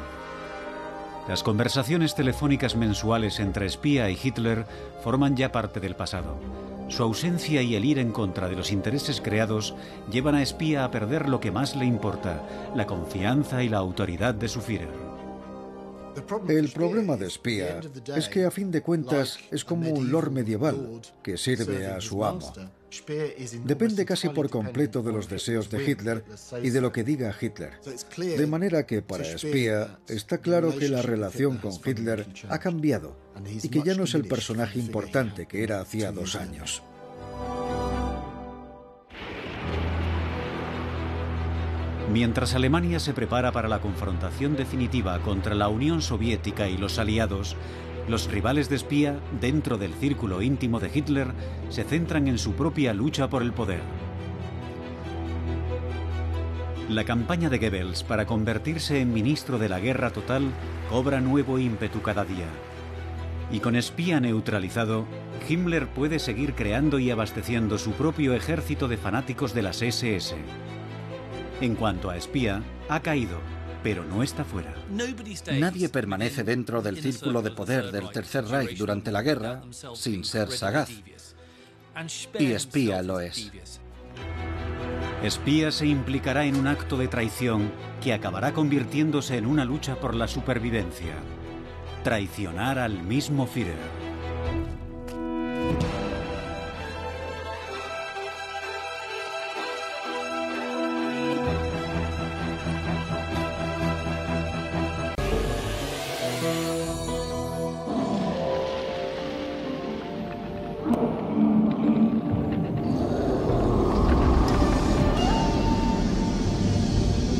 Las 1.28 1.42
conversaciones 1.42 2.14
telefónicas 2.14 2.74
mensuales 2.74 3.38
entre 3.38 3.66
espía 3.66 4.10
y 4.10 4.18
Hitler 4.20 4.66
forman 5.04 5.36
ya 5.36 5.52
parte 5.52 5.78
del 5.78 5.94
pasado. 5.94 6.36
Su 6.88 7.02
ausencia 7.02 7.62
y 7.62 7.76
el 7.76 7.84
ir 7.84 7.98
en 7.98 8.12
contra 8.12 8.48
de 8.48 8.56
los 8.56 8.72
intereses 8.72 9.20
creados 9.20 9.74
llevan 10.10 10.34
a 10.34 10.42
espía 10.42 10.84
a 10.84 10.90
perder 10.90 11.28
lo 11.28 11.38
que 11.38 11.50
más 11.50 11.76
le 11.76 11.84
importa, 11.84 12.42
la 12.74 12.86
confianza 12.86 13.62
y 13.62 13.68
la 13.68 13.78
autoridad 13.78 14.34
de 14.34 14.48
su 14.48 14.62
Führer. 14.62 15.07
El 16.48 16.70
problema 16.70 17.16
de 17.16 17.26
espía 17.26 17.80
es 18.16 18.28
que 18.28 18.44
a 18.44 18.50
fin 18.50 18.70
de 18.70 18.82
cuentas 18.82 19.38
es 19.50 19.64
como 19.64 19.90
un 19.90 20.10
lord 20.10 20.30
medieval 20.30 21.00
que 21.22 21.36
sirve 21.36 21.86
a 21.86 22.00
su 22.00 22.24
amo. 22.24 22.52
Depende 23.64 24.06
casi 24.06 24.28
por 24.30 24.48
completo 24.48 25.02
de 25.02 25.12
los 25.12 25.28
deseos 25.28 25.68
de 25.70 25.84
Hitler 25.84 26.24
y 26.62 26.70
de 26.70 26.80
lo 26.80 26.90
que 26.90 27.04
diga 27.04 27.34
Hitler. 27.38 27.74
De 28.16 28.46
manera 28.46 28.86
que 28.86 29.02
para 29.02 29.24
espía 29.24 29.98
está 30.08 30.38
claro 30.38 30.76
que 30.76 30.88
la 30.88 31.02
relación 31.02 31.58
con 31.58 31.72
Hitler 31.84 32.26
ha 32.48 32.58
cambiado 32.58 33.16
y 33.62 33.68
que 33.68 33.82
ya 33.82 33.94
no 33.94 34.04
es 34.04 34.14
el 34.14 34.26
personaje 34.26 34.78
importante 34.78 35.46
que 35.46 35.62
era 35.62 35.80
hacía 35.80 36.12
dos 36.12 36.34
años. 36.34 36.82
Mientras 42.12 42.54
Alemania 42.54 43.00
se 43.00 43.12
prepara 43.12 43.52
para 43.52 43.68
la 43.68 43.80
confrontación 43.80 44.56
definitiva 44.56 45.18
contra 45.18 45.54
la 45.54 45.68
Unión 45.68 46.00
Soviética 46.00 46.68
y 46.68 46.78
los 46.78 46.98
aliados, 46.98 47.54
los 48.08 48.30
rivales 48.30 48.70
de 48.70 48.76
espía, 48.76 49.20
dentro 49.40 49.76
del 49.76 49.92
círculo 49.92 50.40
íntimo 50.40 50.80
de 50.80 50.90
Hitler, 50.92 51.28
se 51.68 51.84
centran 51.84 52.26
en 52.26 52.38
su 52.38 52.54
propia 52.54 52.94
lucha 52.94 53.28
por 53.28 53.42
el 53.42 53.52
poder. 53.52 53.82
La 56.88 57.04
campaña 57.04 57.50
de 57.50 57.58
Goebbels 57.58 58.02
para 58.02 58.24
convertirse 58.24 59.02
en 59.02 59.12
ministro 59.12 59.58
de 59.58 59.68
la 59.68 59.78
guerra 59.78 60.10
total 60.10 60.50
cobra 60.88 61.20
nuevo 61.20 61.58
ímpetu 61.58 62.00
cada 62.00 62.24
día. 62.24 62.46
Y 63.52 63.60
con 63.60 63.76
espía 63.76 64.20
neutralizado, 64.20 65.04
Himmler 65.46 65.86
puede 65.88 66.18
seguir 66.18 66.54
creando 66.54 66.98
y 66.98 67.10
abasteciendo 67.10 67.76
su 67.76 67.92
propio 67.92 68.32
ejército 68.32 68.88
de 68.88 68.96
fanáticos 68.96 69.52
de 69.52 69.62
las 69.62 69.82
SS. 69.82 70.36
En 71.60 71.74
cuanto 71.74 72.10
a 72.10 72.16
espía, 72.16 72.62
ha 72.88 73.00
caído, 73.00 73.40
pero 73.82 74.04
no 74.04 74.22
está 74.22 74.44
fuera. 74.44 74.74
Nadie 75.58 75.88
permanece 75.88 76.44
dentro 76.44 76.82
del 76.82 77.00
círculo 77.00 77.42
de 77.42 77.50
poder 77.50 77.90
del 77.90 78.10
Tercer 78.10 78.44
Reich 78.46 78.76
durante 78.76 79.10
la 79.10 79.22
guerra 79.22 79.62
sin 79.94 80.24
ser 80.24 80.50
sagaz. 80.50 80.90
Y 82.38 82.52
espía 82.52 83.02
lo 83.02 83.20
es. 83.20 83.50
Espía 85.22 85.72
se 85.72 85.86
implicará 85.86 86.44
en 86.44 86.54
un 86.54 86.68
acto 86.68 86.96
de 86.96 87.08
traición 87.08 87.72
que 88.00 88.12
acabará 88.12 88.52
convirtiéndose 88.52 89.36
en 89.36 89.46
una 89.46 89.64
lucha 89.64 89.96
por 89.96 90.14
la 90.14 90.28
supervivencia. 90.28 91.14
Traicionar 92.04 92.78
al 92.78 93.02
mismo 93.02 93.48
Führer. 93.48 93.97